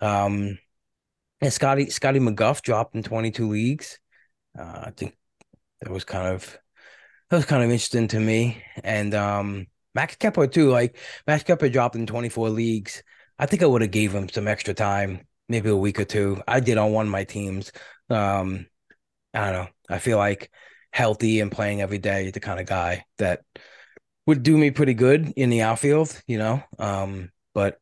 um, 0.00 0.58
and 1.40 1.52
Scotty 1.52 1.90
Scotty 1.90 2.20
McGough 2.20 2.62
dropped 2.62 2.94
in 2.94 3.02
22 3.02 3.48
leagues. 3.48 3.98
Uh, 4.58 4.84
I 4.84 4.92
think 4.96 5.16
that 5.82 5.90
was 5.90 6.04
kind 6.04 6.28
of 6.28 6.58
that 7.28 7.36
was 7.36 7.44
kind 7.44 7.62
of 7.62 7.70
interesting 7.70 8.08
to 8.08 8.20
me. 8.20 8.62
And 8.82 9.14
um, 9.14 9.66
Max 9.94 10.16
Kepler 10.16 10.46
too. 10.46 10.70
Like 10.70 10.96
Max 11.26 11.42
Kepler 11.42 11.68
dropped 11.68 11.96
in 11.96 12.06
24 12.06 12.50
leagues. 12.50 13.02
I 13.38 13.46
think 13.46 13.62
I 13.62 13.66
would 13.66 13.82
have 13.82 13.90
gave 13.90 14.14
him 14.14 14.28
some 14.28 14.48
extra 14.48 14.72
time, 14.72 15.26
maybe 15.48 15.68
a 15.68 15.76
week 15.76 16.00
or 16.00 16.04
two. 16.04 16.40
I 16.46 16.60
did 16.60 16.78
on 16.78 16.92
one 16.92 17.06
of 17.06 17.12
my 17.12 17.24
teams. 17.24 17.72
Um, 18.08 18.66
I 19.34 19.50
don't 19.50 19.64
know. 19.64 19.68
I 19.90 19.98
feel 19.98 20.18
like 20.18 20.50
healthy 20.96 21.40
and 21.40 21.52
playing 21.52 21.82
every 21.82 21.98
day, 21.98 22.30
the 22.30 22.40
kind 22.40 22.58
of 22.58 22.64
guy 22.64 23.04
that 23.18 23.42
would 24.26 24.42
do 24.42 24.56
me 24.56 24.70
pretty 24.70 24.94
good 24.94 25.30
in 25.36 25.50
the 25.50 25.60
outfield, 25.60 26.22
you 26.26 26.38
know. 26.38 26.62
Um, 26.78 27.30
but 27.52 27.78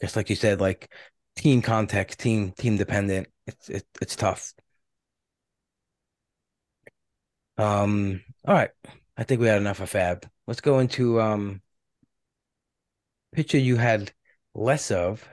just 0.00 0.16
like 0.16 0.30
you 0.30 0.36
said, 0.36 0.58
like 0.58 0.90
team 1.36 1.60
context, 1.60 2.18
team 2.18 2.52
team 2.52 2.78
dependent, 2.78 3.28
it's 3.46 3.68
it, 3.68 3.84
it's 4.00 4.16
tough. 4.16 4.54
Um, 7.58 8.22
all 8.46 8.54
right. 8.54 8.70
I 9.18 9.24
think 9.24 9.42
we 9.42 9.46
had 9.46 9.60
enough 9.60 9.80
of 9.80 9.90
FAAB. 9.90 10.24
Let's 10.46 10.62
go 10.62 10.78
into 10.78 11.20
um 11.20 11.60
pitcher 13.32 13.58
you 13.58 13.76
had 13.76 14.12
less 14.54 14.90
of. 14.90 15.28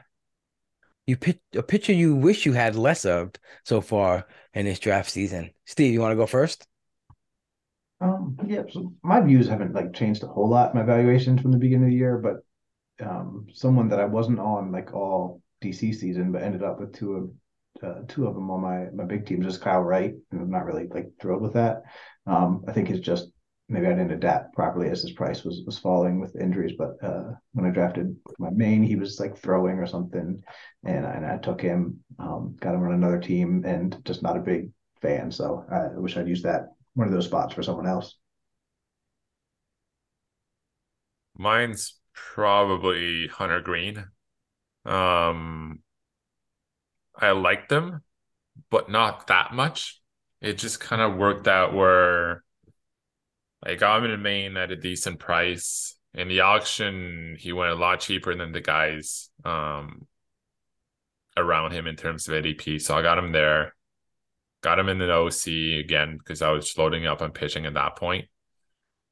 You 1.07 1.15
pitch 1.15 1.39
a 1.55 1.63
pitcher 1.63 1.93
you 1.93 2.15
wish 2.15 2.45
you 2.45 2.51
had 2.51 2.75
less 2.75 3.05
of 3.05 3.31
so 3.63 3.79
far 3.79 4.27
in 4.54 4.66
this 4.66 4.80
draft 4.80 5.10
season. 5.10 5.51
Steve, 5.66 5.93
you 5.93 6.01
want 6.01 6.12
to 6.12 6.18
go 6.18 6.26
first? 6.26 6.68
Um, 8.01 8.38
yeah, 8.45 8.64
so 8.70 8.93
my 9.01 9.22
views 9.22 9.47
haven't 9.47 9.74
like 9.74 9.93
changed 9.93 10.24
a 10.24 10.28
whole 10.28 10.49
lot, 10.49 10.76
my 10.76 10.84
valuations 10.84 11.41
from 11.41 11.51
the 11.51 11.58
beginning 11.58 11.86
of 11.86 11.91
the 11.91 11.95
year, 11.97 12.18
but 12.18 13.06
um, 13.06 13.47
someone 13.54 13.89
that 13.89 13.99
I 13.99 14.06
wasn't 14.06 14.39
on 14.39 14.72
like 14.72 14.93
all 14.93 15.41
DC 15.64 15.95
season, 15.95 16.32
but 16.32 16.43
ended 16.43 16.64
up 16.64 16.80
with 16.80 16.93
two 16.93 17.14
of 17.14 17.32
uh, 17.82 18.01
two 18.08 18.28
of 18.28 18.36
them 18.36 18.51
on 18.51 18.62
my 18.62 18.89
my 18.93 19.04
big 19.04 19.26
teams 19.26 19.45
is 19.45 19.58
Kyle 19.58 19.82
Wright, 19.82 20.14
and 20.32 20.41
I'm 20.41 20.51
not 20.51 20.66
really 20.66 20.88
like 20.88 21.12
thrilled 21.20 21.41
with 21.41 21.54
that. 21.54 21.84
Um, 22.28 22.66
I 22.68 22.72
think 22.74 22.89
it's 22.89 22.99
just 22.99 23.30
maybe 23.70 23.88
I 23.88 23.91
didn't 23.91 24.11
adapt 24.11 24.53
properly 24.53 24.89
as 24.89 25.01
his 25.01 25.11
price 25.11 25.43
was 25.43 25.61
was 25.66 25.80
falling 25.80 26.20
with 26.20 26.36
injuries. 26.36 26.74
But 26.78 26.97
uh, 27.03 27.32
when 27.53 27.66
I 27.66 27.70
drafted 27.72 28.16
my 28.39 28.49
main, 28.49 28.84
he 28.84 28.95
was 28.95 29.20
like 29.20 29.38
throwing 29.38 29.80
or 29.80 29.88
something, 29.88 30.43
and 30.84 31.05
I, 31.05 31.11
and 31.11 31.26
I 31.26 31.38
took 31.38 31.61
him, 31.61 32.03
um, 32.20 32.55
got 32.59 32.76
him 32.76 32.84
on 32.84 32.93
another 32.93 33.20
team, 33.20 33.64
and 33.66 33.97
just 34.05 34.24
not 34.24 34.38
a 34.38 34.41
big 34.41 34.72
fan. 35.01 35.32
So 35.32 35.66
I 35.72 35.99
wish 35.99 36.18
I'd 36.18 36.28
used 36.28 36.45
that 36.45 36.68
one 36.93 37.07
of 37.07 37.14
those 37.14 37.26
spots 37.26 37.53
for 37.53 37.64
someone 37.64 37.88
else. 37.88 38.16
Mine's 41.36 41.99
probably 42.14 43.28
Hunter 43.28 43.59
Greene. 43.59 44.05
Um, 44.86 45.80
I 47.16 47.32
liked 47.32 47.72
him, 47.72 48.01
but 48.70 48.89
not 48.89 49.28
that 49.28 49.53
much. 49.53 49.99
It 50.41 50.57
just 50.57 50.80
kind 50.80 51.01
of 51.01 51.18
worked 51.18 51.47
out 51.47 51.74
where 51.74 52.42
I 53.66 53.76
got 53.76 54.03
him 54.03 54.11
in 54.11 54.22
main 54.22 54.57
at 54.57 54.72
a 54.72 54.76
decent 54.76 55.20
price. 55.20 55.95
In 56.14 56.28
the 56.28 56.41
auction, 56.41 57.38
he 57.39 57.53
went 57.53 57.72
a 57.72 57.76
lot 57.76 57.99
cheaper 57.99 58.36
than 58.36 58.51
the 58.51 58.61
guys 58.61 59.30
um, 59.45 60.05
around 61.38 61.72
him 61.72 61.88
in 61.88 61.95
terms 61.95 62.28
of 62.28 62.34
ADP. 62.34 62.82
So 62.82 62.95
I 62.95 63.01
got 63.01 63.18
him 63.18 63.32
there. 63.32 63.74
Got 64.61 64.80
him 64.80 64.89
in 64.89 64.99
the 64.99 65.11
OC 65.11 65.84
again 65.84 66.18
because 66.18 66.41
I 66.41 66.51
was 66.51 66.78
loading 66.78 67.05
up 67.05 67.22
on 67.22 67.32
pitching 67.32 67.66
at 67.66 67.74
that 67.74 67.95
point. 67.95 68.26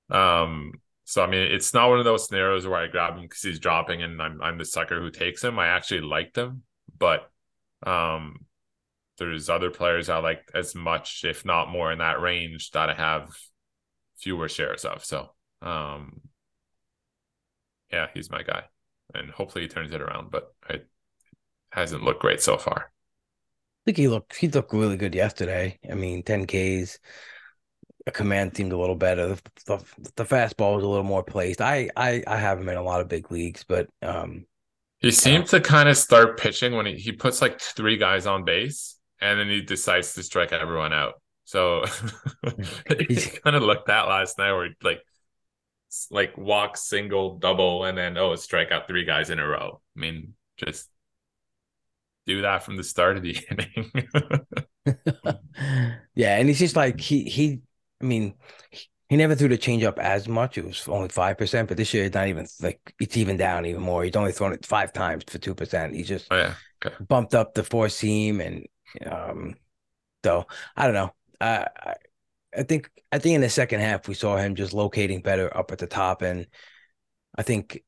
Um, 0.09 0.73
so 1.05 1.23
I 1.23 1.27
mean, 1.27 1.51
it's 1.51 1.73
not 1.73 1.89
one 1.89 1.99
of 1.99 2.05
those 2.05 2.27
scenarios 2.27 2.67
where 2.67 2.79
I 2.79 2.87
grab 2.87 3.15
him 3.15 3.23
because 3.23 3.41
he's 3.41 3.59
dropping 3.59 4.01
and 4.01 4.21
I'm 4.21 4.41
I'm 4.41 4.57
the 4.57 4.65
sucker 4.65 5.01
who 5.01 5.09
takes 5.09 5.43
him. 5.43 5.59
I 5.59 5.67
actually 5.67 6.01
liked 6.01 6.37
him, 6.37 6.63
but 6.97 7.29
um, 7.83 8.45
there's 9.17 9.49
other 9.49 9.71
players 9.71 10.07
I 10.07 10.19
like 10.19 10.49
as 10.53 10.73
much, 10.73 11.25
if 11.25 11.43
not 11.43 11.69
more, 11.69 11.91
in 11.91 11.99
that 11.99 12.21
range 12.21 12.71
that 12.71 12.89
I 12.89 12.93
have 12.93 13.29
fewer 14.21 14.47
shares 14.47 14.85
of. 14.85 15.03
So, 15.03 15.31
um, 15.61 16.21
yeah, 17.91 18.07
he's 18.13 18.29
my 18.29 18.43
guy, 18.43 18.63
and 19.13 19.29
hopefully 19.31 19.63
he 19.63 19.67
turns 19.67 19.91
it 19.91 20.01
around. 20.01 20.31
But 20.31 20.53
it 20.69 20.87
hasn't 21.71 22.03
looked 22.03 22.21
great 22.21 22.41
so 22.41 22.57
far. 22.57 22.91
I 22.91 23.81
think 23.85 23.97
he 23.97 24.07
looked 24.07 24.35
he 24.35 24.47
looked 24.47 24.73
really 24.73 24.97
good 24.97 25.15
yesterday. 25.15 25.79
I 25.89 25.95
mean, 25.95 26.23
10 26.23 26.45
Ks. 26.47 26.99
A 28.07 28.11
command 28.11 28.57
seemed 28.57 28.71
a 28.71 28.77
little 28.77 28.95
better. 28.95 29.27
The, 29.27 29.41
the, 29.67 29.85
the 30.15 30.25
fastball 30.25 30.75
was 30.75 30.83
a 30.83 30.87
little 30.87 31.03
more 31.03 31.23
placed. 31.23 31.61
I, 31.61 31.89
I 31.95 32.23
I 32.25 32.37
have 32.37 32.59
him 32.59 32.69
in 32.69 32.77
a 32.77 32.81
lot 32.81 33.01
of 33.01 33.07
big 33.07 33.31
leagues, 33.31 33.63
but 33.63 33.89
um, 34.01 34.45
he 35.01 35.11
seemed 35.11 35.47
to 35.47 35.59
kind 35.59 35.89
of 35.89 35.97
start 35.97 36.39
pitching 36.39 36.75
when 36.75 36.85
he, 36.85 36.95
he 36.95 37.11
puts 37.11 37.41
like 37.41 37.59
three 37.59 37.97
guys 37.97 38.27
on 38.27 38.43
base 38.43 38.97
and 39.19 39.39
then 39.39 39.49
he 39.49 39.61
decides 39.61 40.13
to 40.13 40.23
strike 40.23 40.53
everyone 40.53 40.93
out. 40.93 41.21
So 41.51 41.83
he 42.97 43.17
kind 43.43 43.57
of 43.57 43.63
looked 43.63 43.87
that 43.87 44.07
last 44.07 44.37
night 44.37 44.53
where 44.53 44.69
like 44.81 45.01
like 46.09 46.37
walk, 46.37 46.77
single, 46.77 47.39
double, 47.39 47.83
and 47.83 47.97
then 47.97 48.17
oh, 48.17 48.33
strike 48.37 48.71
out 48.71 48.87
three 48.87 49.03
guys 49.03 49.29
in 49.29 49.37
a 49.37 49.45
row. 49.45 49.81
I 49.97 49.99
mean, 49.99 50.33
just 50.55 50.87
do 52.25 52.43
that 52.43 52.63
from 52.63 52.77
the 52.77 52.85
start 52.85 53.17
of 53.17 53.23
the 53.23 53.37
inning. 53.51 53.91
yeah, 56.15 56.37
and 56.37 56.47
he's 56.47 56.59
just 56.59 56.77
like 56.77 57.01
he 57.01 57.25
he. 57.25 57.59
I 58.01 58.05
mean, 58.05 58.35
he 59.09 59.17
never 59.17 59.35
threw 59.35 59.49
the 59.49 59.57
changeup 59.57 59.97
as 59.97 60.29
much. 60.29 60.57
It 60.57 60.63
was 60.63 60.87
only 60.87 61.09
five 61.09 61.37
percent, 61.37 61.67
but 61.67 61.75
this 61.75 61.93
year 61.93 62.05
it's 62.05 62.15
not 62.15 62.29
even 62.29 62.47
like 62.61 62.95
it's 62.97 63.17
even 63.17 63.35
down 63.35 63.65
even 63.65 63.81
more. 63.81 64.05
He's 64.05 64.15
only 64.15 64.31
thrown 64.31 64.53
it 64.53 64.65
five 64.65 64.93
times 64.93 65.25
for 65.27 65.37
two 65.37 65.53
percent. 65.53 65.95
He 65.95 66.03
just 66.03 66.27
oh, 66.31 66.37
yeah. 66.37 66.53
okay. 66.85 66.95
bumped 67.05 67.35
up 67.35 67.55
the 67.55 67.63
four 67.65 67.89
seam, 67.89 68.39
and 68.39 68.65
um, 69.05 69.55
so 70.23 70.47
I 70.77 70.85
don't 70.85 70.95
know. 70.95 71.11
I 71.41 71.95
I 72.57 72.63
think 72.63 72.91
I 73.11 73.19
think 73.19 73.35
in 73.35 73.41
the 73.41 73.49
second 73.49 73.81
half 73.81 74.07
we 74.07 74.13
saw 74.13 74.37
him 74.37 74.55
just 74.55 74.73
locating 74.73 75.21
better 75.21 75.55
up 75.55 75.71
at 75.71 75.79
the 75.79 75.87
top, 75.87 76.21
and 76.21 76.47
I 77.35 77.43
think 77.43 77.83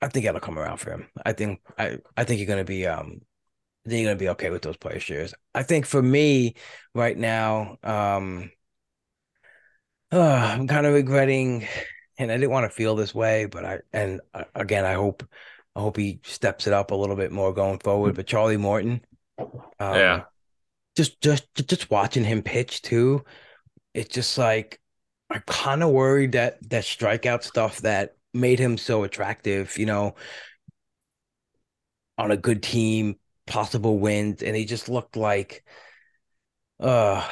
I 0.00 0.08
think 0.08 0.26
it'll 0.26 0.40
come 0.40 0.58
around 0.58 0.78
for 0.78 0.90
him. 0.92 1.08
I 1.24 1.32
think 1.32 1.60
I 1.78 1.98
I 2.16 2.24
think 2.24 2.40
you're 2.40 2.48
gonna 2.48 2.64
be 2.64 2.86
um 2.86 3.20
I 3.86 3.90
think 3.90 4.02
you're 4.02 4.10
gonna 4.10 4.18
be 4.18 4.30
okay 4.30 4.50
with 4.50 4.62
those 4.62 4.76
player 4.76 5.00
shares. 5.00 5.34
I 5.54 5.62
think 5.62 5.86
for 5.86 6.02
me 6.02 6.54
right 6.94 7.16
now, 7.16 7.78
um 7.82 8.50
uh, 10.10 10.18
I'm 10.58 10.66
kind 10.66 10.86
of 10.86 10.94
regretting, 10.94 11.66
and 12.18 12.30
I 12.30 12.36
didn't 12.36 12.50
want 12.50 12.64
to 12.70 12.74
feel 12.74 12.96
this 12.96 13.14
way, 13.14 13.46
but 13.46 13.64
I 13.64 13.80
and 13.92 14.20
uh, 14.34 14.44
again, 14.54 14.84
I 14.84 14.94
hope 14.94 15.24
I 15.76 15.80
hope 15.80 15.96
he 15.96 16.20
steps 16.24 16.66
it 16.66 16.72
up 16.72 16.90
a 16.90 16.94
little 16.94 17.16
bit 17.16 17.32
more 17.32 17.52
going 17.52 17.78
forward. 17.78 18.14
But 18.16 18.26
Charlie 18.26 18.56
Morton, 18.56 19.04
um, 19.38 19.56
yeah, 19.80 20.24
just 20.98 21.20
just 21.22 21.46
just 21.68 21.90
watching 21.90 22.24
him 22.24 22.42
pitch 22.42 22.82
too, 22.82 23.24
it's 23.94 24.12
just 24.14 24.36
like 24.38 24.80
I'm 25.30 25.42
kind 25.46 25.82
of 25.84 25.90
worried 25.90 26.32
that 26.32 26.58
that 26.70 26.84
strikeout 26.84 27.44
stuff 27.44 27.78
that 27.82 28.16
made 28.34 28.58
him 28.58 28.76
so 28.78 29.04
attractive, 29.04 29.78
you 29.78 29.86
know, 29.86 30.16
on 32.16 32.30
a 32.30 32.36
good 32.36 32.62
team, 32.62 33.16
possible 33.46 33.98
wins, 33.98 34.42
and 34.42 34.56
he 34.56 34.64
just 34.64 34.88
looked 34.88 35.16
like, 35.16 35.64
uh 36.80 37.26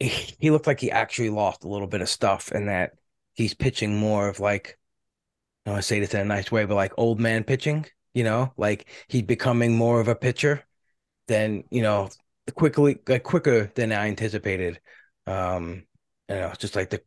he 0.00 0.50
looked 0.50 0.66
like 0.66 0.80
he 0.80 0.90
actually 0.90 1.30
lost 1.30 1.64
a 1.64 1.68
little 1.68 1.88
bit 1.88 2.00
of 2.00 2.08
stuff 2.08 2.50
and 2.52 2.68
that 2.68 2.92
he's 3.34 3.54
pitching 3.54 3.96
more 3.96 4.28
of 4.28 4.40
like 4.40 4.78
I 5.66 5.80
say 5.80 6.00
this 6.00 6.14
in 6.14 6.20
a 6.20 6.24
nice 6.24 6.50
way, 6.50 6.64
but 6.64 6.76
like 6.76 6.92
old 6.96 7.20
man 7.20 7.44
pitching, 7.44 7.86
you 8.14 8.24
know, 8.24 8.52
like 8.56 8.88
he's 9.08 9.22
becoming 9.22 9.76
more 9.76 10.00
of 10.00 10.08
a 10.08 10.14
pitcher 10.14 10.64
than, 11.26 11.64
you 11.70 11.82
know, 11.82 12.08
quickly 12.52 12.98
like 13.08 13.22
quicker 13.22 13.70
than 13.74 13.92
I 13.92 14.08
anticipated. 14.08 14.80
Um, 15.26 15.84
you 16.28 16.36
know, 16.36 16.52
just 16.58 16.76
like 16.76 16.90
the, 16.90 17.02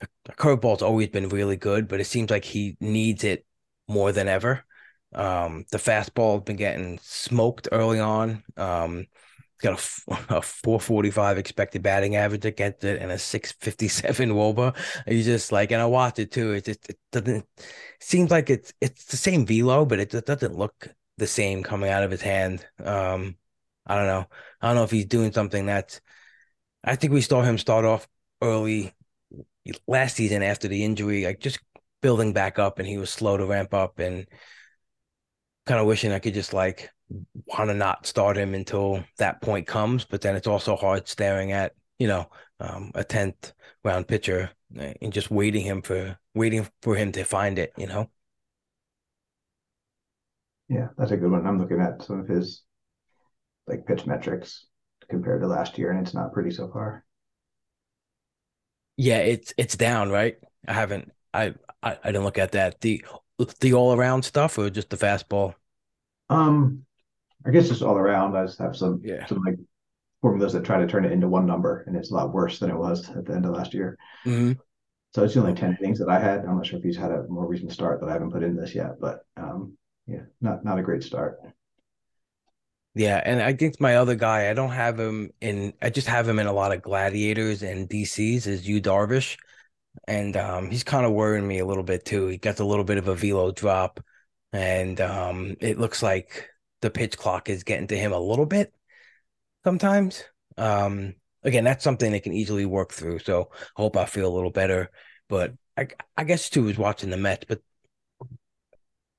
the 0.00 0.32
curveball's 0.32 0.82
always 0.82 1.08
been 1.08 1.28
really 1.28 1.56
good, 1.56 1.88
but 1.88 2.00
it 2.00 2.06
seems 2.06 2.30
like 2.30 2.44
he 2.44 2.76
needs 2.80 3.24
it 3.24 3.46
more 3.88 4.12
than 4.12 4.28
ever. 4.28 4.64
Um, 5.14 5.64
the 5.70 5.78
fastball 5.78 6.34
has 6.34 6.44
been 6.44 6.56
getting 6.56 6.98
smoked 7.02 7.68
early 7.72 8.00
on. 8.00 8.42
Um, 8.56 9.06
got 9.60 9.78
a, 10.08 10.12
a 10.36 10.42
445 10.42 11.38
expected 11.38 11.82
batting 11.82 12.16
average 12.16 12.44
against 12.44 12.84
it 12.84 13.00
and 13.00 13.10
a 13.10 13.18
657 13.18 14.30
wOBA 14.30 14.76
he's 15.06 15.24
just 15.26 15.52
like 15.52 15.70
and 15.72 15.82
i 15.82 15.86
watched 15.86 16.18
it 16.18 16.30
too 16.30 16.52
it 16.52 16.64
just 16.64 16.88
it 16.88 16.98
doesn't 17.12 17.44
seems 18.00 18.30
like 18.30 18.50
it's 18.50 18.72
it's 18.80 19.06
the 19.06 19.16
same 19.16 19.44
velo 19.46 19.84
but 19.84 19.98
it 19.98 20.10
doesn't 20.10 20.56
look 20.56 20.88
the 21.16 21.26
same 21.26 21.62
coming 21.62 21.90
out 21.90 22.04
of 22.04 22.10
his 22.10 22.22
hand 22.22 22.64
um 22.84 23.34
i 23.88 23.96
don't 23.96 24.06
know 24.06 24.26
i 24.60 24.66
don't 24.66 24.76
know 24.76 24.84
if 24.84 24.90
he's 24.90 25.06
doing 25.06 25.32
something 25.32 25.66
that's 25.66 26.00
i 26.84 26.96
think 26.96 27.12
we 27.12 27.20
saw 27.20 27.42
him 27.42 27.58
start 27.58 27.84
off 27.84 28.08
early 28.42 28.92
last 29.86 30.16
season 30.16 30.42
after 30.42 30.68
the 30.68 30.84
injury 30.84 31.24
like 31.24 31.40
just 31.40 31.58
building 32.00 32.32
back 32.32 32.58
up 32.58 32.78
and 32.78 32.88
he 32.88 32.96
was 32.96 33.10
slow 33.10 33.36
to 33.36 33.46
ramp 33.46 33.74
up 33.74 33.98
and 33.98 34.26
kind 35.66 35.80
of 35.80 35.86
wishing 35.86 36.12
i 36.12 36.18
could 36.18 36.34
just 36.34 36.52
like 36.52 36.90
want 37.46 37.70
to 37.70 37.74
not 37.74 38.06
start 38.06 38.36
him 38.36 38.54
until 38.54 39.04
that 39.18 39.40
point 39.40 39.66
comes. 39.66 40.04
But 40.04 40.20
then 40.20 40.36
it's 40.36 40.46
also 40.46 40.76
hard 40.76 41.08
staring 41.08 41.52
at 41.52 41.74
you 41.98 42.08
know 42.08 42.28
um, 42.60 42.92
a 42.94 43.04
tenth 43.04 43.52
round 43.84 44.08
pitcher 44.08 44.50
and 44.76 45.12
just 45.12 45.30
waiting 45.30 45.64
him 45.64 45.82
for 45.82 46.18
waiting 46.34 46.68
for 46.82 46.94
him 46.94 47.12
to 47.12 47.24
find 47.24 47.58
it. 47.58 47.72
You 47.76 47.86
know. 47.86 48.10
Yeah, 50.68 50.88
that's 50.98 51.12
a 51.12 51.16
good 51.16 51.30
one. 51.30 51.46
I'm 51.46 51.58
looking 51.58 51.80
at 51.80 52.02
some 52.02 52.20
of 52.20 52.28
his 52.28 52.62
like 53.68 53.86
pitch 53.86 54.06
metrics 54.06 54.66
compared 55.08 55.42
to 55.42 55.46
last 55.46 55.78
year, 55.78 55.90
and 55.90 56.04
it's 56.04 56.14
not 56.14 56.32
pretty 56.32 56.50
so 56.50 56.68
far. 56.68 57.04
Yeah, 58.96 59.18
it's 59.18 59.54
it's 59.56 59.76
down, 59.76 60.10
right? 60.10 60.36
I 60.66 60.72
haven't 60.72 61.12
I 61.32 61.54
I, 61.82 61.98
I 62.02 62.06
didn't 62.06 62.24
look 62.24 62.38
at 62.38 62.52
that. 62.52 62.80
The 62.80 63.04
the 63.60 63.74
all 63.74 63.94
around 63.94 64.22
stuff 64.24 64.58
or 64.58 64.70
just 64.70 64.90
the 64.90 64.96
fastball? 64.96 65.54
Um 66.28 66.84
I 67.46 67.50
guess 67.50 67.68
just 67.68 67.82
all 67.82 67.96
around, 67.96 68.36
I 68.36 68.44
just 68.44 68.58
have 68.58 68.76
some 68.76 69.00
yeah. 69.04 69.24
some 69.26 69.42
like 69.44 69.56
formulas 70.20 70.52
that 70.52 70.64
try 70.64 70.78
to 70.80 70.86
turn 70.86 71.04
it 71.04 71.12
into 71.12 71.28
one 71.28 71.46
number, 71.46 71.84
and 71.86 71.96
it's 71.96 72.10
a 72.10 72.14
lot 72.14 72.32
worse 72.32 72.58
than 72.58 72.70
it 72.70 72.76
was 72.76 73.08
at 73.10 73.24
the 73.24 73.34
end 73.34 73.46
of 73.46 73.54
last 73.54 73.72
year. 73.72 73.96
Mm-hmm. 74.26 74.52
So 75.14 75.24
it's 75.24 75.34
the 75.34 75.40
only 75.40 75.54
ten 75.54 75.76
things 75.76 75.98
that 76.00 76.08
I 76.08 76.18
had. 76.18 76.40
I'm 76.40 76.56
not 76.56 76.66
sure 76.66 76.78
if 76.78 76.84
he's 76.84 76.96
had 76.96 77.12
a 77.12 77.26
more 77.28 77.46
recent 77.46 77.72
start 77.72 78.00
that 78.00 78.08
I 78.08 78.12
haven't 78.12 78.32
put 78.32 78.42
in 78.42 78.56
this 78.56 78.74
yet, 78.74 79.00
but 79.00 79.20
um, 79.36 79.78
yeah, 80.06 80.22
not 80.40 80.64
not 80.64 80.78
a 80.78 80.82
great 80.82 81.04
start. 81.04 81.38
Yeah, 82.94 83.20
and 83.24 83.40
I 83.42 83.52
think 83.52 83.80
my 83.80 83.96
other 83.96 84.16
guy, 84.16 84.50
I 84.50 84.54
don't 84.54 84.70
have 84.70 84.98
him 84.98 85.30
in. 85.40 85.72
I 85.80 85.90
just 85.90 86.08
have 86.08 86.28
him 86.28 86.38
in 86.38 86.46
a 86.46 86.52
lot 86.52 86.72
of 86.72 86.82
gladiators 86.82 87.62
and 87.62 87.88
DCs. 87.88 88.46
Is 88.46 88.68
Yu 88.68 88.80
Darvish, 88.80 89.38
and 90.08 90.36
um, 90.36 90.70
he's 90.70 90.84
kind 90.84 91.06
of 91.06 91.12
worrying 91.12 91.46
me 91.48 91.60
a 91.60 91.66
little 91.66 91.84
bit 91.84 92.04
too. 92.04 92.28
He 92.28 92.38
got 92.38 92.60
a 92.60 92.66
little 92.66 92.84
bit 92.84 92.98
of 92.98 93.08
a 93.08 93.14
velo 93.14 93.52
drop, 93.52 94.00
and 94.52 95.00
um, 95.00 95.56
it 95.60 95.78
looks 95.78 96.02
like 96.02 96.50
the 96.82 96.90
pitch 96.90 97.18
clock 97.18 97.48
is 97.50 97.64
getting 97.64 97.88
to 97.88 97.98
him 97.98 98.12
a 98.12 98.20
little 98.20 98.46
bit 98.46 98.74
sometimes. 99.64 100.24
Um, 100.56 101.14
again, 101.42 101.64
that's 101.64 101.84
something 101.84 102.10
they 102.12 102.20
can 102.20 102.32
easily 102.32 102.66
work 102.66 102.92
through. 102.92 103.20
So 103.20 103.50
I 103.52 103.82
hope 103.82 103.96
I 103.96 104.06
feel 104.06 104.28
a 104.28 104.34
little 104.34 104.50
better. 104.50 104.90
But 105.28 105.54
I, 105.76 105.88
I 106.16 106.24
guess 106.24 106.48
too 106.50 106.68
is 106.68 106.78
watching 106.78 107.10
the 107.10 107.16
Mets, 107.16 107.44
but 107.48 107.60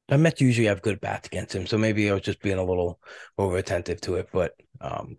the 0.10 0.18
Mets 0.18 0.42
usually 0.42 0.68
have 0.68 0.82
good 0.82 1.00
bats 1.00 1.28
against 1.28 1.56
him. 1.56 1.68
So 1.68 1.78
maybe 1.78 2.10
I 2.10 2.14
was 2.14 2.24
just 2.24 2.42
being 2.42 2.58
a 2.58 2.64
little 2.64 3.00
over 3.38 3.58
attentive 3.58 4.02
to 4.02 4.16
it. 4.16 4.30
But 4.32 4.56
um, 4.82 5.18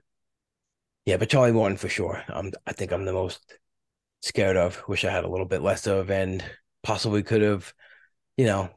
yeah, 1.06 1.16
but 1.16 1.30
Charlie 1.30 1.52
Morton 1.52 1.76
for 1.76 1.88
sure. 1.88 2.22
Um, 2.28 2.52
I 2.66 2.72
think 2.72 2.92
I'm 2.92 3.04
the 3.04 3.12
most 3.12 3.40
scared 4.22 4.56
of. 4.56 4.82
Wish 4.88 5.04
I 5.04 5.10
had 5.10 5.24
a 5.24 5.28
little 5.28 5.46
bit 5.46 5.62
less 5.62 5.86
of, 5.86 6.10
and 6.10 6.44
possibly 6.82 7.22
could 7.22 7.42
have, 7.42 7.72
you 8.36 8.46
know, 8.46 8.70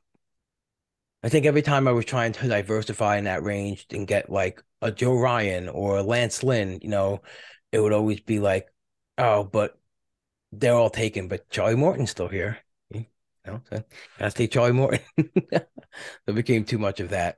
I 1.23 1.29
think 1.29 1.45
every 1.45 1.61
time 1.61 1.87
I 1.87 1.91
was 1.93 2.05
trying 2.05 2.33
to 2.33 2.47
diversify 2.47 3.17
in 3.17 3.23
that 3.25 3.43
range 3.43 3.85
and 3.91 4.07
get 4.07 4.29
like 4.29 4.61
a 4.81 4.91
Joe 4.91 5.17
Ryan 5.17 5.69
or 5.69 5.97
a 5.97 6.03
Lance 6.03 6.43
Lynn, 6.43 6.79
you 6.81 6.89
know, 6.89 7.21
it 7.71 7.79
would 7.79 7.93
always 7.93 8.19
be 8.19 8.39
like, 8.39 8.67
oh, 9.17 9.43
but 9.43 9.77
they're 10.51 10.73
all 10.73 10.89
taken, 10.89 11.27
but 11.29 11.49
Charlie 11.49 11.75
Morton's 11.75 12.11
still 12.11 12.27
here. 12.27 12.62
Know, 13.45 13.61
so 13.69 13.83
gotta 14.19 14.47
Charlie 14.47 14.71
Morton. 14.71 15.01
it 15.17 15.67
became 16.33 16.63
too 16.63 16.77
much 16.77 16.99
of 16.99 17.09
that 17.09 17.37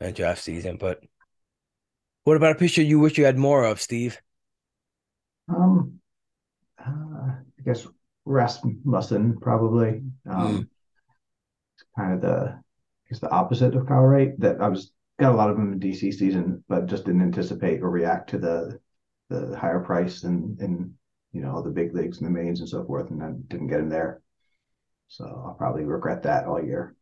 in 0.00 0.14
draft 0.14 0.42
season. 0.42 0.76
But 0.76 1.04
what 2.24 2.36
about 2.36 2.56
a 2.56 2.58
pitcher 2.58 2.82
you 2.82 2.98
wish 2.98 3.18
you 3.18 3.24
had 3.24 3.36
more 3.36 3.64
of, 3.64 3.80
Steve? 3.80 4.20
Um, 5.48 6.00
uh, 6.78 6.90
I 6.90 7.62
guess 7.64 7.86
Rasmussen 8.24 9.38
probably. 9.40 10.02
Um, 10.28 10.58
mm. 10.58 10.68
kind 11.96 12.14
of 12.14 12.20
the 12.20 12.60
guess 13.08 13.20
the 13.20 13.30
opposite 13.30 13.74
of 13.74 13.86
Kyle 13.86 14.00
Wright. 14.00 14.38
That 14.40 14.60
I 14.60 14.68
was 14.68 14.92
got 15.18 15.32
a 15.32 15.36
lot 15.36 15.50
of 15.50 15.56
them 15.56 15.72
in 15.72 15.80
DC 15.80 16.14
season, 16.14 16.64
but 16.68 16.86
just 16.86 17.04
didn't 17.04 17.22
anticipate 17.22 17.80
or 17.82 17.90
react 17.90 18.30
to 18.30 18.38
the 18.38 18.78
the 19.28 19.56
higher 19.58 19.80
price 19.80 20.24
and 20.24 20.58
and 20.60 20.92
you 21.32 21.42
know 21.42 21.54
all 21.54 21.62
the 21.62 21.70
big 21.70 21.94
leagues 21.94 22.18
and 22.18 22.26
the 22.26 22.30
mains 22.30 22.60
and 22.60 22.68
so 22.68 22.84
forth, 22.84 23.10
and 23.10 23.22
I 23.22 23.32
didn't 23.48 23.68
get 23.68 23.80
him 23.80 23.88
there. 23.88 24.22
So 25.08 25.24
I'll 25.24 25.54
probably 25.54 25.84
regret 25.84 26.22
that 26.24 26.46
all 26.46 26.62
year. 26.62 26.94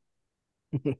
How 0.85 0.91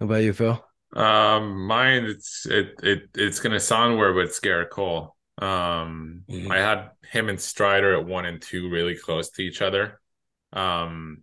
about 0.00 0.22
you, 0.22 0.32
Phil? 0.32 0.62
Um, 0.94 1.66
mine 1.66 2.04
it's 2.04 2.44
it 2.46 2.74
it 2.82 3.08
it's 3.14 3.40
gonna 3.40 3.60
sound 3.60 3.98
weird, 3.98 4.14
but 4.14 4.24
it's 4.24 4.40
Gerrit 4.40 4.70
Cole. 4.70 5.16
Um, 5.38 6.24
mm-hmm. 6.28 6.50
I 6.50 6.58
had 6.58 6.90
him 7.10 7.28
and 7.28 7.40
Strider 7.40 7.96
at 7.98 8.06
one 8.06 8.26
and 8.26 8.42
two 8.42 8.68
really 8.68 8.96
close 8.96 9.30
to 9.30 9.42
each 9.42 9.62
other. 9.62 10.00
Um, 10.52 11.22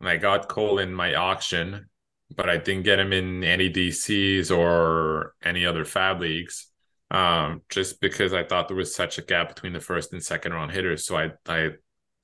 and 0.00 0.08
I 0.08 0.16
got 0.16 0.48
Cole 0.48 0.78
in 0.78 0.92
my 0.92 1.14
auction, 1.14 1.88
but 2.34 2.50
I 2.50 2.56
didn't 2.56 2.82
get 2.82 2.98
him 2.98 3.12
in 3.12 3.44
any 3.44 3.70
DCs 3.70 4.56
or 4.56 5.34
any 5.42 5.64
other 5.64 5.84
FAAB 5.84 6.20
leagues. 6.20 6.66
Um, 7.10 7.62
just 7.68 8.00
because 8.00 8.32
I 8.32 8.42
thought 8.42 8.66
there 8.66 8.76
was 8.76 8.94
such 8.94 9.18
a 9.18 9.22
gap 9.22 9.54
between 9.54 9.72
the 9.72 9.80
first 9.80 10.12
and 10.12 10.22
second 10.22 10.52
round 10.52 10.72
hitters. 10.72 11.06
So 11.06 11.16
I 11.16 11.30
I 11.46 11.70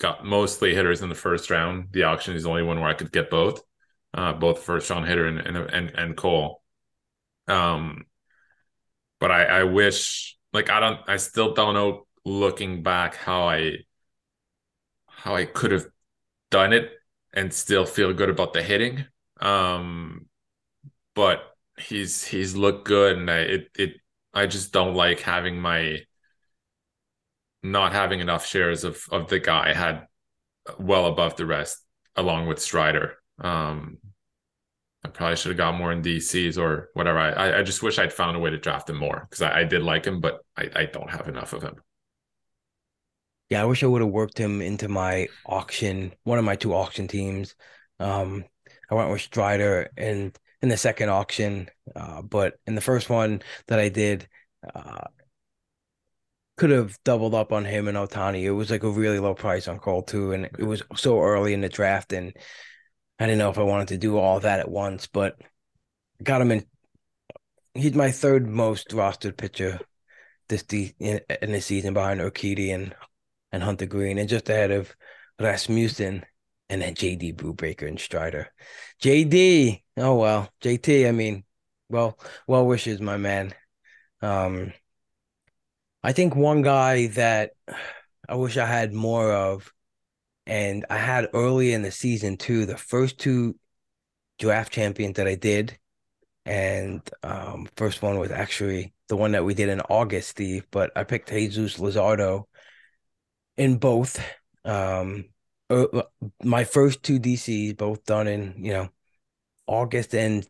got 0.00 0.24
mostly 0.24 0.74
hitters 0.74 1.02
in 1.02 1.08
the 1.08 1.14
first 1.14 1.50
round. 1.50 1.88
The 1.92 2.04
auction 2.04 2.34
is 2.34 2.42
the 2.42 2.48
only 2.48 2.62
one 2.62 2.80
where 2.80 2.88
I 2.88 2.94
could 2.94 3.12
get 3.12 3.30
both, 3.30 3.62
uh, 4.14 4.32
both 4.32 4.62
first 4.62 4.90
round 4.90 5.06
hitter 5.06 5.26
and 5.26 5.38
and 5.38 5.90
and, 5.90 6.16
Cole. 6.16 6.62
Um, 7.46 8.06
but 9.20 9.30
I 9.30 9.44
I 9.44 9.64
wish 9.64 10.36
like 10.52 10.70
I 10.70 10.80
don't 10.80 11.00
I 11.06 11.16
still 11.18 11.54
don't 11.54 11.74
know 11.74 12.06
looking 12.24 12.82
back 12.82 13.14
how 13.14 13.48
I 13.48 13.78
how 15.06 15.34
I 15.34 15.44
could 15.44 15.72
have 15.72 15.86
done 16.50 16.72
it 16.72 16.90
and 17.32 17.52
still 17.52 17.86
feel 17.86 18.12
good 18.12 18.30
about 18.30 18.52
the 18.52 18.62
hitting. 18.62 19.04
Um, 19.40 20.26
but 21.14 21.42
he's 21.78 22.24
he's 22.24 22.56
looked 22.56 22.86
good, 22.86 23.18
and 23.18 23.30
I 23.30 23.38
it 23.40 23.68
it 23.76 23.94
I 24.34 24.46
just 24.46 24.72
don't 24.72 24.94
like 24.94 25.20
having 25.20 25.60
my 25.60 25.98
not 27.62 27.92
having 27.92 28.20
enough 28.20 28.46
shares 28.46 28.84
of 28.84 29.04
of 29.10 29.28
the 29.28 29.38
guy 29.38 29.72
had 29.72 30.06
well 30.78 31.06
above 31.06 31.36
the 31.36 31.46
rest, 31.46 31.84
along 32.16 32.46
with 32.46 32.60
Strider. 32.60 33.16
Um, 33.38 33.98
I 35.04 35.08
probably 35.08 35.36
should 35.36 35.50
have 35.50 35.56
got 35.56 35.78
more 35.78 35.92
in 35.92 36.02
DCs 36.02 36.58
or 36.58 36.90
whatever. 36.94 37.18
I 37.18 37.58
I 37.58 37.62
just 37.62 37.82
wish 37.82 37.98
I'd 37.98 38.12
found 38.12 38.36
a 38.36 38.40
way 38.40 38.50
to 38.50 38.58
draft 38.58 38.90
him 38.90 38.96
more 38.96 39.26
because 39.28 39.42
I, 39.42 39.60
I 39.60 39.64
did 39.64 39.82
like 39.82 40.04
him, 40.04 40.20
but 40.20 40.40
I, 40.56 40.70
I 40.74 40.84
don't 40.86 41.10
have 41.10 41.28
enough 41.28 41.52
of 41.52 41.62
him. 41.62 41.76
Yeah, 43.48 43.62
I 43.62 43.64
wish 43.64 43.82
I 43.82 43.86
would 43.86 44.00
have 44.00 44.10
worked 44.10 44.38
him 44.38 44.62
into 44.62 44.88
my 44.88 45.28
auction, 45.44 46.12
one 46.22 46.38
of 46.38 46.44
my 46.44 46.54
two 46.54 46.72
auction 46.72 47.08
teams. 47.08 47.56
Um, 47.98 48.44
I 48.88 48.94
went 48.94 49.10
with 49.10 49.22
Strider 49.22 49.90
and 49.96 50.36
in 50.62 50.68
the 50.68 50.76
second 50.76 51.08
auction, 51.08 51.68
uh, 51.96 52.22
but 52.22 52.54
in 52.66 52.74
the 52.74 52.80
first 52.80 53.10
one 53.10 53.42
that 53.66 53.80
I 53.80 53.88
did, 53.88 54.28
uh, 54.74 55.04
could 56.60 56.68
have 56.68 57.02
doubled 57.04 57.34
up 57.34 57.54
on 57.54 57.64
him 57.64 57.88
and 57.88 57.96
Ohtani. 57.96 58.42
It 58.42 58.50
was 58.50 58.70
like 58.70 58.82
a 58.82 58.90
really 58.90 59.18
low 59.18 59.32
price 59.32 59.66
on 59.66 59.78
Cole 59.78 60.02
too, 60.02 60.32
and 60.32 60.44
it 60.44 60.66
was 60.66 60.82
so 60.94 61.18
early 61.18 61.54
in 61.54 61.62
the 61.62 61.70
draft, 61.70 62.12
and 62.12 62.36
I 63.18 63.24
didn't 63.24 63.38
know 63.38 63.48
if 63.48 63.56
I 63.56 63.62
wanted 63.62 63.88
to 63.88 63.96
do 63.96 64.18
all 64.18 64.40
that 64.40 64.60
at 64.60 64.70
once. 64.70 65.06
But 65.06 65.40
got 66.22 66.42
him 66.42 66.50
in. 66.50 66.66
He's 67.72 67.94
my 67.94 68.10
third 68.10 68.46
most 68.46 68.90
rostered 68.90 69.38
pitcher 69.38 69.80
this 70.50 70.62
de- 70.64 70.94
in, 70.98 71.22
in 71.40 71.52
the 71.52 71.62
season 71.62 71.94
behind 71.94 72.20
Urquidy 72.20 72.74
and 72.74 72.94
and 73.52 73.62
Hunter 73.62 73.86
Greene, 73.86 74.18
and 74.18 74.28
just 74.28 74.50
ahead 74.50 74.70
of 74.70 74.94
Rasmussen 75.40 76.26
and 76.68 76.82
then 76.82 76.94
JD 76.94 77.36
Brubaker 77.36 77.88
and 77.88 77.98
Strider. 77.98 78.52
JD, 79.02 79.82
oh 79.96 80.16
well, 80.16 80.50
JT. 80.62 81.08
I 81.08 81.12
mean, 81.12 81.44
well, 81.88 82.18
well 82.46 82.66
wishes, 82.66 83.00
my 83.00 83.16
man. 83.16 83.54
Um, 84.20 84.74
I 86.02 86.12
think 86.12 86.34
one 86.34 86.62
guy 86.62 87.08
that 87.08 87.52
I 88.28 88.34
wish 88.36 88.56
I 88.56 88.66
had 88.66 88.92
more 88.92 89.32
of, 89.32 89.72
and 90.46 90.86
I 90.88 90.96
had 90.96 91.28
early 91.34 91.72
in 91.72 91.82
the 91.82 91.90
season 91.90 92.36
too. 92.36 92.64
The 92.64 92.78
first 92.78 93.18
two 93.18 93.56
draft 94.38 94.72
champions 94.72 95.16
that 95.16 95.28
I 95.28 95.34
did, 95.34 95.78
and 96.46 97.02
um, 97.22 97.68
first 97.76 98.00
one 98.00 98.18
was 98.18 98.30
actually 98.30 98.94
the 99.08 99.16
one 99.16 99.32
that 99.32 99.44
we 99.44 99.54
did 99.54 99.68
in 99.68 99.80
August, 99.82 100.30
Steve. 100.30 100.66
But 100.70 100.90
I 100.96 101.04
picked 101.04 101.28
Jesus 101.28 101.76
Luzardo 101.78 102.44
in 103.58 103.76
both. 103.76 104.24
Um, 104.64 105.26
er, 105.70 106.04
my 106.42 106.64
first 106.64 107.02
two 107.02 107.20
DCs 107.20 107.76
both 107.76 108.04
done 108.04 108.26
in 108.26 108.54
you 108.64 108.72
know 108.72 108.88
August 109.66 110.14
and 110.14 110.46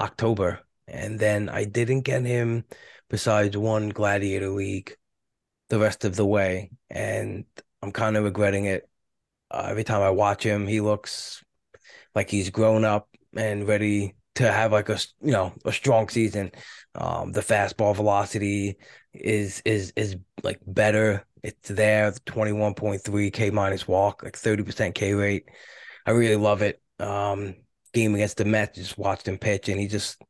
October, 0.00 0.60
and 0.88 1.18
then 1.18 1.50
I 1.50 1.64
didn't 1.64 2.02
get 2.02 2.24
him 2.24 2.64
besides 3.08 3.56
one 3.56 3.88
Gladiator 3.90 4.50
League 4.50 4.96
the 5.68 5.78
rest 5.78 6.04
of 6.04 6.16
the 6.16 6.26
way, 6.26 6.70
and 6.90 7.44
I'm 7.82 7.92
kind 7.92 8.16
of 8.16 8.24
regretting 8.24 8.66
it. 8.66 8.88
Uh, 9.50 9.68
every 9.70 9.84
time 9.84 10.02
I 10.02 10.10
watch 10.10 10.42
him, 10.42 10.66
he 10.66 10.80
looks 10.80 11.44
like 12.14 12.30
he's 12.30 12.50
grown 12.50 12.84
up 12.84 13.08
and 13.36 13.66
ready 13.66 14.14
to 14.36 14.50
have 14.50 14.72
like 14.72 14.88
a 14.88 14.98
you 15.22 15.32
know 15.32 15.52
a 15.64 15.72
strong 15.72 16.08
season. 16.08 16.52
Um, 16.94 17.32
the 17.32 17.40
fastball 17.40 17.94
velocity 17.94 18.76
is 19.12 19.62
is 19.64 19.92
is 19.96 20.16
like 20.42 20.60
better. 20.66 21.24
It's 21.42 21.68
there. 21.68 22.12
Twenty 22.24 22.52
one 22.52 22.74
point 22.74 23.02
three 23.02 23.30
K 23.30 23.50
minus 23.50 23.86
walk, 23.88 24.22
like 24.22 24.36
thirty 24.36 24.62
percent 24.62 24.94
K 24.94 25.14
rate. 25.14 25.48
I 26.04 26.12
really 26.12 26.36
love 26.36 26.62
it. 26.62 26.80
Um, 26.98 27.56
game 27.92 28.14
against 28.14 28.36
the 28.36 28.44
Mets, 28.44 28.78
just 28.78 28.98
watched 28.98 29.28
him 29.28 29.38
pitch, 29.38 29.68
and 29.68 29.80
he 29.80 29.88
just 29.88 30.20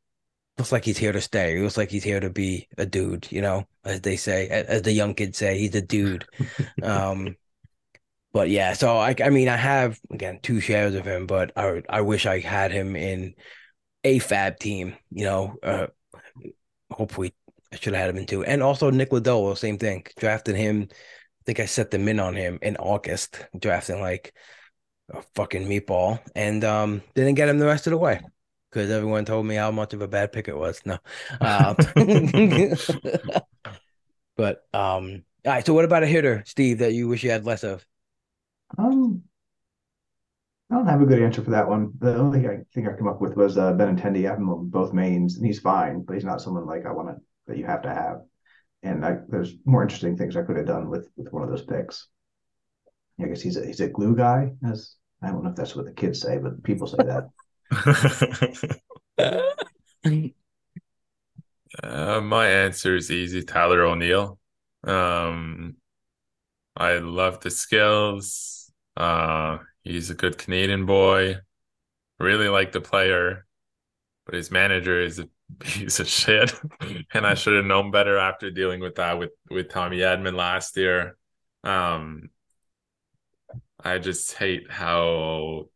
looks 0.57 0.71
like 0.71 0.85
he's 0.85 0.97
here 0.97 1.11
to 1.11 1.21
stay. 1.21 1.55
He 1.55 1.61
looks 1.61 1.77
like 1.77 1.91
he's 1.91 2.03
here 2.03 2.19
to 2.19 2.29
be 2.29 2.67
a 2.77 2.85
dude, 2.85 3.27
you 3.31 3.41
know, 3.41 3.65
as 3.85 4.01
they 4.01 4.17
say, 4.17 4.47
as 4.47 4.81
the 4.81 4.91
young 4.91 5.13
kids 5.13 5.37
say, 5.37 5.57
he's 5.57 5.75
a 5.75 5.81
dude. 5.81 6.25
um, 6.81 7.35
but 8.33 8.49
yeah, 8.49 8.73
so 8.73 8.97
I, 8.97 9.15
I 9.23 9.29
mean, 9.29 9.49
I 9.49 9.55
have 9.55 9.99
again 10.11 10.39
two 10.41 10.59
shares 10.59 10.95
of 10.95 11.05
him, 11.05 11.27
but 11.27 11.51
I, 11.55 11.83
I 11.89 12.01
wish 12.01 12.25
I 12.25 12.39
had 12.39 12.71
him 12.71 12.95
in 12.95 13.35
a 14.03 14.19
FAAB 14.19 14.59
team, 14.59 14.95
you 15.11 15.25
know. 15.25 15.55
Uh, 15.61 15.87
hopefully, 16.89 17.33
I 17.71 17.75
should 17.75 17.93
have 17.93 18.01
had 18.01 18.09
him 18.09 18.17
in 18.17 18.25
two, 18.25 18.43
and 18.43 18.63
also 18.63 18.89
Nick 18.89 19.11
Lodolo, 19.11 19.55
same 19.57 19.77
thing. 19.77 20.05
Drafted 20.17 20.55
him. 20.55 20.87
I 20.91 21.43
think 21.45 21.59
I 21.59 21.65
set 21.65 21.91
the 21.91 21.99
min 21.99 22.19
on 22.19 22.35
him 22.35 22.59
in 22.61 22.77
August, 22.77 23.45
drafting 23.57 24.01
like 24.01 24.33
a 25.13 25.21
fucking 25.35 25.67
meatball, 25.67 26.19
and 26.35 26.63
um, 26.63 27.01
didn't 27.15 27.35
get 27.35 27.47
him 27.47 27.59
the 27.59 27.65
rest 27.65 27.87
of 27.87 27.91
the 27.91 27.97
way 27.97 28.21
because 28.69 28.91
everyone 28.91 29.25
told 29.25 29.45
me 29.45 29.55
how 29.55 29.71
much 29.71 29.93
of 29.93 30.01
a 30.01 30.07
bad 30.07 30.31
pick 30.31 30.47
it 30.47 30.57
was. 30.57 30.81
No, 30.85 30.97
uh, 31.41 31.73
but 34.35 34.65
um, 34.73 35.23
all 35.45 35.53
right. 35.53 35.65
So, 35.65 35.73
what 35.73 35.85
about 35.85 36.03
a 36.03 36.07
hitter, 36.07 36.43
Steve, 36.45 36.79
that 36.79 36.93
you 36.93 37.07
wish 37.07 37.23
you 37.23 37.31
had 37.31 37.45
less 37.45 37.63
of? 37.63 37.85
Um, 38.77 39.23
I 40.69 40.75
don't 40.75 40.87
have 40.87 41.01
a 41.01 41.05
good 41.05 41.21
answer 41.21 41.41
for 41.41 41.51
that 41.51 41.67
one. 41.67 41.93
The 41.99 42.15
only 42.15 42.41
thing 42.41 42.49
I 42.49 42.57
think 42.73 42.87
I 42.87 42.97
come 42.97 43.07
up 43.07 43.21
with 43.21 43.37
was 43.37 43.57
uh, 43.57 43.73
Benintendi. 43.73 44.25
I 44.25 44.29
have 44.31 44.39
him 44.39 44.49
on 44.49 44.69
both 44.69 44.93
mains, 44.93 45.37
and 45.37 45.45
he's 45.45 45.59
fine, 45.59 46.01
but 46.01 46.13
he's 46.13 46.25
not 46.25 46.41
someone 46.41 46.65
like 46.65 46.85
I 46.85 46.91
want 46.91 47.09
to 47.09 47.21
that 47.47 47.57
you 47.57 47.65
have 47.65 47.83
to 47.83 47.93
have. 47.93 48.21
And 48.83 49.05
I, 49.05 49.17
there's 49.27 49.55
more 49.65 49.81
interesting 49.81 50.17
things 50.17 50.35
I 50.35 50.43
could 50.43 50.57
have 50.57 50.67
done 50.67 50.89
with 50.89 51.07
with 51.15 51.31
one 51.31 51.43
of 51.43 51.49
those 51.49 51.65
picks. 51.65 52.07
I 53.19 53.25
guess 53.25 53.41
he's 53.41 53.57
a 53.57 53.65
he's 53.65 53.79
a 53.79 53.87
glue 53.87 54.15
guy, 54.15 54.51
as 54.69 54.95
I 55.21 55.27
don't 55.27 55.43
know 55.43 55.49
if 55.49 55.55
that's 55.55 55.75
what 55.75 55.85
the 55.85 55.93
kids 55.93 56.21
say, 56.21 56.37
but 56.37 56.63
people 56.63 56.87
say 56.87 56.97
that. 56.97 57.29
uh, 61.83 62.21
my 62.21 62.47
answer 62.47 62.95
is 62.95 63.11
easy. 63.11 63.43
Tyler 63.43 63.83
O'Neill. 63.85 64.39
Um, 64.83 65.75
I 66.75 66.99
love 66.99 67.41
the 67.41 67.49
skills. 67.49 68.71
Uh, 68.95 69.59
he's 69.83 70.09
a 70.09 70.15
good 70.15 70.37
Canadian 70.37 70.85
boy. 70.85 71.37
Really 72.19 72.49
like 72.49 72.71
the 72.71 72.81
player, 72.81 73.45
but 74.25 74.35
his 74.35 74.49
manager 74.51 75.01
is 75.01 75.19
a 75.19 75.29
piece 75.59 75.99
of 75.99 76.07
shit. 76.07 76.53
and 77.13 77.25
I 77.25 77.33
should 77.33 77.55
have 77.55 77.65
known 77.65 77.91
better 77.91 78.17
after 78.17 78.51
dealing 78.51 78.79
with 78.79 78.95
that 78.95 79.19
with 79.19 79.31
with 79.49 79.69
Tommy 79.69 79.99
Edman 79.99 80.35
last 80.35 80.77
year. 80.77 81.17
Um, 81.63 82.29
I 83.83 83.99
just 83.99 84.33
hate 84.33 84.71
how 84.71 85.69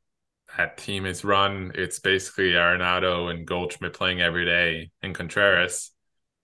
that 0.57 0.77
team 0.77 1.05
is 1.05 1.23
run. 1.23 1.71
It's 1.75 1.99
basically 1.99 2.51
Arenado 2.51 3.31
and 3.31 3.45
Goldschmidt 3.45 3.93
playing 3.93 4.21
every 4.21 4.45
day 4.45 4.91
and 5.01 5.15
Contreras. 5.15 5.91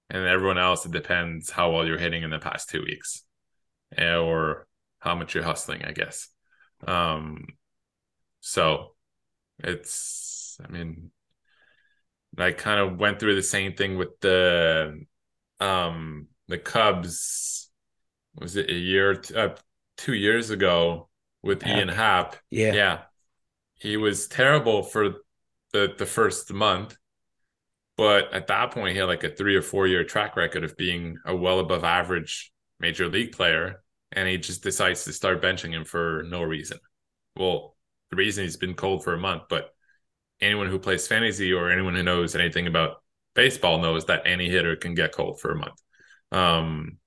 And 0.09 0.25
everyone 0.25 0.57
else, 0.57 0.85
it 0.85 0.91
depends 0.91 1.49
how 1.49 1.71
well 1.71 1.85
you're 1.85 1.97
hitting 1.97 2.23
in 2.23 2.29
the 2.29 2.39
past 2.39 2.69
two 2.69 2.81
weeks 2.81 3.23
eh, 3.97 4.15
or 4.15 4.67
how 4.99 5.15
much 5.15 5.35
you're 5.35 5.43
hustling, 5.43 5.83
I 5.83 5.91
guess. 5.91 6.29
Um, 6.87 7.45
so 8.39 8.95
it's, 9.59 10.57
I 10.63 10.71
mean, 10.71 11.11
I 12.37 12.51
kind 12.51 12.79
of 12.79 12.97
went 12.97 13.19
through 13.19 13.35
the 13.35 13.43
same 13.43 13.73
thing 13.73 13.97
with 13.97 14.19
the, 14.21 15.01
um, 15.59 16.27
the 16.47 16.57
Cubs. 16.57 17.69
Was 18.39 18.55
it 18.55 18.69
a 18.69 18.73
year, 18.73 19.21
uh, 19.35 19.49
two 19.97 20.13
years 20.13 20.51
ago 20.51 21.09
with. 21.43 21.65
Ian 21.67 21.89
Happ? 21.89 22.37
Yeah. 22.49 22.73
Yeah 22.73 22.99
he 23.77 23.97
was 23.97 24.27
terrible 24.27 24.83
for 24.83 25.15
the 25.73 25.93
the 25.97 26.05
first 26.05 26.51
month, 26.53 26.97
but 27.97 28.33
at 28.33 28.47
that 28.47 28.71
point 28.71 28.93
he 28.93 28.97
had 28.99 29.05
like 29.05 29.23
a 29.23 29.29
three 29.29 29.55
or 29.55 29.61
four 29.61 29.87
year 29.87 30.03
track 30.03 30.35
record 30.35 30.63
of 30.63 30.77
being 30.77 31.17
a 31.25 31.35
well 31.35 31.59
above 31.59 31.83
average 31.83 32.51
major 32.79 33.07
league 33.07 33.31
player, 33.31 33.83
and 34.11 34.27
he 34.27 34.37
just 34.37 34.63
decides 34.63 35.03
to 35.03 35.13
start 35.13 35.41
benching 35.41 35.71
him 35.73 35.85
for 35.85 36.23
no 36.27 36.43
reason. 36.43 36.79
Well, 37.37 37.75
the 38.11 38.17
reason 38.17 38.43
he's 38.43 38.57
been 38.57 38.75
cold 38.75 39.03
for 39.03 39.13
a 39.13 39.19
month, 39.19 39.43
but 39.49 39.73
anyone 40.41 40.67
who 40.69 40.79
plays 40.79 41.07
fantasy 41.07 41.53
or 41.53 41.71
anyone 41.71 41.95
who 41.95 42.03
knows 42.03 42.35
anything 42.35 42.67
about 42.67 43.03
baseball 43.35 43.79
knows 43.79 44.05
that 44.05 44.23
any 44.25 44.49
hitter 44.49 44.75
can 44.75 44.95
get 44.95 45.11
cold 45.11 45.39
for 45.39 45.51
a 45.51 45.55
month. 45.55 45.81
Um, 46.31 46.97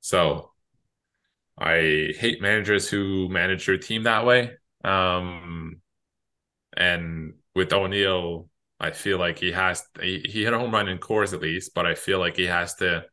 so 0.00 0.52
I 1.58 2.14
hate 2.18 2.40
managers 2.40 2.88
who 2.88 3.28
manage 3.28 3.66
their 3.66 3.78
team 3.78 4.04
that 4.04 4.26
way. 4.26 4.52
Um, 4.84 5.81
and 6.76 7.34
with 7.54 7.72
O'Neill, 7.72 8.48
I 8.80 8.90
feel 8.90 9.18
like 9.18 9.38
he 9.38 9.52
has 9.52 9.84
he, 10.00 10.24
he 10.28 10.44
hit 10.44 10.52
a 10.52 10.58
home 10.58 10.72
run 10.72 10.88
in 10.88 10.98
Coors 10.98 11.32
at 11.32 11.40
least, 11.42 11.74
but 11.74 11.86
I 11.86 11.94
feel 11.94 12.18
like 12.18 12.36
he 12.36 12.46
has 12.46 12.74
to 12.76 13.04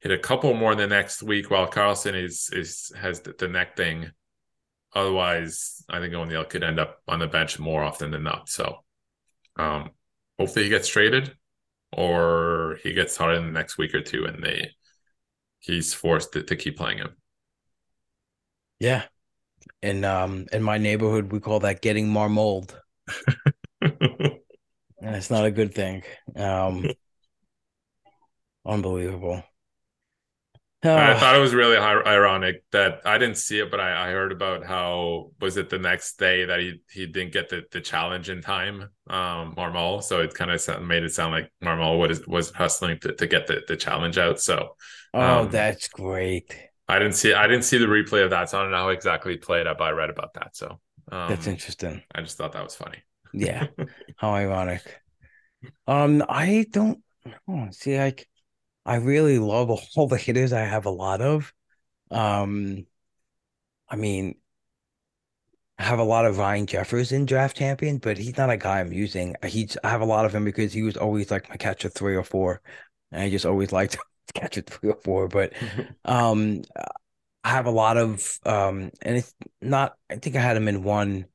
hit 0.00 0.12
a 0.12 0.18
couple 0.18 0.52
more 0.54 0.74
the 0.74 0.86
next 0.86 1.22
week 1.22 1.50
while 1.50 1.66
Carlson 1.66 2.14
is 2.14 2.50
is 2.52 2.92
has 2.96 3.20
the, 3.20 3.48
neck 3.48 3.76
thing. 3.76 4.10
Otherwise, 4.94 5.84
I 5.88 6.00
think 6.00 6.14
O'Neill 6.14 6.44
could 6.44 6.62
end 6.62 6.78
up 6.78 7.02
on 7.08 7.18
the 7.18 7.26
bench 7.26 7.58
more 7.58 7.82
often 7.82 8.10
than 8.10 8.22
not. 8.22 8.48
So 8.48 8.78
um 9.56 9.90
hopefully 10.38 10.64
he 10.64 10.70
gets 10.70 10.88
traded 10.88 11.34
or 11.92 12.78
he 12.82 12.92
gets 12.92 13.14
started 13.14 13.38
in 13.38 13.46
the 13.46 13.52
next 13.52 13.78
week 13.78 13.94
or 13.94 14.02
two 14.02 14.24
and 14.26 14.42
they 14.42 14.70
he's 15.60 15.94
forced 15.94 16.32
to, 16.32 16.42
to 16.42 16.56
keep 16.56 16.76
playing 16.76 16.98
him. 16.98 17.16
Yeah, 18.80 19.04
in 19.82 20.04
um 20.04 20.46
in 20.52 20.62
my 20.62 20.78
neighborhood 20.78 21.32
we 21.32 21.40
call 21.40 21.60
that 21.60 21.82
getting 21.82 22.08
marmold. 22.08 22.80
and 25.00 25.14
it's 25.16 25.30
not 25.30 25.44
a 25.44 25.50
good 25.50 25.74
thing. 25.74 26.02
Um 26.36 26.90
unbelievable. 28.66 29.42
I 30.96 31.12
Ah, 31.12 31.18
thought 31.18 31.34
it 31.34 31.40
was 31.40 31.54
really 31.54 31.76
ironic 31.76 32.62
that 32.70 33.00
I 33.04 33.18
didn't 33.18 33.36
see 33.38 33.58
it, 33.58 33.68
but 33.68 33.80
I, 33.80 34.08
I 34.08 34.12
heard 34.12 34.30
about 34.30 34.64
how 34.64 35.32
was 35.40 35.56
it 35.56 35.68
the 35.68 35.78
next 35.78 36.20
day 36.20 36.44
that 36.44 36.60
he 36.60 36.82
he 36.88 37.06
didn't 37.06 37.32
get 37.32 37.48
the, 37.48 37.62
the 37.72 37.80
challenge 37.80 38.30
in 38.30 38.40
time, 38.42 38.82
um, 39.08 39.56
Marmol. 39.56 40.04
So 40.04 40.20
it 40.20 40.34
kind 40.34 40.52
of 40.52 40.82
made 40.82 41.02
it 41.02 41.12
sound 41.12 41.32
like 41.32 41.50
Marmol 41.60 41.98
was 41.98 42.24
was 42.28 42.52
hustling 42.52 43.00
to, 43.00 43.12
to 43.12 43.26
get 43.26 43.48
the, 43.48 43.62
the 43.66 43.76
challenge 43.76 44.18
out. 44.18 44.38
So 44.40 44.76
oh, 45.14 45.46
um, 45.46 45.46
that's 45.46 45.88
great. 45.88 46.54
I 46.88 46.98
didn't 46.98 47.14
see 47.14 47.32
I 47.32 47.46
didn't 47.46 47.64
see 47.64 47.78
the 47.78 47.86
replay 47.86 48.24
of 48.24 48.30
that, 48.30 48.50
so 48.50 48.58
I 48.58 48.62
don't 48.62 48.70
know 48.70 48.78
how 48.78 48.88
exactly 48.90 49.32
he 49.32 49.38
played 49.38 49.66
it, 49.66 49.78
but 49.78 49.84
I 49.84 49.90
read 49.90 50.10
about 50.10 50.34
that. 50.34 50.54
So 50.56 50.80
um, 51.10 51.28
That's 51.28 51.46
interesting. 51.46 52.02
I 52.14 52.20
just 52.22 52.36
thought 52.36 52.52
that 52.52 52.64
was 52.64 52.74
funny. 52.74 52.98
Yeah. 53.32 53.66
How 54.16 54.30
ironic. 54.30 54.82
Um, 55.86 56.24
I 56.28 56.66
don't 56.70 57.02
know. 57.46 57.68
See, 57.72 57.98
like 57.98 58.28
I 58.84 58.96
really 58.96 59.38
love 59.38 59.70
all 59.96 60.08
the 60.08 60.16
hitters 60.16 60.52
I 60.52 60.60
have 60.60 60.86
a 60.86 60.90
lot 60.90 61.20
of. 61.20 61.52
Um, 62.10 62.86
I 63.88 63.96
mean, 63.96 64.36
I 65.78 65.84
have 65.84 65.98
a 65.98 66.04
lot 66.04 66.24
of 66.26 66.38
Ryan 66.38 66.66
Jeffers 66.66 67.10
in 67.12 67.26
draft 67.26 67.56
champion, 67.56 67.98
but 67.98 68.16
he's 68.16 68.36
not 68.36 68.50
a 68.50 68.56
guy 68.56 68.80
I'm 68.80 68.92
using. 68.92 69.34
He's 69.44 69.76
I 69.82 69.88
have 69.90 70.00
a 70.02 70.04
lot 70.06 70.24
of 70.24 70.34
him 70.34 70.44
because 70.44 70.72
he 70.72 70.82
was 70.82 70.96
always 70.96 71.30
like 71.30 71.48
my 71.48 71.56
catcher 71.56 71.88
three 71.88 72.16
or 72.16 72.22
four. 72.24 72.62
And 73.10 73.22
I 73.22 73.30
just 73.30 73.46
always 73.46 73.72
liked 73.72 73.96
catcher 74.34 74.62
three 74.62 74.90
or 74.90 74.98
four. 75.04 75.28
But 75.28 75.52
um 76.04 76.62
I 77.44 77.50
have 77.50 77.66
a 77.66 77.70
lot 77.70 77.96
of 77.96 78.38
um 78.46 78.90
and 79.02 79.16
it's 79.18 79.34
not 79.60 79.96
I 80.10 80.16
think 80.16 80.36
I 80.36 80.40
had 80.40 80.56
him 80.56 80.68
in 80.68 80.82
one 80.84 81.26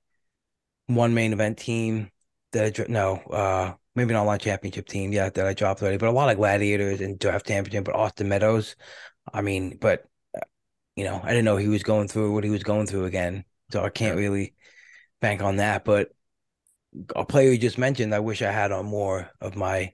one 0.87 1.13
main 1.13 1.33
event 1.33 1.57
team 1.57 2.11
that 2.51 2.79
I 2.79 2.85
no 2.91 3.17
uh 3.17 3.73
maybe 3.95 4.13
not 4.13 4.21
online 4.21 4.39
championship 4.39 4.87
team 4.87 5.11
yeah 5.13 5.29
that 5.29 5.45
I 5.45 5.53
dropped 5.53 5.81
already 5.81 5.97
but 5.97 6.09
a 6.09 6.11
lot 6.11 6.29
of 6.29 6.37
gladiators 6.37 7.01
and 7.01 7.19
draft 7.19 7.47
championship 7.47 7.85
but 7.85 7.95
Austin 7.95 8.29
Meadows 8.29 8.75
I 9.33 9.41
mean 9.41 9.77
but 9.79 10.05
you 10.95 11.03
know 11.05 11.19
I 11.23 11.29
didn't 11.29 11.45
know 11.45 11.57
he 11.57 11.67
was 11.67 11.83
going 11.83 12.07
through 12.07 12.33
what 12.33 12.43
he 12.43 12.49
was 12.49 12.63
going 12.63 12.87
through 12.87 13.05
again 13.05 13.45
so 13.71 13.83
I 13.83 13.89
can't 13.89 14.17
really 14.17 14.55
bank 15.21 15.41
on 15.41 15.57
that 15.57 15.85
but 15.85 16.11
a 17.15 17.25
player 17.25 17.51
you 17.51 17.57
just 17.57 17.77
mentioned 17.77 18.13
I 18.15 18.19
wish 18.19 18.41
I 18.41 18.51
had 18.51 18.71
on 18.71 18.85
more 18.85 19.29
of 19.41 19.55
my 19.55 19.93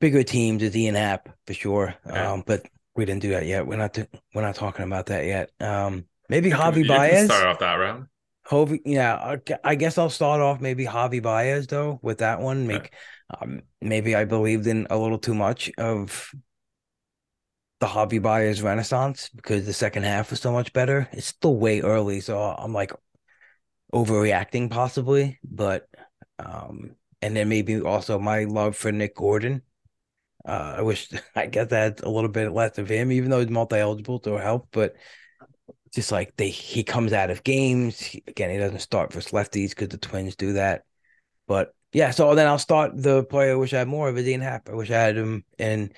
bigger 0.00 0.22
teams 0.22 0.62
is 0.62 0.76
Ian 0.76 0.94
Happ 0.94 1.28
for 1.46 1.54
sure 1.54 1.94
um 2.06 2.42
but 2.46 2.66
we 2.94 3.04
didn't 3.04 3.22
do 3.22 3.30
that 3.30 3.46
yet 3.46 3.66
we're 3.66 3.76
not 3.76 3.98
we're 4.34 4.42
not 4.42 4.54
talking 4.54 4.84
about 4.84 5.06
that 5.06 5.24
yet 5.24 5.50
um 5.60 6.04
maybe 6.28 6.50
Javi 6.50 6.86
Baez 6.86 7.26
start 7.26 7.46
off 7.46 7.58
that 7.60 7.74
round. 7.74 8.06
Javi, 8.48 8.80
yeah, 8.84 9.36
I 9.62 9.74
guess 9.74 9.98
I'll 9.98 10.08
start 10.08 10.40
off 10.40 10.60
maybe 10.60 10.86
Javi 10.86 11.22
Baez 11.22 11.66
though 11.66 11.98
with 12.02 12.18
that 12.18 12.40
one. 12.40 12.64
Okay. 12.64 12.78
Make 12.78 12.92
um, 13.40 13.60
maybe 13.82 14.14
I 14.14 14.24
believed 14.24 14.66
in 14.66 14.86
a 14.88 14.96
little 14.96 15.18
too 15.18 15.34
much 15.34 15.70
of 15.76 16.32
the 17.80 17.86
Javi 17.86 18.22
Baez 18.22 18.62
renaissance 18.62 19.28
because 19.34 19.66
the 19.66 19.72
second 19.74 20.04
half 20.04 20.30
was 20.30 20.40
so 20.40 20.50
much 20.50 20.72
better. 20.72 21.08
It's 21.12 21.26
still 21.26 21.56
way 21.56 21.80
early, 21.80 22.20
so 22.20 22.38
I'm 22.40 22.72
like 22.72 22.92
overreacting 23.92 24.70
possibly, 24.70 25.38
but 25.44 25.86
um, 26.38 26.96
and 27.20 27.36
then 27.36 27.50
maybe 27.50 27.80
also 27.80 28.18
my 28.18 28.44
love 28.44 28.76
for 28.76 28.92
Nick 28.92 29.14
Gordon. 29.14 29.62
Uh, 30.46 30.74
I 30.78 30.82
wish 30.82 31.10
I 31.36 31.46
guess 31.46 31.68
that 31.68 32.02
a 32.02 32.08
little 32.10 32.30
bit 32.30 32.52
less 32.52 32.78
of 32.78 32.88
him, 32.88 33.12
even 33.12 33.30
though 33.30 33.40
he's 33.40 33.50
multi-eligible 33.50 34.20
to 34.20 34.34
help, 34.34 34.68
but 34.72 34.94
just 35.94 36.12
like 36.12 36.36
they 36.36 36.50
he 36.50 36.84
comes 36.84 37.12
out 37.12 37.30
of 37.30 37.44
games. 37.44 38.00
He- 38.00 38.22
again 38.26 38.50
he 38.50 38.58
doesn't 38.58 38.80
start 38.80 39.12
versus 39.12 39.32
lefties 39.32 39.70
because 39.70 39.88
the 39.88 39.98
twins 39.98 40.36
do 40.36 40.54
that. 40.54 40.84
But 41.46 41.74
yeah 41.94 42.10
so 42.10 42.34
then 42.34 42.46
i'll 42.46 42.58
start 42.58 42.92
the 42.94 43.24
player 43.24 43.52
i 43.52 43.56
wish 43.56 43.72
i 43.72 43.78
had 43.78 43.88
more 43.88 44.08
of 44.10 44.18
is 44.18 44.28
ian 44.28 44.42
happ. 44.42 44.68
I 44.68 44.74
wish 44.74 44.90
i 44.90 44.94
had 44.98 45.16
him 45.16 45.44
in 45.58 45.90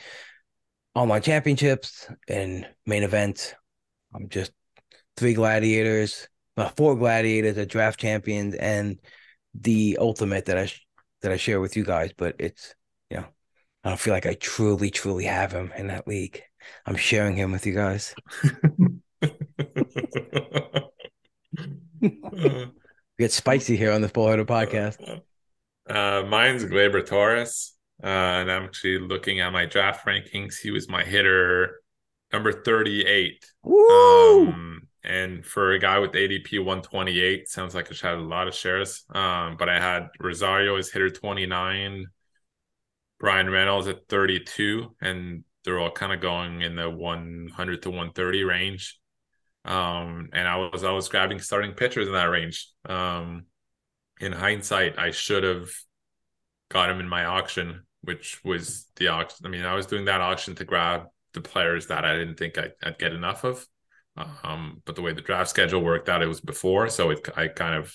online 0.95 1.23
championships 1.23 2.09
and 2.29 2.67
main 2.87 3.03
events. 3.03 3.55
I'm 4.15 4.29
just 4.29 4.53
three 5.17 5.35
gladiators 5.35 6.29
well, 6.57 6.73
four 6.77 6.97
gladiators 6.97 7.57
a 7.59 7.67
draft 7.67 8.01
champions 8.01 8.55
and 8.57 8.99
the 9.55 9.99
ultimate 10.01 10.47
that 10.47 10.59
i 10.59 10.73
that 11.23 11.33
i 11.33 11.37
share 11.37 11.61
with 11.61 11.77
you 11.77 11.85
guys 11.85 12.13
but 12.17 12.37
it's 12.39 12.75
you 13.11 13.19
know 13.19 13.27
i 13.85 13.89
don't 13.89 14.01
feel 14.01 14.15
like 14.15 14.27
i 14.27 14.35
truly 14.35 14.91
truly 14.91 15.25
have 15.25 15.53
him 15.53 15.73
in 15.77 15.87
that 15.89 16.07
league 16.07 16.43
i'm 16.87 16.97
sharing 16.97 17.37
him 17.37 17.53
with 17.53 17.67
you 17.67 17.75
guys 17.75 18.15
get 23.21 23.31
spicy 23.33 23.77
here 23.77 23.93
on 23.93 24.01
the 24.01 24.09
Full 24.09 24.27
podcast. 24.47 25.21
Uh, 25.89 26.23
mine's 26.27 26.65
Gleyber 26.65 27.05
Torres, 27.05 27.75
uh, 28.03 28.07
and 28.07 28.51
I'm 28.51 28.65
actually 28.65 28.99
looking 28.99 29.41
at 29.41 29.53
my 29.53 29.67
draft 29.67 30.07
rankings. 30.07 30.55
He 30.59 30.71
was 30.71 30.89
my 30.89 31.05
hitter 31.05 31.81
number 32.33 32.53
38. 32.53 33.45
Woo! 33.63 34.49
Um, 34.49 34.89
and 35.05 35.45
for 35.45 35.73
a 35.73 35.79
guy 35.79 35.99
with 35.99 36.13
ADP 36.13 36.59
128, 36.59 37.49
sounds 37.49 37.75
like 37.75 37.91
I 37.91 37.95
should 37.95 38.09
have 38.09 38.21
a 38.21 38.23
lot 38.23 38.49
of 38.49 38.55
shares. 38.55 39.05
Um, 39.15 39.57
but 39.59 39.69
I 39.69 39.79
had 39.79 40.09
Rosario 40.19 40.77
as 40.77 40.91
hitter 40.91 41.11
29, 41.11 42.07
Bryan 43.21 43.51
Reynolds 43.51 43.87
at 43.87 44.09
32, 44.09 44.97
and 45.01 45.45
they're 45.65 45.79
all 45.79 45.91
kind 45.91 46.13
of 46.13 46.21
going 46.21 46.63
in 46.63 46.75
the 46.75 46.89
100 46.89 47.83
to 47.83 47.91
130 47.91 48.45
range. 48.45 48.99
Um, 49.65 50.31
and 50.33 50.49
I 50.49 50.57
was 50.57 50.83
I 50.85 50.91
was 50.93 51.09
grabbing 51.09 51.39
starting 51.39 51.75
pitchers 51.75 52.07
in 52.07 52.15
that 52.15 52.25
range. 52.25 52.67
Um, 52.87 53.45
in 54.21 54.33
hindsight, 54.33 54.99
I 54.99 55.11
should 55.11 55.45
have 55.45 55.69
got 56.71 56.91
him 56.91 56.99
in 56.99 57.09
my 57.09 57.27
auction, 57.27 57.83
which 58.03 58.41
was 58.43 58.87
the 58.97 59.09
auction. 59.09 59.45
I 59.45 59.51
mean, 59.51 59.67
I 59.67 59.75
was 59.75 59.87
doing 59.87 60.07
that 60.07 60.23
auction 60.23 60.55
to 60.57 60.65
grab 60.65 61.05
the 61.35 61.43
players 61.43 61.89
that 61.89 62.05
I 62.05 62.17
didn't 62.17 62.37
think 62.39 62.57
I'd, 62.57 62.73
I'd 62.83 62.99
get 62.99 63.13
enough 63.13 63.45
of. 63.45 63.67
Um, 64.17 64.83
but 64.85 64.97
the 64.97 65.03
way 65.03 65.13
the 65.13 65.21
draft 65.21 65.51
schedule 65.51 65.83
worked 65.83 66.09
out, 66.09 66.23
it 66.23 66.27
was 66.27 66.41
before, 66.41 66.89
so 66.89 67.11
it 67.11 67.27
I 67.37 67.49
kind 67.49 67.75
of 67.75 67.95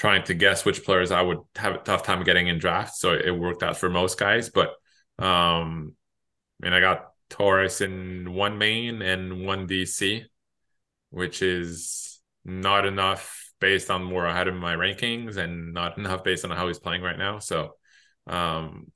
trying 0.00 0.22
to 0.22 0.32
guess 0.32 0.64
which 0.64 0.82
players 0.82 1.10
I 1.10 1.20
would 1.20 1.40
have 1.56 1.74
a 1.74 1.78
tough 1.78 2.02
time 2.02 2.24
getting 2.24 2.48
in 2.48 2.58
drafts. 2.58 3.00
So 3.00 3.12
it 3.12 3.32
worked 3.32 3.62
out 3.62 3.76
for 3.76 3.90
most 3.90 4.18
guys, 4.18 4.48
but 4.48 4.68
um, 5.18 5.94
I 6.58 6.64
mean, 6.64 6.72
I 6.72 6.80
got 6.80 7.10
Torres 7.28 7.82
in 7.82 8.32
one 8.32 8.56
main 8.56 9.02
and 9.02 9.44
one 9.44 9.66
DC, 9.66 10.24
which 11.10 11.42
is 11.42 12.18
not 12.46 12.86
enough 12.86 13.52
based 13.60 13.90
on 13.90 14.10
where 14.10 14.26
I 14.26 14.34
had 14.34 14.48
in 14.48 14.56
my 14.56 14.74
rankings 14.74 15.36
and 15.36 15.74
not 15.74 15.98
enough 15.98 16.24
based 16.24 16.46
on 16.46 16.50
how 16.50 16.66
he's 16.66 16.78
playing 16.78 17.02
right 17.02 17.18
now. 17.18 17.38
So 17.38 17.74
um, 18.26 18.90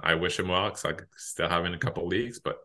I 0.00 0.14
wish 0.14 0.38
him 0.38 0.46
well 0.46 0.68
because 0.68 0.84
I 0.84 0.92
still 1.16 1.48
have 1.48 1.64
in 1.64 1.74
a 1.74 1.78
couple 1.78 2.06
leagues, 2.06 2.38
but 2.38 2.58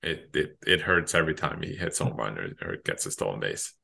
it 0.00 0.30
it 0.32 0.58
it 0.64 0.80
hurts 0.80 1.12
every 1.12 1.34
time 1.34 1.60
he 1.60 1.74
hits 1.74 1.98
home 1.98 2.16
run 2.16 2.38
or, 2.38 2.52
or 2.62 2.76
gets 2.84 3.04
a 3.04 3.10
stolen 3.10 3.40
base. 3.40 3.75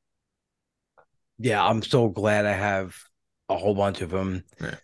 Yeah, 1.43 1.61
I'm 1.61 1.81
so 1.81 2.07
glad 2.07 2.45
I 2.45 2.53
have 2.53 2.95
a 3.49 3.57
whole 3.57 3.75
bunch 3.75 3.99
of 3.99 4.11
them. 4.11 4.45
Yeah. 4.61 4.75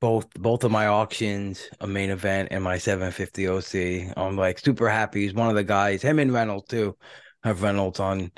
Both 0.00 0.32
both 0.32 0.64
of 0.64 0.70
my 0.70 0.86
auctions, 0.86 1.68
a 1.78 1.86
main 1.86 2.08
event, 2.08 2.48
and 2.50 2.64
my 2.64 2.78
750 2.78 3.48
OC. 3.48 4.14
I'm 4.16 4.34
like 4.34 4.58
super 4.58 4.88
happy. 4.88 5.24
He's 5.24 5.34
one 5.34 5.50
of 5.50 5.56
the 5.56 5.62
guys. 5.62 6.00
Him 6.00 6.18
and 6.18 6.32
Reynolds 6.32 6.68
too. 6.68 6.96
I 7.44 7.48
have 7.48 7.62
Reynolds 7.62 8.00
on, 8.00 8.32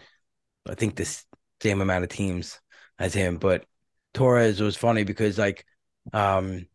I 0.68 0.74
think 0.74 0.96
the 0.96 1.22
same 1.60 1.80
amount 1.80 2.02
of 2.02 2.10
teams 2.10 2.60
as 2.98 3.14
him. 3.14 3.36
But 3.36 3.64
Torres 4.12 4.60
was 4.60 4.76
funny 4.76 5.04
because 5.04 5.38
like, 5.38 5.64
um, 6.12 6.66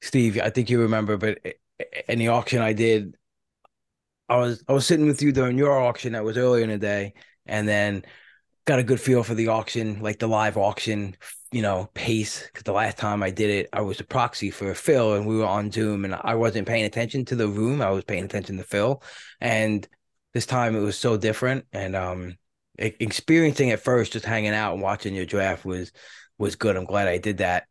Steve, 0.00 0.40
I 0.42 0.50
think 0.50 0.70
you 0.70 0.80
remember, 0.80 1.16
but 1.16 1.38
in 2.08 2.18
the 2.18 2.28
auction 2.28 2.62
I 2.62 2.72
did, 2.72 3.14
I 4.28 4.38
was 4.38 4.64
I 4.66 4.72
was 4.72 4.86
sitting 4.86 5.06
with 5.06 5.22
you 5.22 5.30
during 5.30 5.56
your 5.56 5.80
auction 5.80 6.14
that 6.14 6.24
was 6.24 6.36
earlier 6.36 6.64
in 6.64 6.70
the 6.70 6.78
day, 6.78 7.14
and 7.46 7.68
then 7.68 8.02
got 8.66 8.78
a 8.78 8.84
good 8.84 9.00
feel 9.00 9.22
for 9.22 9.34
the 9.34 9.48
auction, 9.48 10.00
like 10.00 10.18
the 10.18 10.26
live 10.26 10.56
auction, 10.58 11.16
you 11.52 11.62
know, 11.62 11.88
pace. 11.94 12.44
Because 12.46 12.64
the 12.64 12.72
last 12.72 12.98
time 12.98 13.22
I 13.22 13.30
did 13.30 13.48
it, 13.48 13.68
I 13.72 13.80
was 13.80 14.00
a 14.00 14.04
proxy 14.04 14.50
for 14.50 14.74
Phil, 14.74 15.14
and 15.14 15.26
we 15.26 15.36
were 15.36 15.46
on 15.46 15.72
Zoom, 15.72 16.04
and 16.04 16.14
I 16.14 16.34
wasn't 16.34 16.68
paying 16.68 16.84
attention 16.84 17.24
to 17.26 17.36
the 17.36 17.48
room. 17.48 17.80
I 17.80 17.90
was 17.90 18.04
paying 18.04 18.24
attention 18.24 18.58
to 18.58 18.64
Phil, 18.64 19.02
and 19.40 19.88
this 20.34 20.46
time 20.46 20.76
it 20.76 20.80
was 20.80 20.98
so 20.98 21.16
different. 21.16 21.64
And 21.72 21.96
um, 21.96 22.36
experiencing 22.78 23.68
it 23.68 23.80
first, 23.80 24.12
just 24.12 24.26
hanging 24.26 24.52
out 24.52 24.74
and 24.74 24.82
watching 24.82 25.14
your 25.14 25.26
draft 25.26 25.64
was 25.64 25.92
was 26.38 26.56
good. 26.56 26.76
I'm 26.76 26.84
glad 26.84 27.08
I 27.08 27.18
did 27.18 27.38
that. 27.38 27.64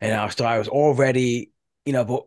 And 0.00 0.12
I, 0.12 0.28
so 0.28 0.44
I 0.44 0.58
was 0.58 0.68
already, 0.68 1.50
you 1.84 1.92
know, 1.92 2.04
but, 2.04 2.26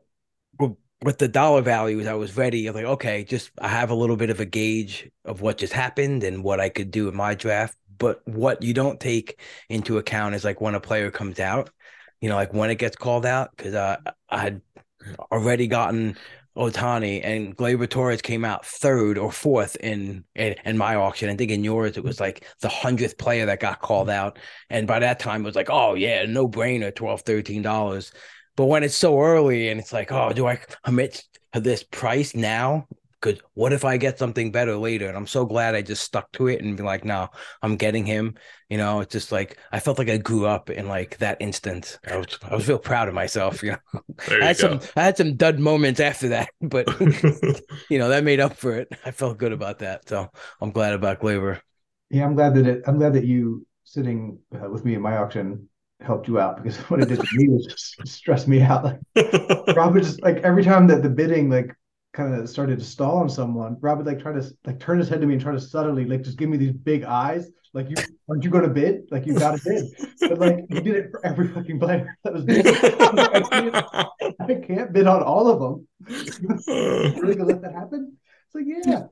but 0.57 0.71
with 1.03 1.19
the 1.19 1.27
dollar 1.27 1.61
values, 1.61 2.07
I 2.07 2.15
was 2.15 2.35
ready. 2.35 2.67
I 2.67 2.71
was 2.71 2.81
like, 2.81 2.91
okay, 2.93 3.23
just 3.23 3.51
I 3.61 3.69
have 3.69 3.91
a 3.91 3.95
little 3.95 4.17
bit 4.17 4.31
of 4.31 4.39
a 4.39 4.45
gauge 4.45 5.09
of 5.23 5.41
what 5.41 5.59
just 5.59 5.71
happened 5.71 6.23
and 6.23 6.43
what 6.43 6.59
I 6.59 6.67
could 6.69 6.91
do 6.91 7.07
in 7.07 7.15
my 7.15 7.35
draft. 7.35 7.77
But 7.99 8.27
what 8.27 8.63
you 8.63 8.73
don't 8.73 8.99
take 8.99 9.39
into 9.69 9.97
account 9.97 10.35
is 10.35 10.43
like 10.43 10.61
when 10.61 10.75
a 10.75 10.79
player 10.79 11.11
comes 11.11 11.39
out, 11.39 11.69
you 12.21 12.29
know, 12.29 12.35
like 12.35 12.53
when 12.53 12.69
it 12.69 12.75
gets 12.75 12.95
called 12.95 13.25
out, 13.25 13.55
because 13.55 13.75
uh, 13.75 13.97
I 14.29 14.37
had 14.39 14.61
already 15.31 15.67
gotten 15.67 16.17
Ohtani 16.57 17.21
and 17.23 17.55
Gleyber 17.55 17.89
Torres 17.89 18.21
came 18.21 18.43
out 18.43 18.65
third 18.65 19.17
or 19.17 19.31
fourth 19.31 19.77
in, 19.77 20.25
in 20.35 20.55
in 20.65 20.77
my 20.77 20.95
auction. 20.95 21.29
I 21.29 21.35
think 21.35 21.51
in 21.51 21.63
yours 21.63 21.95
it 21.95 22.03
was 22.03 22.19
like 22.19 22.45
the 22.61 22.69
hundredth 22.69 23.17
player 23.17 23.45
that 23.45 23.59
got 23.59 23.81
called 23.81 24.09
out. 24.09 24.39
And 24.69 24.87
by 24.87 24.99
that 24.99 25.19
time 25.19 25.41
it 25.41 25.45
was 25.45 25.55
like, 25.55 25.69
oh 25.69 25.93
yeah, 25.93 26.25
no 26.25 26.47
brainer, 26.49 26.93
12 26.93 27.61
dollars. 27.63 28.11
But 28.57 28.65
when 28.65 28.83
it's 28.83 28.95
so 28.95 29.21
early 29.21 29.69
and 29.69 29.79
it's 29.79 29.93
like, 29.93 30.11
oh, 30.11 30.33
do 30.33 30.47
I 30.47 30.59
commit 30.83 31.23
to 31.53 31.61
this 31.61 31.83
price 31.83 32.35
now? 32.35 32.87
Because 33.21 33.41
what 33.53 33.73
if 33.73 33.83
I 33.83 33.97
get 33.97 34.17
something 34.17 34.51
better 34.51 34.77
later? 34.77 35.07
And 35.07 35.17
I'm 35.17 35.27
so 35.27 35.45
glad 35.45 35.75
I 35.75 35.81
just 35.81 36.03
stuck 36.03 36.31
to 36.33 36.47
it 36.47 36.61
and 36.61 36.77
be 36.77 36.83
like, 36.83 37.03
no, 37.03 37.29
I'm 37.61 37.75
getting 37.75 38.05
him. 38.05 38.35
You 38.69 38.77
know, 38.77 39.01
it's 39.01 39.11
just 39.11 39.31
like 39.31 39.57
I 39.71 39.79
felt 39.79 39.97
like 39.99 40.09
I 40.09 40.17
grew 40.17 40.45
up 40.45 40.69
in 40.69 40.87
like 40.87 41.17
that 41.17 41.37
instant. 41.41 41.99
I 42.07 42.17
was 42.17 42.27
I 42.43 42.55
was 42.55 42.67
real 42.67 42.79
proud 42.79 43.07
of 43.09 43.13
myself. 43.13 43.61
You 43.63 43.71
know, 43.93 44.01
There 44.27 44.41
I 44.41 44.47
had 44.47 44.57
go. 44.57 44.77
some 44.77 44.79
I 44.95 45.03
had 45.03 45.17
some 45.17 45.35
dud 45.35 45.59
moments 45.59 45.99
after 45.99 46.29
that, 46.29 46.49
but 46.61 46.87
you 47.89 47.99
know 47.99 48.09
that 48.09 48.23
made 48.23 48.39
up 48.39 48.55
for 48.55 48.75
it. 48.75 48.89
I 49.05 49.11
felt 49.11 49.37
good 49.37 49.51
about 49.51 49.79
that, 49.79 50.07
so 50.07 50.29
I'm 50.61 50.71
glad 50.71 50.93
about 50.93 51.19
Gleyber. 51.19 51.59
Yeah, 52.09 52.25
I'm 52.25 52.35
glad 52.35 52.55
that 52.55 52.65
it. 52.67 52.83
I'm 52.87 52.97
glad 52.97 53.13
that 53.13 53.25
you 53.25 53.65
sitting 53.83 54.39
uh, 54.53 54.69
with 54.69 54.85
me 54.85 54.95
in 54.95 55.01
my 55.01 55.17
auction 55.17 55.67
helped 56.01 56.27
you 56.27 56.39
out 56.39 56.57
because 56.57 56.77
what 56.89 56.99
it 57.01 57.07
did 57.07 57.19
to 57.21 57.27
me 57.31 57.49
was 57.49 57.65
just 57.67 58.07
stress 58.07 58.47
me 58.47 58.61
out. 58.61 58.83
Like 58.83 58.99
Rob 59.73 59.95
just 59.97 60.21
like 60.21 60.37
every 60.37 60.63
time 60.63 60.87
that 60.87 61.03
the 61.03 61.09
bidding 61.09 61.49
like 61.49 61.75
kind 62.13 62.33
of 62.33 62.49
started 62.49 62.79
to 62.79 62.85
stall 62.85 63.17
on 63.17 63.29
someone, 63.29 63.77
Rob 63.81 63.97
would 63.97 64.07
like 64.07 64.19
try 64.19 64.33
to 64.33 64.43
like 64.65 64.79
turn 64.79 64.99
his 64.99 65.09
head 65.09 65.21
to 65.21 65.27
me 65.27 65.33
and 65.33 65.41
try 65.41 65.51
to 65.51 65.59
subtly 65.59 66.05
like 66.05 66.23
just 66.23 66.37
give 66.37 66.49
me 66.49 66.57
these 66.57 66.71
big 66.71 67.03
eyes. 67.03 67.49
Like 67.73 67.89
you 67.89 67.95
aren't 68.27 68.43
you 68.43 68.49
going 68.49 68.63
to 68.63 68.69
bid? 68.69 69.03
Like 69.11 69.27
you 69.27 69.33
got 69.37 69.59
to 69.59 69.63
bid. 69.63 69.85
But 70.21 70.39
like 70.39 70.65
he 70.69 70.81
did 70.81 70.95
it 70.95 71.11
for 71.11 71.23
every 71.25 71.47
fucking 71.49 71.79
player 71.79 72.17
that 72.23 72.33
was 72.33 72.43
bidding. 72.43 72.73
I, 74.39 74.61
can't, 74.65 74.91
bid 74.91 75.05
on 75.07 75.21
all 75.21 75.47
of 75.47 75.59
them. 75.59 75.87
Really 76.67 77.35
gonna 77.35 77.45
let 77.45 77.61
that 77.61 77.73
happen? 77.73 78.17
It's 78.47 78.55
like 78.55 78.65
yeah. 78.67 79.05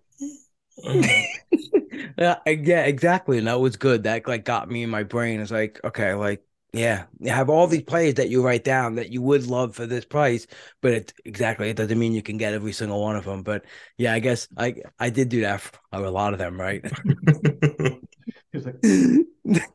yeah, 2.17 2.35
yeah, 2.45 2.83
exactly, 2.85 3.37
and 3.37 3.47
that 3.47 3.59
was 3.59 3.77
good. 3.77 4.03
That 4.03 4.27
like 4.27 4.45
got 4.45 4.69
me 4.69 4.83
in 4.83 4.89
my 4.89 5.03
brain. 5.03 5.39
It's 5.39 5.51
like 5.51 5.79
okay, 5.83 6.13
like 6.13 6.43
yeah, 6.73 7.05
you 7.19 7.31
have 7.31 7.49
all 7.49 7.65
these 7.67 7.83
plays 7.83 8.15
that 8.15 8.29
you 8.29 8.43
write 8.43 8.63
down 8.63 8.95
that 8.95 9.11
you 9.11 9.21
would 9.21 9.47
love 9.47 9.75
for 9.75 9.85
this 9.85 10.05
price, 10.05 10.47
but 10.81 10.93
it 10.93 11.13
exactly 11.25 11.69
it 11.69 11.77
doesn't 11.77 11.97
mean 11.97 12.11
you 12.13 12.21
can 12.21 12.37
get 12.37 12.53
every 12.53 12.73
single 12.73 13.01
one 13.01 13.15
of 13.15 13.25
them. 13.25 13.41
But 13.43 13.65
yeah, 13.97 14.13
I 14.13 14.19
guess 14.19 14.47
I 14.57 14.75
I 14.99 15.09
did 15.09 15.29
do 15.29 15.41
that 15.41 15.61
for 15.61 15.79
a 15.93 16.11
lot 16.11 16.33
of 16.33 16.39
them, 16.39 16.59
right? 16.59 16.83
He 18.51 18.57
was 18.59 18.65
like, 18.65 19.67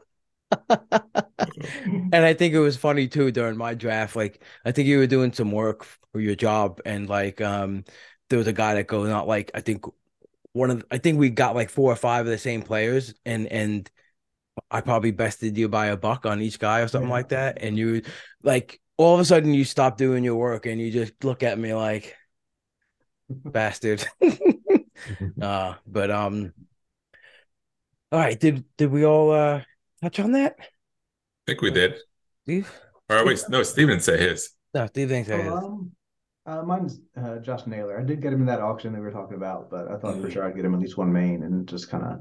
and 2.12 2.24
I 2.24 2.34
think 2.34 2.54
it 2.54 2.58
was 2.60 2.76
funny 2.76 3.08
too 3.08 3.30
during 3.30 3.56
my 3.56 3.74
draft. 3.74 4.16
Like 4.16 4.42
I 4.64 4.72
think 4.72 4.88
you 4.88 4.98
were 4.98 5.06
doing 5.06 5.32
some 5.32 5.50
work 5.52 5.84
for 6.12 6.20
your 6.20 6.34
job, 6.34 6.80
and 6.84 7.08
like 7.08 7.40
um, 7.40 7.84
there 8.28 8.38
was 8.38 8.48
a 8.48 8.52
guy 8.52 8.74
that 8.74 8.86
goes 8.86 9.08
out 9.10 9.26
like 9.28 9.50
I 9.54 9.60
think 9.60 9.84
one 10.52 10.70
of 10.70 10.84
I 10.90 10.98
think 10.98 11.18
we 11.18 11.30
got 11.30 11.54
like 11.54 11.70
four 11.70 11.92
or 11.92 11.96
five 11.96 12.26
of 12.26 12.32
the 12.32 12.38
same 12.38 12.62
players, 12.62 13.14
and 13.26 13.46
and 13.48 13.90
I 14.70 14.80
probably 14.80 15.10
bested 15.12 15.56
you 15.56 15.68
by 15.68 15.86
a 15.86 15.96
buck 15.96 16.26
on 16.26 16.40
each 16.42 16.58
guy 16.58 16.80
or 16.80 16.88
something 16.88 17.08
Yeah. 17.08 17.16
like 17.16 17.28
that, 17.30 17.58
and 17.62 17.76
you 17.78 18.02
like 18.42 18.80
all 18.96 19.14
of 19.14 19.20
a 19.20 19.24
sudden 19.24 19.54
you 19.54 19.64
stop 19.64 19.96
doing 19.96 20.24
your 20.24 20.36
work 20.36 20.66
and 20.66 20.80
you 20.80 20.90
just 20.90 21.24
look 21.24 21.42
at 21.42 21.58
me 21.58 21.74
like 21.74 22.16
bastard. 23.28 24.04
uh, 25.40 25.74
but 25.86 26.10
um, 26.10 26.52
all 28.10 28.18
right, 28.18 28.38
did 28.38 28.64
did 28.76 28.90
we 28.90 29.04
all 29.04 29.30
uh 29.32 29.62
touch 30.02 30.20
on 30.20 30.32
that? 30.32 30.56
I 30.58 30.64
think 31.46 31.62
we 31.62 31.70
did. 31.70 31.94
Steve? 32.44 32.70
Or 33.08 33.24
wait, 33.26 33.42
no, 33.48 33.62
Steven 33.62 34.00
say 34.00 34.18
his. 34.18 34.50
No, 34.74 34.86
Steve 34.86 35.08
thinks 35.08 35.28
I 35.30 35.34
is. 35.34 35.54
Um, 35.54 35.92
uh, 36.46 36.62
mine's 36.62 37.00
uh, 37.16 37.38
Josh 37.38 37.66
Naylor. 37.66 38.00
I 38.00 38.04
did 38.04 38.20
get 38.22 38.32
him 38.32 38.40
in 38.40 38.46
that 38.46 38.60
auction 38.60 38.92
that 38.92 38.98
we 39.00 39.04
were 39.06 39.12
talking 39.12 39.36
about, 39.36 39.70
but 39.70 39.88
I 39.88 39.96
thought 39.98 40.20
for 40.20 40.28
Mm. 40.28 40.32
sure 40.32 40.44
I'd 40.44 40.56
get 40.56 40.64
him 40.64 40.74
at 40.74 40.80
least 40.80 40.96
one 40.98 41.12
main 41.12 41.42
and 41.42 41.68
just 41.68 41.88
kind 41.90 42.04
of 42.04 42.20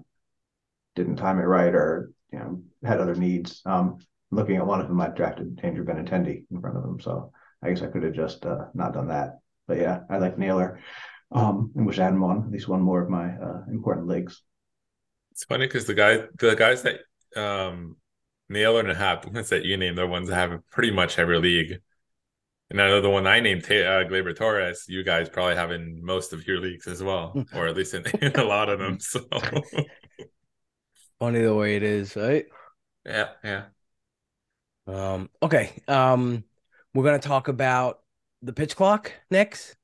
didn't 0.96 1.18
time 1.18 1.40
it 1.40 1.44
right 1.44 1.74
or 1.74 2.12
you 2.32 2.40
know 2.40 2.62
had 2.84 3.00
other 3.00 3.16
needs. 3.16 3.62
Um, 3.66 3.98
looking 4.32 4.58
at 4.58 4.66
one 4.66 4.82
of 4.82 4.88
them, 4.88 5.02
I 5.02 5.08
drafted 5.08 5.60
Andrew 5.64 5.86
Benintendi 5.86 6.46
in 6.50 6.62
front 6.62 6.78
of 6.78 6.84
him, 6.84 7.00
so 7.00 7.32
I 7.64 7.70
guess 7.70 7.82
I 7.82 7.88
could 7.88 8.04
have 8.04 8.14
just 8.14 8.46
uh, 8.46 8.66
not 8.74 8.94
done 8.94 9.10
that. 9.10 9.40
But 9.68 9.78
yeah, 9.78 10.02
I 10.10 10.18
like 10.18 10.38
Naylor. 10.38 10.80
Um, 11.32 11.72
and 11.76 11.86
wish 11.86 12.00
I 12.00 12.06
had 12.06 12.14
him 12.14 12.24
on 12.24 12.44
at 12.46 12.52
least 12.52 12.68
one 12.68 12.82
more 12.82 13.02
of 13.02 13.10
my 13.10 13.30
uh, 13.30 13.62
important 13.72 14.08
leagues. 14.08 14.42
It's 15.32 15.46
funny 15.46 15.66
because 15.66 15.86
the 15.86 15.94
guy, 15.94 16.24
the 16.38 16.56
guys 16.56 16.84
that 16.84 17.00
um 17.38 17.96
Naylor 18.50 18.82
and 18.82 18.98
have 18.98 19.22
the 19.22 19.30
ones 19.30 19.50
that 19.50 19.64
you 19.64 19.78
named, 19.78 19.98
the 19.98 20.06
ones 20.06 20.28
that 20.28 20.36
have 20.36 20.60
pretty 20.70 20.92
much 20.92 21.18
every 21.18 21.40
league. 21.40 21.80
And 22.70 22.82
I 22.82 22.88
know 22.88 23.02
the 23.02 23.10
one 23.10 23.28
I 23.28 23.40
named, 23.40 23.64
Ta- 23.64 23.74
uh, 23.74 24.04
Gleyber 24.06 24.36
Torres, 24.36 24.86
you 24.88 25.04
guys 25.04 25.30
probably 25.30 25.56
have 25.56 25.72
in 25.72 26.04
most 26.04 26.32
of 26.32 26.48
your 26.48 26.60
leagues 26.60 26.88
as 26.88 27.04
well, 27.04 27.34
or 27.54 27.68
at 27.68 27.76
least 27.76 27.94
in, 27.94 28.06
in 28.22 28.34
a 28.36 28.44
lot 28.44 28.70
of 28.70 28.80
them. 28.80 29.00
So 29.00 29.22
Funny 31.22 31.41
the 31.43 31.53
way 31.53 31.76
it 31.76 31.84
is, 31.84 32.15
right? 32.15 32.47
yeah, 33.05 33.28
yeah. 33.43 33.63
Um, 34.88 35.30
okay. 35.43 35.72
Um, 35.88 36.43
we're 36.95 37.03
gonna 37.03 37.19
talk 37.19 37.47
about 37.47 37.99
the 38.41 38.51
pitch 38.53 38.76
clock 38.76 39.11
next. 39.30 39.76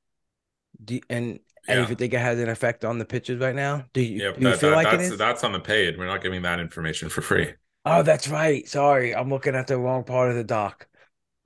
Do 0.84 0.96
you- 0.96 1.00
and 1.08 1.38
and 1.68 1.78
if 1.78 1.90
you 1.90 1.94
think 1.94 2.12
it 2.12 2.18
has 2.18 2.40
an 2.40 2.48
effect 2.48 2.84
on 2.84 2.98
the 2.98 3.04
pitches 3.04 3.38
right 3.38 3.54
now, 3.54 3.84
do 3.92 4.00
you, 4.00 4.20
Yeah, 4.24 4.32
do 4.32 4.40
you 4.40 4.48
that, 4.50 4.58
feel 4.58 4.70
that- 4.70 4.76
like 4.84 4.98
that's 4.98 5.16
that's 5.16 5.44
on 5.44 5.52
the 5.52 5.60
paid. 5.60 5.96
We're 5.96 6.06
not 6.06 6.22
giving 6.22 6.42
that 6.42 6.58
information 6.58 7.08
for 7.08 7.20
free. 7.20 7.54
Oh, 7.84 8.02
that's 8.02 8.26
right. 8.26 8.68
Sorry, 8.68 9.14
I'm 9.14 9.30
looking 9.30 9.54
at 9.54 9.68
the 9.68 9.78
wrong 9.78 10.02
part 10.02 10.30
of 10.30 10.36
the 10.36 10.42
doc. 10.42 10.88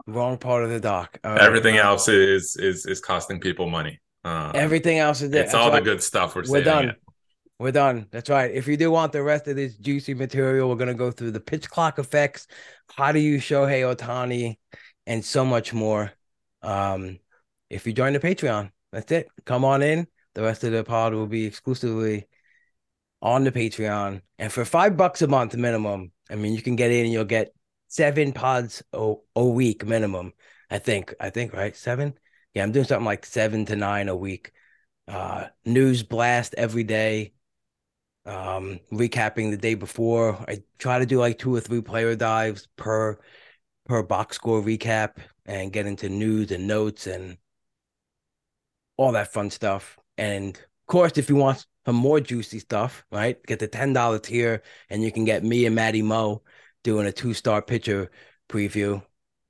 Wrong 0.06 0.38
part 0.38 0.64
of 0.64 0.70
the 0.70 0.80
doc. 0.80 1.18
Right. 1.22 1.38
Everything 1.38 1.76
else 1.76 2.08
is 2.08 2.56
is 2.56 2.86
is 2.86 3.00
costing 3.02 3.40
people 3.40 3.68
money. 3.68 4.00
Uh, 4.24 4.52
Everything 4.54 4.98
else 4.98 5.20
is 5.20 5.28
there. 5.28 5.42
it's 5.42 5.52
That's 5.52 5.62
all 5.62 5.70
the 5.70 5.76
right. 5.76 5.84
good 5.84 6.02
stuff 6.02 6.34
we're, 6.34 6.44
We're 6.48 6.62
done. 6.64 6.96
We're 7.62 7.70
done. 7.70 8.08
That's 8.10 8.28
right. 8.28 8.50
If 8.50 8.66
you 8.66 8.76
do 8.76 8.90
want 8.90 9.12
the 9.12 9.22
rest 9.22 9.46
of 9.46 9.54
this 9.54 9.76
juicy 9.76 10.14
material, 10.14 10.68
we're 10.68 10.74
gonna 10.74 10.94
go 10.94 11.12
through 11.12 11.30
the 11.30 11.38
pitch 11.38 11.70
clock 11.70 12.00
effects, 12.00 12.48
how 12.92 13.12
to 13.12 13.20
use 13.20 13.44
Shohei 13.44 13.82
Ohtani, 13.82 14.56
and 15.06 15.24
so 15.24 15.44
much 15.44 15.72
more. 15.72 16.10
Um, 16.62 17.20
if 17.70 17.86
you 17.86 17.92
join 17.92 18.14
the 18.14 18.18
Patreon, 18.18 18.72
that's 18.90 19.12
it. 19.12 19.28
Come 19.44 19.64
on 19.64 19.80
in. 19.80 20.08
The 20.34 20.42
rest 20.42 20.64
of 20.64 20.72
the 20.72 20.82
pod 20.82 21.14
will 21.14 21.28
be 21.28 21.44
exclusively 21.44 22.26
on 23.20 23.44
the 23.44 23.52
Patreon, 23.52 24.22
and 24.40 24.52
for 24.52 24.64
five 24.64 24.96
bucks 24.96 25.22
a 25.22 25.28
month 25.28 25.54
minimum, 25.54 26.10
I 26.28 26.34
mean, 26.34 26.54
you 26.54 26.62
can 26.62 26.74
get 26.74 26.90
in 26.90 27.04
and 27.04 27.12
you'll 27.12 27.24
get 27.26 27.54
seven 27.86 28.32
pods 28.32 28.82
a, 28.92 29.14
a 29.36 29.44
week 29.44 29.86
minimum. 29.86 30.32
I 30.68 30.80
think. 30.80 31.14
I 31.20 31.30
think 31.30 31.52
right 31.52 31.76
seven. 31.76 32.14
Yeah, 32.54 32.64
I'm 32.64 32.72
doing 32.72 32.86
something 32.86 33.06
like 33.06 33.24
seven 33.24 33.66
to 33.66 33.76
nine 33.76 34.08
a 34.08 34.16
week. 34.16 34.50
Uh, 35.06 35.46
news 35.64 36.02
blast 36.02 36.56
every 36.58 36.82
day 36.82 37.34
um 38.24 38.78
recapping 38.92 39.50
the 39.50 39.56
day 39.56 39.74
before 39.74 40.36
i 40.48 40.56
try 40.78 40.98
to 40.98 41.06
do 41.06 41.18
like 41.18 41.38
two 41.38 41.52
or 41.54 41.60
three 41.60 41.80
player 41.80 42.14
dives 42.14 42.68
per 42.76 43.18
per 43.86 44.02
box 44.02 44.36
score 44.36 44.62
recap 44.62 45.16
and 45.46 45.72
get 45.72 45.86
into 45.86 46.08
news 46.08 46.50
and 46.50 46.66
notes 46.66 47.06
and 47.06 47.36
all 48.96 49.12
that 49.12 49.32
fun 49.32 49.50
stuff. 49.50 49.98
And 50.18 50.56
of 50.56 50.86
course 50.86 51.18
if 51.18 51.28
you 51.28 51.36
want 51.36 51.66
some 51.84 51.96
more 51.96 52.20
juicy 52.20 52.60
stuff 52.60 53.04
right 53.10 53.44
get 53.46 53.58
the 53.58 53.68
$10 53.68 54.22
tier 54.22 54.62
and 54.88 55.02
you 55.02 55.10
can 55.10 55.24
get 55.24 55.42
me 55.42 55.66
and 55.66 55.74
maddie 55.74 56.02
mo 56.02 56.42
doing 56.84 57.06
a 57.06 57.12
two-start 57.12 57.66
pitcher 57.66 58.10
preview. 58.48 59.02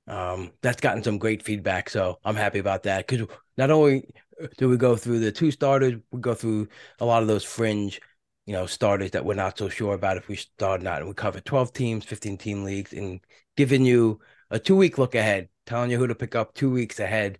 Um 0.07 0.51
that's 0.61 0.81
gotten 0.81 1.03
some 1.03 1.17
great 1.17 1.43
feedback 1.43 1.89
so 1.89 2.19
i'm 2.25 2.35
happy 2.35 2.59
about 2.59 2.83
that. 2.83 3.05
Because 3.07 3.27
not 3.57 3.71
only 3.71 4.09
do 4.57 4.67
we 4.67 4.77
go 4.77 4.95
through 4.95 5.19
the 5.19 5.31
two 5.31 5.51
starters 5.51 5.93
we 6.11 6.19
go 6.19 6.33
through 6.33 6.67
a 6.99 7.05
lot 7.05 7.21
of 7.21 7.27
those 7.27 7.43
fringe 7.43 8.01
you 8.45 8.53
know, 8.53 8.65
starters 8.65 9.11
that 9.11 9.25
we're 9.25 9.33
not 9.33 9.57
so 9.57 9.69
sure 9.69 9.93
about 9.93 10.17
if 10.17 10.27
we 10.27 10.35
start 10.35 10.81
or 10.81 10.83
not. 10.83 10.99
And 10.99 11.07
we 11.07 11.13
cover 11.13 11.39
12 11.39 11.73
teams, 11.73 12.05
15 12.05 12.37
team 12.37 12.63
leagues, 12.63 12.93
and 12.93 13.21
giving 13.55 13.85
you 13.85 14.19
a 14.49 14.59
two 14.59 14.75
week 14.75 14.97
look 14.97 15.15
ahead, 15.15 15.49
telling 15.65 15.91
you 15.91 15.97
who 15.97 16.07
to 16.07 16.15
pick 16.15 16.35
up 16.35 16.53
two 16.53 16.69
weeks 16.69 16.99
ahead 16.99 17.39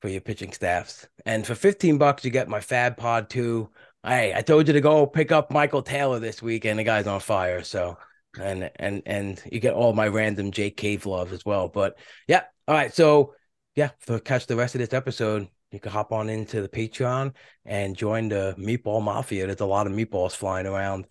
for 0.00 0.08
your 0.08 0.20
pitching 0.20 0.52
staffs. 0.52 1.08
And 1.24 1.46
for 1.46 1.54
15 1.54 1.98
bucks, 1.98 2.24
you 2.24 2.30
get 2.30 2.48
my 2.48 2.60
FAAB 2.60 2.96
Pod 2.96 3.30
2. 3.30 3.68
Hey, 4.04 4.34
I 4.34 4.42
told 4.42 4.68
you 4.68 4.74
to 4.74 4.80
go 4.80 5.06
pick 5.06 5.32
up 5.32 5.50
Michael 5.50 5.82
Taylor 5.82 6.18
this 6.18 6.42
week, 6.42 6.64
and 6.64 6.78
the 6.78 6.84
guy's 6.84 7.06
on 7.06 7.20
fire. 7.20 7.62
So, 7.64 7.98
and 8.40 8.70
and 8.76 9.02
and 9.06 9.42
you 9.50 9.58
get 9.58 9.74
all 9.74 9.94
my 9.94 10.06
random 10.06 10.52
Jake 10.52 10.76
Cave 10.76 11.06
love 11.06 11.32
as 11.32 11.44
well. 11.44 11.68
But 11.68 11.98
yeah, 12.28 12.44
all 12.68 12.74
right. 12.74 12.94
So 12.94 13.34
yeah, 13.74 13.90
for 14.00 14.20
catch 14.20 14.46
the 14.46 14.56
rest 14.56 14.74
of 14.74 14.80
this 14.80 14.92
episode, 14.92 15.48
you 15.76 15.80
can 15.80 15.92
hop 15.92 16.12
on 16.12 16.28
into 16.28 16.62
the 16.62 16.68
Patreon 16.68 17.34
and 17.64 17.96
join 17.96 18.28
the 18.28 18.54
Meatball 18.58 19.02
Mafia. 19.02 19.46
There's 19.46 19.60
a 19.60 19.66
lot 19.66 19.86
of 19.86 19.92
meatballs 19.92 20.32
flying 20.32 20.66
around, 20.66 21.06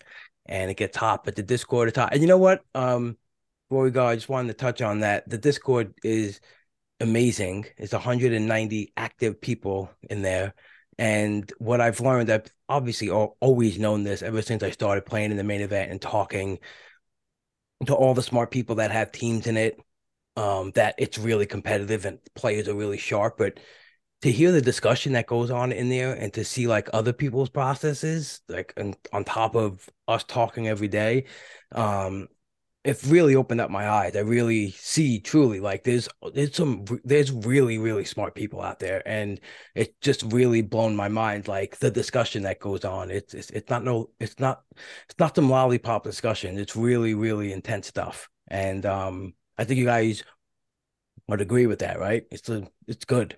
and 0.46 0.70
it 0.70 0.78
gets 0.78 0.98
hot. 0.98 1.24
But 1.24 1.36
the 1.36 1.44
Discord 1.44 1.90
is 1.90 1.96
hot. 1.96 2.14
And 2.14 2.22
you 2.22 2.28
know 2.28 2.38
what? 2.38 2.62
Um, 2.74 3.18
before 3.70 3.84
we 3.84 3.92
go, 3.92 4.06
I 4.06 4.16
just 4.16 4.30
wanted 4.30 4.50
to 4.50 4.54
touch 4.54 4.82
on 4.82 5.00
that. 5.00 5.28
The 5.28 5.38
Discord 5.38 5.94
is 6.04 6.40
amazing. 7.00 7.66
It's 7.78 7.94
190 7.94 8.94
active 8.96 9.42
people 9.42 9.90
in 10.10 10.22
there. 10.22 10.54
And 10.98 11.52
what 11.58 11.82
I've 11.82 12.00
learned, 12.00 12.30
I've 12.30 12.46
obviously 12.70 13.10
always 13.10 13.80
known 13.80 14.04
this 14.04 14.22
ever 14.22 14.42
since 14.42 14.64
I 14.64 14.72
started 14.72 15.06
playing 15.06 15.32
in 15.32 15.38
the 15.38 15.44
main 15.44 15.62
event 15.62 15.92
and 15.92 16.02
talking 16.02 16.60
to 17.86 17.94
all 17.94 18.14
the 18.14 18.24
smart 18.24 18.52
people 18.52 18.76
that 18.76 18.92
have 18.92 19.12
teams 19.12 19.48
in 19.48 19.58
it. 19.58 19.80
Um, 20.38 20.72
that 20.72 20.96
it's 20.98 21.18
really 21.18 21.46
competitive 21.46 22.04
and 22.04 22.20
players 22.36 22.68
are 22.68 22.76
really 22.76 22.98
sharp, 22.98 23.38
but 23.38 23.58
to 24.26 24.32
hear 24.32 24.52
the 24.52 24.60
discussion 24.60 25.14
that 25.14 25.28
goes 25.28 25.52
on 25.52 25.72
in 25.72 25.88
there 25.88 26.12
and 26.12 26.34
to 26.34 26.44
see 26.44 26.66
like 26.66 26.90
other 26.94 27.14
people's 27.14 27.48
processes 27.48 28.42
like 28.50 28.74
on, 28.76 28.96
on 29.14 29.24
top 29.24 29.56
of 29.56 29.88
us 30.08 30.24
talking 30.24 30.68
every 30.68 30.88
day 30.88 31.26
um 31.74 32.28
it 32.84 33.04
really 33.06 33.36
opened 33.36 33.62
up 33.62 33.72
my 33.72 33.90
eyes. 33.90 34.16
I 34.16 34.20
really 34.20 34.70
see 34.72 35.20
truly 35.20 35.60
like 35.60 35.84
there's 35.84 36.08
there's 36.34 36.56
some 36.56 36.86
there's 37.04 37.32
really 37.32 37.80
really 37.80 38.06
smart 38.06 38.36
people 38.36 38.62
out 38.62 38.80
there 38.80 39.02
and 39.08 39.40
it 39.74 40.00
just 40.02 40.22
really 40.32 40.62
blown 40.62 40.96
my 40.96 41.08
mind 41.08 41.48
like 41.48 41.78
the 41.78 41.90
discussion 41.90 42.44
that 42.44 42.60
goes 42.60 42.86
on. 42.86 43.10
It's 43.12 43.34
it's, 43.34 43.50
it's 43.52 43.70
not 43.72 43.84
no 43.84 44.10
it's 44.20 44.40
not 44.40 44.62
it's 44.72 45.18
not 45.20 45.36
some 45.36 45.50
lollipop 45.50 46.04
discussion. 46.04 46.60
It's 46.60 46.76
really 46.76 47.14
really 47.16 47.54
intense 47.54 47.88
stuff. 47.88 48.28
And 48.48 48.86
um 48.86 49.34
i 49.58 49.64
think 49.64 49.80
you 49.80 49.86
guys 49.86 50.24
would 51.28 51.42
agree 51.42 51.66
with 51.68 51.80
that 51.80 52.00
right? 52.00 52.26
It's 52.32 52.50
a, 52.50 52.68
it's 52.88 53.06
good 53.06 53.36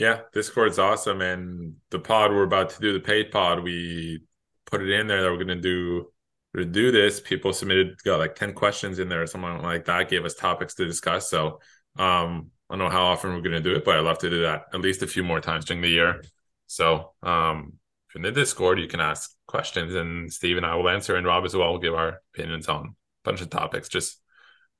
yeah, 0.00 0.20
Discord's 0.32 0.78
awesome. 0.78 1.20
And 1.20 1.74
the 1.90 1.98
pod 1.98 2.30
we're 2.30 2.44
about 2.44 2.70
to 2.70 2.80
do, 2.80 2.94
the 2.94 3.00
paid 3.00 3.30
pod, 3.30 3.62
we 3.62 4.22
put 4.64 4.80
it 4.80 4.88
in 4.88 5.06
there 5.06 5.22
that 5.22 5.30
we're 5.30 5.38
gonna 5.38 5.60
do 5.60 6.10
to 6.56 6.64
do 6.64 6.90
this. 6.90 7.20
People 7.20 7.52
submitted 7.52 8.02
got 8.02 8.18
like 8.18 8.34
10 8.34 8.54
questions 8.54 8.98
in 8.98 9.10
there 9.10 9.22
or 9.22 9.26
something 9.26 9.62
like 9.62 9.84
that, 9.84 10.08
gave 10.08 10.24
us 10.24 10.34
topics 10.34 10.74
to 10.74 10.86
discuss. 10.86 11.28
So 11.28 11.60
um 11.98 12.50
I 12.70 12.76
don't 12.76 12.78
know 12.78 12.88
how 12.88 13.04
often 13.04 13.34
we're 13.34 13.42
gonna 13.42 13.60
do 13.60 13.74
it, 13.74 13.84
but 13.84 13.96
I'd 13.96 14.04
love 14.04 14.18
to 14.20 14.30
do 14.30 14.42
that 14.42 14.68
at 14.72 14.80
least 14.80 15.02
a 15.02 15.06
few 15.06 15.22
more 15.22 15.40
times 15.40 15.66
during 15.66 15.82
the 15.82 15.88
year. 15.90 16.24
So 16.66 17.12
um 17.22 17.74
if 18.08 18.16
in 18.16 18.22
the 18.22 18.32
Discord 18.32 18.80
you 18.80 18.88
can 18.88 19.00
ask 19.00 19.30
questions 19.46 19.94
and 19.94 20.32
Steve 20.32 20.56
and 20.56 20.64
I 20.64 20.76
will 20.76 20.88
answer 20.88 21.14
and 21.14 21.26
Rob 21.26 21.44
as 21.44 21.54
well 21.54 21.72
will 21.72 21.78
give 21.78 21.94
our 21.94 22.20
opinions 22.34 22.68
on 22.68 22.86
a 22.86 22.90
bunch 23.22 23.42
of 23.42 23.50
topics. 23.50 23.90
Just 23.90 24.18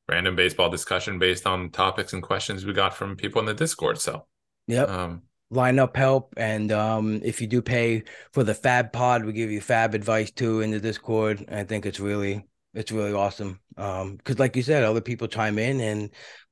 random 0.09 0.35
baseball 0.35 0.71
discussion 0.71 1.18
based 1.18 1.47
on 1.47 1.71
topics 1.71 2.14
and 2.14 2.23
questions 2.23 2.64
we 2.64 2.73
got 2.73 2.97
from 2.97 3.16
people 3.16 3.41
in 3.41 3.47
the 3.47 3.55
Discord. 3.55 4.01
So 4.01 4.27
Yep. 4.71 4.89
Um, 4.89 5.23
lineup 5.53 5.97
help 5.97 6.33
and 6.37 6.71
um, 6.71 7.21
if 7.25 7.41
you 7.41 7.47
do 7.47 7.61
pay 7.61 8.05
for 8.33 8.45
the 8.45 8.55
FAAB 8.55 8.93
pod 8.93 9.25
we 9.25 9.33
give 9.33 9.51
you 9.51 9.61
FAAB 9.61 9.95
advice 9.95 10.31
too 10.31 10.61
in 10.61 10.71
the 10.71 10.81
discord. 10.81 11.45
I 11.51 11.64
think 11.64 11.87
it's 11.87 12.01
really 12.01 12.47
it's 12.73 12.93
really 12.93 13.12
awesome. 13.12 13.61
Um 13.77 14.16
because 14.16 14.39
like 14.39 14.55
you 14.55 14.62
said 14.62 14.85
other 14.85 15.01
people 15.01 15.27
chime 15.27 15.59
in 15.59 15.81
and 15.81 16.11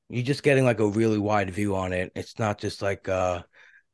you're 0.09 0.23
just 0.23 0.43
getting 0.43 0.65
like 0.65 0.79
a 0.79 0.87
really 0.87 1.17
wide 1.17 1.49
view 1.51 1.75
on 1.75 1.93
it. 1.93 2.11
It's 2.15 2.37
not 2.39 2.59
just 2.59 2.81
like 2.81 3.07
uh 3.07 3.43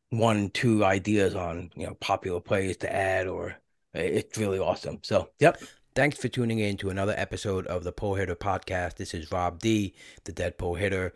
one 0.09 0.49
two 0.49 0.83
ideas 0.83 1.35
on 1.35 1.69
you 1.75 1.85
know 1.85 1.93
popular 1.95 2.39
plays 2.39 2.77
to 2.77 2.91
add 2.91 3.27
or 3.27 3.55
it's 3.93 4.37
really 4.37 4.59
awesome. 4.59 4.99
So 5.03 5.29
yep. 5.39 5.61
Thanks 5.93 6.17
for 6.17 6.27
tuning 6.27 6.59
in 6.59 6.75
to 6.77 6.89
another 6.89 7.13
episode 7.15 7.67
of 7.67 7.85
the 7.85 7.91
pull 7.93 8.15
hitter 8.15 8.35
podcast. 8.35 8.95
This 8.95 9.13
is 9.13 9.31
rob 9.31 9.59
d 9.59 9.93
the 10.25 10.33
dead 10.33 10.57
pull 10.57 10.75
hitter 10.75 11.13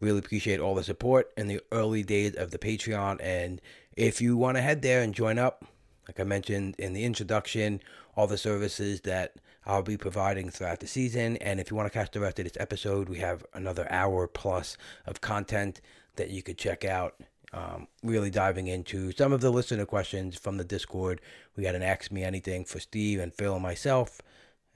Really 0.00 0.18
appreciate 0.18 0.60
all 0.60 0.74
the 0.74 0.82
support 0.82 1.30
in 1.36 1.46
the 1.46 1.60
early 1.70 2.02
days 2.02 2.34
of 2.34 2.50
the 2.50 2.58
Patreon. 2.58 3.18
And 3.22 3.60
if 3.96 4.20
you 4.20 4.36
want 4.36 4.56
to 4.56 4.62
head 4.62 4.82
there 4.82 5.02
and 5.02 5.14
join 5.14 5.38
up, 5.38 5.64
like 6.08 6.18
I 6.18 6.24
mentioned 6.24 6.74
in 6.78 6.92
the 6.94 7.04
introduction, 7.04 7.80
all 8.16 8.26
the 8.26 8.38
services 8.38 9.02
that 9.02 9.34
I'll 9.66 9.82
be 9.82 9.96
providing 9.96 10.50
throughout 10.50 10.80
the 10.80 10.86
season. 10.86 11.36
And 11.36 11.60
if 11.60 11.70
you 11.70 11.76
want 11.76 11.92
to 11.92 11.96
catch 11.96 12.10
the 12.12 12.20
rest 12.20 12.38
of 12.38 12.44
this 12.44 12.56
episode, 12.58 13.08
we 13.08 13.18
have 13.18 13.44
another 13.54 13.86
hour 13.90 14.26
plus 14.26 14.76
of 15.06 15.20
content 15.20 15.80
that 16.16 16.30
you 16.30 16.42
could 16.42 16.58
check 16.58 16.84
out. 16.84 17.14
Um, 17.52 17.88
really 18.04 18.30
diving 18.30 18.68
into 18.68 19.10
some 19.10 19.32
of 19.32 19.40
the 19.40 19.50
listener 19.50 19.84
questions 19.84 20.38
from 20.38 20.56
the 20.56 20.64
Discord. 20.64 21.20
We 21.56 21.64
got 21.64 21.74
an 21.74 21.82
Ask 21.82 22.12
Me 22.12 22.22
Anything 22.22 22.64
for 22.64 22.78
Steve 22.78 23.18
and 23.18 23.34
Phil 23.34 23.54
and 23.54 23.62
myself. 23.62 24.20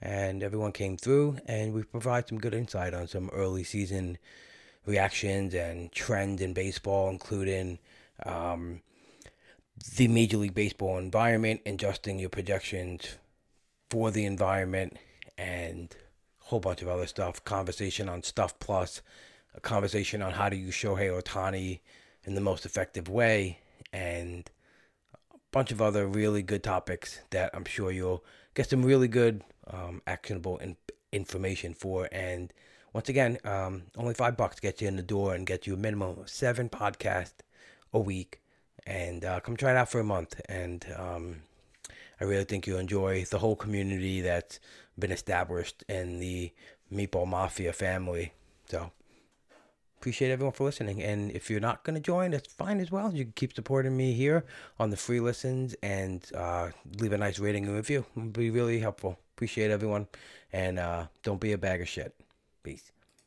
And 0.01 0.43
everyone 0.43 0.73
came 0.73 0.97
through, 0.97 1.37
and 1.45 1.73
we 1.73 1.83
provide 1.83 2.27
some 2.27 2.37
good 2.37 2.53
insight 2.53 2.93
on 2.93 3.07
some 3.07 3.29
early 3.29 3.63
season 3.63 4.17
reactions 4.85 5.53
and 5.53 5.91
trends 5.91 6.41
in 6.41 6.53
baseball, 6.53 7.09
including 7.09 7.79
um, 8.25 8.81
the 9.97 10.07
Major 10.07 10.37
League 10.37 10.53
Baseball 10.53 10.97
environment, 10.97 11.61
adjusting 11.65 12.19
your 12.19 12.29
projections 12.29 13.17
for 13.89 14.11
the 14.11 14.25
environment, 14.25 14.97
and 15.37 15.95
a 16.41 16.45
whole 16.45 16.59
bunch 16.59 16.81
of 16.81 16.87
other 16.87 17.07
stuff. 17.07 17.43
Conversation 17.43 18.07
on 18.09 18.23
Stuff 18.23 18.57
Plus, 18.59 19.01
a 19.53 19.59
conversation 19.59 20.21
on 20.21 20.33
how 20.33 20.49
to 20.49 20.55
use 20.55 20.73
Shohei 20.75 21.09
Ohtani 21.21 21.79
in 22.23 22.35
the 22.35 22.41
most 22.41 22.65
effective 22.65 23.07
way, 23.09 23.59
and 23.91 24.49
a 25.33 25.37
bunch 25.51 25.71
of 25.71 25.81
other 25.81 26.07
really 26.07 26.41
good 26.41 26.63
topics 26.63 27.19
that 27.31 27.51
I'm 27.53 27.65
sure 27.65 27.91
you'll 27.91 28.23
get 28.53 28.69
some 28.69 28.83
really 28.83 29.07
good, 29.07 29.43
um, 29.67 30.01
actionable 30.07 30.57
in- 30.57 30.77
information 31.11 31.73
for. 31.73 32.07
And 32.11 32.53
once 32.95 33.09
again, 33.09 33.37
um, 33.43 33.83
only 33.97 34.13
five 34.13 34.37
bucks 34.37 34.61
gets 34.61 34.81
you 34.81 34.87
in 34.87 34.95
the 34.95 35.03
door 35.03 35.35
and 35.35 35.45
gets 35.45 35.67
you 35.67 35.73
a 35.73 35.77
minimum 35.77 36.17
of 36.17 36.29
seven 36.29 36.69
podcasts 36.69 37.41
a 37.91 37.99
week. 37.99 38.39
And 38.87 39.25
uh, 39.25 39.41
come 39.41 39.57
try 39.57 39.71
it 39.71 39.75
out 39.75 39.89
for 39.89 39.99
a 39.99 40.03
month. 40.05 40.39
And 40.47 40.85
um, 40.95 41.41
I 42.21 42.23
really 42.23 42.45
think 42.45 42.65
you'll 42.65 42.79
enjoy 42.79 43.25
the 43.25 43.39
whole 43.39 43.57
community 43.57 44.21
that's 44.21 44.61
been 44.97 45.11
established 45.11 45.83
in 45.89 46.19
the 46.19 46.53
Meatball 46.89 47.27
Mafia 47.27 47.73
family. 47.73 48.31
So 48.69 48.93
appreciate 49.97 50.31
everyone 50.31 50.53
for 50.53 50.63
listening. 50.63 51.03
And 51.03 51.31
if 51.31 51.49
you're 51.49 51.59
not 51.59 51.83
going 51.83 51.95
to 51.95 52.01
join, 52.01 52.31
that's 52.31 52.53
fine 52.53 52.79
as 52.79 52.91
well. 52.91 53.13
You 53.13 53.25
can 53.25 53.33
keep 53.33 53.53
supporting 53.53 53.97
me 53.97 54.13
here 54.13 54.45
on 54.79 54.89
the 54.89 54.95
free 54.95 55.19
listens 55.19 55.75
and 55.83 56.25
uh, 56.33 56.69
leave 57.01 57.11
a 57.11 57.17
nice 57.17 57.39
rating 57.39 57.65
and 57.65 57.75
review. 57.75 58.05
It 58.15 58.19
would 58.21 58.31
be 58.31 58.51
really 58.51 58.79
helpful. 58.79 59.19
Appreciate 59.35 59.69
everyone. 59.69 60.07
And 60.53 60.79
uh, 60.79 61.07
don't 61.23 61.41
be 61.41 61.51
a 61.51 61.57
bag 61.57 61.81
of 61.81 61.89
shit. 61.89 62.15
Peace. 62.65 62.94